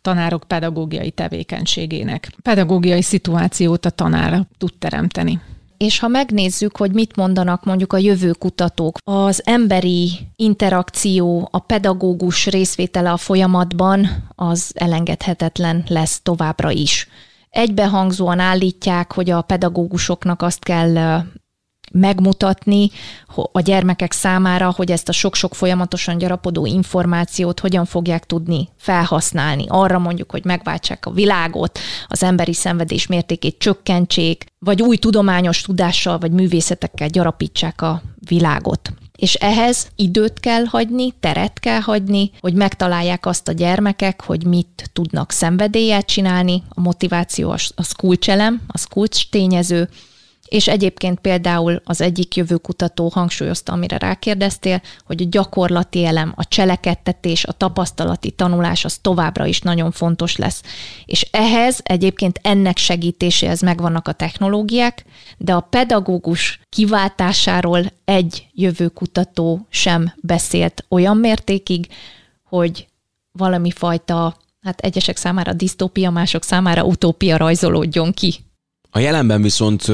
tanárok 0.00 0.44
pedagógiai 0.46 1.10
tevékenységének. 1.10 2.32
Pedagógiai 2.42 3.02
szituációt 3.02 3.84
a 3.84 3.90
tanár 3.90 4.46
tud 4.58 4.72
teremteni. 4.78 5.40
És 5.76 5.98
ha 5.98 6.08
megnézzük, 6.08 6.76
hogy 6.76 6.92
mit 6.92 7.16
mondanak 7.16 7.64
mondjuk 7.64 7.92
a 7.92 7.98
jövőkutatók, 7.98 8.96
az 9.04 9.42
emberi 9.44 10.10
interakció, 10.36 11.48
a 11.52 11.58
pedagógus 11.58 12.46
részvétele 12.46 13.12
a 13.12 13.16
folyamatban, 13.16 14.08
az 14.34 14.72
elengedhetetlen 14.74 15.84
lesz 15.88 16.20
továbbra 16.22 16.70
is. 16.70 17.08
Egybehangzóan 17.50 18.38
állítják, 18.38 19.12
hogy 19.12 19.30
a 19.30 19.42
pedagógusoknak 19.42 20.42
azt 20.42 20.64
kell 20.64 21.22
megmutatni 21.96 22.90
a 23.52 23.60
gyermekek 23.60 24.12
számára, 24.12 24.72
hogy 24.76 24.90
ezt 24.90 25.08
a 25.08 25.12
sok-sok 25.12 25.54
folyamatosan 25.54 26.18
gyarapodó 26.18 26.66
információt 26.66 27.60
hogyan 27.60 27.84
fogják 27.84 28.26
tudni 28.26 28.68
felhasználni. 28.76 29.64
Arra 29.68 29.98
mondjuk, 29.98 30.30
hogy 30.30 30.44
megváltsák 30.44 31.06
a 31.06 31.10
világot, 31.10 31.78
az 32.06 32.22
emberi 32.22 32.52
szenvedés 32.52 33.06
mértékét 33.06 33.58
csökkentsék, 33.58 34.44
vagy 34.58 34.82
új 34.82 34.96
tudományos 34.96 35.60
tudással 35.60 36.18
vagy 36.18 36.30
művészetekkel 36.30 37.08
gyarapítsák 37.08 37.82
a 37.82 38.02
világot. 38.28 38.92
És 39.16 39.34
ehhez 39.34 39.88
időt 39.96 40.40
kell 40.40 40.64
hagyni, 40.64 41.12
teret 41.20 41.58
kell 41.58 41.80
hagyni, 41.80 42.30
hogy 42.40 42.54
megtalálják 42.54 43.26
azt 43.26 43.48
a 43.48 43.52
gyermekek, 43.52 44.22
hogy 44.22 44.46
mit 44.46 44.90
tudnak 44.92 45.30
szenvedélyet 45.30 46.06
csinálni. 46.06 46.62
A 46.68 46.80
motiváció 46.80 47.50
az 47.74 47.92
kulcselem, 47.96 48.60
az 48.66 48.84
kulcs 48.84 49.28
tényező, 49.30 49.88
és 50.48 50.68
egyébként 50.68 51.20
például 51.20 51.80
az 51.84 52.00
egyik 52.00 52.36
jövőkutató 52.36 53.10
hangsúlyozta, 53.14 53.72
amire 53.72 53.98
rákérdeztél, 53.98 54.82
hogy 55.04 55.22
a 55.22 55.28
gyakorlati 55.30 56.04
elem, 56.04 56.32
a 56.36 56.44
cselekedtetés, 56.44 57.44
a 57.44 57.52
tapasztalati 57.52 58.30
tanulás 58.30 58.84
az 58.84 58.98
továbbra 58.98 59.46
is 59.46 59.60
nagyon 59.60 59.90
fontos 59.90 60.36
lesz. 60.36 60.62
És 61.04 61.28
ehhez 61.30 61.80
egyébként 61.82 62.40
ennek 62.42 62.76
segítéséhez 62.76 63.60
megvannak 63.60 64.08
a 64.08 64.12
technológiák, 64.12 65.04
de 65.38 65.54
a 65.54 65.60
pedagógus 65.60 66.60
kiváltásáról 66.68 67.92
egy 68.04 68.46
jövőkutató 68.52 69.66
sem 69.70 70.12
beszélt 70.20 70.84
olyan 70.88 71.16
mértékig, 71.16 71.86
hogy 72.48 72.86
valami 73.32 73.70
fajta, 73.70 74.36
hát 74.62 74.80
egyesek 74.80 75.16
számára 75.16 75.52
disztópia, 75.52 76.10
mások 76.10 76.44
számára 76.44 76.84
utópia 76.84 77.36
rajzolódjon 77.36 78.12
ki 78.12 78.45
a 78.90 78.98
jelenben 78.98 79.42
viszont 79.42 79.86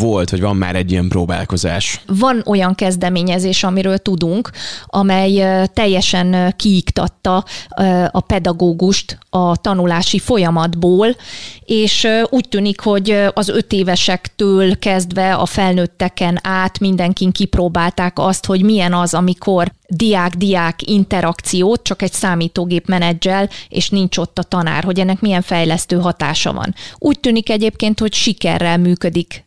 volt, 0.00 0.30
vagy 0.30 0.40
van 0.40 0.56
már 0.56 0.76
egy 0.76 0.90
ilyen 0.90 1.08
próbálkozás. 1.08 2.00
Van 2.06 2.42
olyan 2.46 2.74
kezdeményezés, 2.74 3.64
amiről 3.64 3.98
tudunk, 3.98 4.50
amely 4.86 5.66
teljesen 5.74 6.54
kiiktatta 6.56 7.44
a 8.10 8.20
pedagógust 8.20 9.18
a 9.30 9.56
tanulási 9.56 10.18
folyamatból, 10.18 11.16
és 11.64 12.08
úgy 12.30 12.48
tűnik, 12.48 12.80
hogy 12.80 13.16
az 13.34 13.48
öt 13.48 13.72
évesektől 13.72 14.78
kezdve 14.78 15.34
a 15.34 15.46
felnőtteken 15.46 16.38
át 16.42 16.78
mindenkin 16.78 17.32
kipróbálták 17.32 18.18
azt, 18.18 18.46
hogy 18.46 18.62
milyen 18.62 18.94
az, 18.94 19.14
amikor 19.14 19.72
diák-diák 19.90 20.88
interakciót 20.88 21.82
csak 21.82 22.02
egy 22.02 22.12
számítógép 22.12 22.86
menedzsel, 22.86 23.48
és 23.68 23.90
nincs 23.90 24.18
ott 24.18 24.38
a 24.38 24.42
tanár, 24.42 24.84
hogy 24.84 25.00
ennek 25.00 25.20
milyen 25.20 25.42
fejlesztő 25.42 25.98
hatása 26.00 26.52
van. 26.52 26.74
Úgy 26.98 27.20
tűnik 27.20 27.50
egyébként, 27.50 28.00
hogy 28.00 28.12
sikerrel 28.12 28.78
működik 28.78 29.44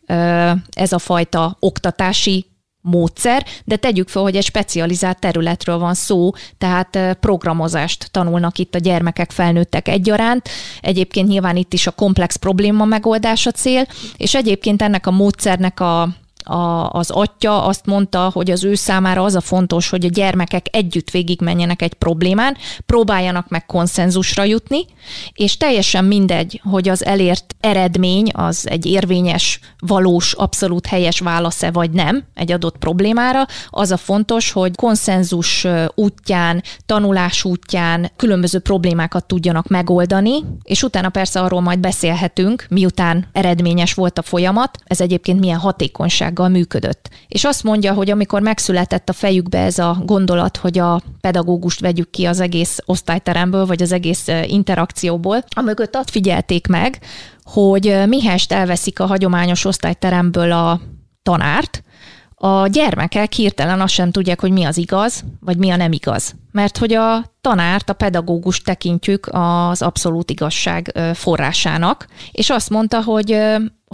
ez 0.70 0.92
a 0.92 0.98
fajta 0.98 1.56
oktatási 1.60 2.46
módszer, 2.80 3.46
de 3.64 3.76
tegyük 3.76 4.08
fel, 4.08 4.22
hogy 4.22 4.36
egy 4.36 4.44
specializált 4.44 5.18
területről 5.18 5.78
van 5.78 5.94
szó, 5.94 6.30
tehát 6.58 6.98
programozást 7.20 8.08
tanulnak 8.10 8.58
itt 8.58 8.74
a 8.74 8.78
gyermekek, 8.78 9.30
felnőttek 9.30 9.88
egyaránt. 9.88 10.48
Egyébként 10.80 11.28
nyilván 11.28 11.56
itt 11.56 11.72
is 11.72 11.86
a 11.86 11.90
komplex 11.90 12.36
probléma 12.36 12.84
megoldása 12.84 13.50
cél, 13.50 13.86
és 14.16 14.34
egyébként 14.34 14.82
ennek 14.82 15.06
a 15.06 15.10
módszernek 15.10 15.80
a 15.80 16.08
a, 16.44 16.90
az 16.90 17.10
atya 17.10 17.64
azt 17.64 17.86
mondta, 17.86 18.30
hogy 18.32 18.50
az 18.50 18.64
ő 18.64 18.74
számára 18.74 19.22
az 19.22 19.34
a 19.34 19.40
fontos, 19.40 19.88
hogy 19.88 20.04
a 20.04 20.08
gyermekek 20.08 20.66
együtt 20.70 21.10
végigmenjenek 21.10 21.82
egy 21.82 21.94
problémán, 21.94 22.56
próbáljanak 22.86 23.48
meg 23.48 23.66
konszenzusra 23.66 24.44
jutni, 24.44 24.84
és 25.32 25.56
teljesen 25.56 26.04
mindegy, 26.04 26.60
hogy 26.70 26.88
az 26.88 27.04
elért 27.04 27.54
eredmény 27.60 28.30
az 28.32 28.68
egy 28.68 28.86
érvényes, 28.86 29.60
valós, 29.78 30.32
abszolút 30.32 30.86
helyes 30.86 31.20
válasz-e 31.20 31.70
vagy 31.70 31.90
nem 31.90 32.24
egy 32.34 32.52
adott 32.52 32.76
problémára, 32.78 33.46
az 33.70 33.90
a 33.90 33.96
fontos, 33.96 34.52
hogy 34.52 34.76
konszenzus 34.76 35.66
útján, 35.94 36.62
tanulás 36.86 37.44
útján 37.44 38.10
különböző 38.16 38.58
problémákat 38.58 39.26
tudjanak 39.26 39.68
megoldani, 39.68 40.44
és 40.62 40.82
utána 40.82 41.08
persze 41.08 41.40
arról 41.40 41.60
majd 41.60 41.78
beszélhetünk, 41.78 42.66
miután 42.68 43.26
eredményes 43.32 43.94
volt 43.94 44.18
a 44.18 44.22
folyamat, 44.22 44.78
ez 44.84 45.00
egyébként 45.00 45.40
milyen 45.40 45.58
hatékonysággal 46.34 46.48
működött. 46.48 47.10
És 47.28 47.44
azt 47.44 47.62
mondja, 47.62 47.92
hogy 47.92 48.10
amikor 48.10 48.42
megszületett 48.42 49.08
a 49.08 49.12
fejükbe 49.12 49.58
ez 49.58 49.78
a 49.78 49.96
gondolat, 50.04 50.56
hogy 50.56 50.78
a 50.78 51.00
pedagógust 51.20 51.80
vegyük 51.80 52.10
ki 52.10 52.24
az 52.24 52.40
egész 52.40 52.78
osztályteremből, 52.86 53.66
vagy 53.66 53.82
az 53.82 53.92
egész 53.92 54.28
interakcióból, 54.46 55.44
amögött 55.56 55.96
azt 55.96 56.10
figyelték 56.10 56.66
meg, 56.66 56.98
hogy 57.42 58.02
mihest 58.06 58.52
elveszik 58.52 59.00
a 59.00 59.06
hagyományos 59.06 59.64
osztályteremből 59.64 60.52
a 60.52 60.80
tanárt, 61.22 61.82
a 62.36 62.66
gyermekek 62.66 63.32
hirtelen 63.32 63.80
azt 63.80 63.94
sem 63.94 64.10
tudják, 64.10 64.40
hogy 64.40 64.50
mi 64.50 64.64
az 64.64 64.76
igaz, 64.76 65.24
vagy 65.40 65.56
mi 65.56 65.70
a 65.70 65.76
nem 65.76 65.92
igaz. 65.92 66.34
Mert 66.52 66.78
hogy 66.78 66.92
a 66.92 67.33
tanárt, 67.44 67.90
a 67.90 67.92
pedagógust 67.92 68.64
tekintjük 68.64 69.28
az 69.30 69.82
abszolút 69.82 70.30
igazság 70.30 70.98
forrásának, 71.14 72.06
és 72.32 72.50
azt 72.50 72.70
mondta, 72.70 73.02
hogy 73.02 73.38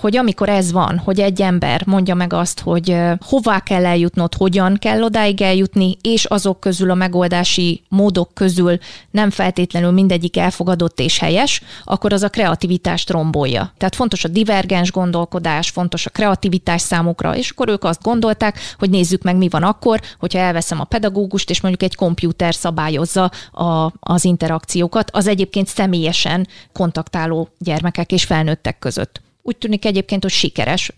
hogy 0.00 0.16
amikor 0.16 0.48
ez 0.48 0.72
van, 0.72 0.98
hogy 0.98 1.20
egy 1.20 1.42
ember 1.42 1.86
mondja 1.86 2.14
meg 2.14 2.32
azt, 2.32 2.60
hogy 2.60 2.96
hová 3.20 3.60
kell 3.60 3.86
eljutnod, 3.86 4.34
hogyan 4.34 4.76
kell 4.78 5.02
odáig 5.02 5.42
eljutni, 5.42 5.96
és 6.00 6.24
azok 6.24 6.60
közül 6.60 6.90
a 6.90 6.94
megoldási 6.94 7.82
módok 7.88 8.34
közül 8.34 8.78
nem 9.10 9.30
feltétlenül 9.30 9.90
mindegyik 9.90 10.36
elfogadott 10.36 11.00
és 11.00 11.18
helyes, 11.18 11.62
akkor 11.84 12.12
az 12.12 12.22
a 12.22 12.28
kreativitást 12.28 13.10
rombolja. 13.10 13.72
Tehát 13.76 13.94
fontos 13.94 14.24
a 14.24 14.28
divergens 14.28 14.92
gondolkodás, 14.92 15.70
fontos 15.70 16.06
a 16.06 16.10
kreativitás 16.10 16.80
számukra, 16.80 17.36
és 17.36 17.50
akkor 17.50 17.68
ők 17.68 17.84
azt 17.84 18.02
gondolták, 18.02 18.58
hogy 18.78 18.90
nézzük 18.90 19.22
meg, 19.22 19.36
mi 19.36 19.48
van 19.48 19.62
akkor, 19.62 20.00
hogyha 20.18 20.38
elveszem 20.38 20.80
a 20.80 20.84
pedagógust, 20.84 21.50
és 21.50 21.60
mondjuk 21.60 21.82
egy 21.82 21.96
komputer 21.96 22.54
szabályozza 22.54 23.30
a, 23.52 23.92
az 24.00 24.24
interakciókat, 24.24 25.10
az 25.10 25.26
egyébként 25.26 25.66
személyesen 25.66 26.46
kontaktáló 26.72 27.48
gyermekek 27.58 28.12
és 28.12 28.24
felnőttek 28.24 28.78
között. 28.78 29.20
Úgy 29.42 29.56
tűnik 29.56 29.84
egyébként, 29.84 30.22
hogy 30.22 30.32
sikeres 30.32 30.92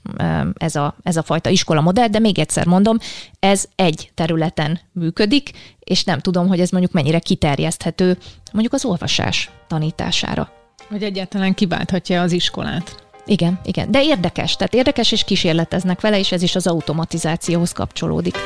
ez 0.55 0.77
a, 0.77 0.95
ez 1.03 1.17
a 1.17 1.23
fajta 1.23 1.51
iskola 1.51 1.81
modell, 1.81 2.09
de 2.09 2.19
még 2.19 2.39
egyszer 2.39 2.67
mondom, 2.67 2.99
ez 3.41 3.65
egy 3.75 4.11
területen 4.15 4.81
működik, 4.93 5.51
és 5.79 6.05
nem 6.05 6.19
tudom, 6.19 6.49
hogy 6.49 6.61
ez 6.61 6.71
mondjuk 6.71 6.93
mennyire 6.93 7.19
kiterjeszthető 7.19 8.19
mondjuk 8.53 8.73
az 8.73 8.85
olvasás 8.85 9.51
tanítására. 9.67 10.51
Hogy 10.89 11.03
egyáltalán 11.03 11.55
kiválthatja 11.55 12.23
az 12.23 12.33
iskolát. 12.33 13.03
Igen, 13.27 13.61
igen. 13.65 13.91
De 13.91 14.03
érdekes, 14.03 14.57
tehát 14.57 14.75
érdekes 14.75 15.13
és 15.13 15.25
kísérleteznek 15.25 16.01
vele, 16.01 16.19
és 16.19 16.33
ez 16.33 16.43
is 16.43 16.55
az 16.55 16.67
automatizációhoz 16.67 17.73
kapcsolódik. 17.73 18.37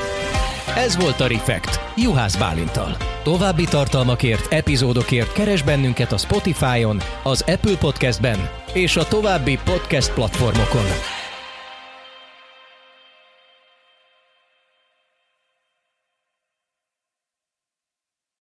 Ez 0.77 0.97
volt 0.97 1.20
a 1.20 1.27
Refekt, 1.27 1.81
Juhász 1.97 2.37
Bálintal. 2.37 2.97
További 3.22 3.64
tartalmakért, 3.64 4.53
epizódokért 4.53 5.33
keres 5.33 5.62
bennünket 5.62 6.12
a 6.12 6.16
Spotify-on, 6.16 7.01
az 7.22 7.45
Apple 7.47 7.77
Podcast-ben 7.77 8.51
és 8.72 8.97
a 8.97 9.09
további 9.09 9.59
podcast 9.64 10.14
platformokon. 10.14 10.85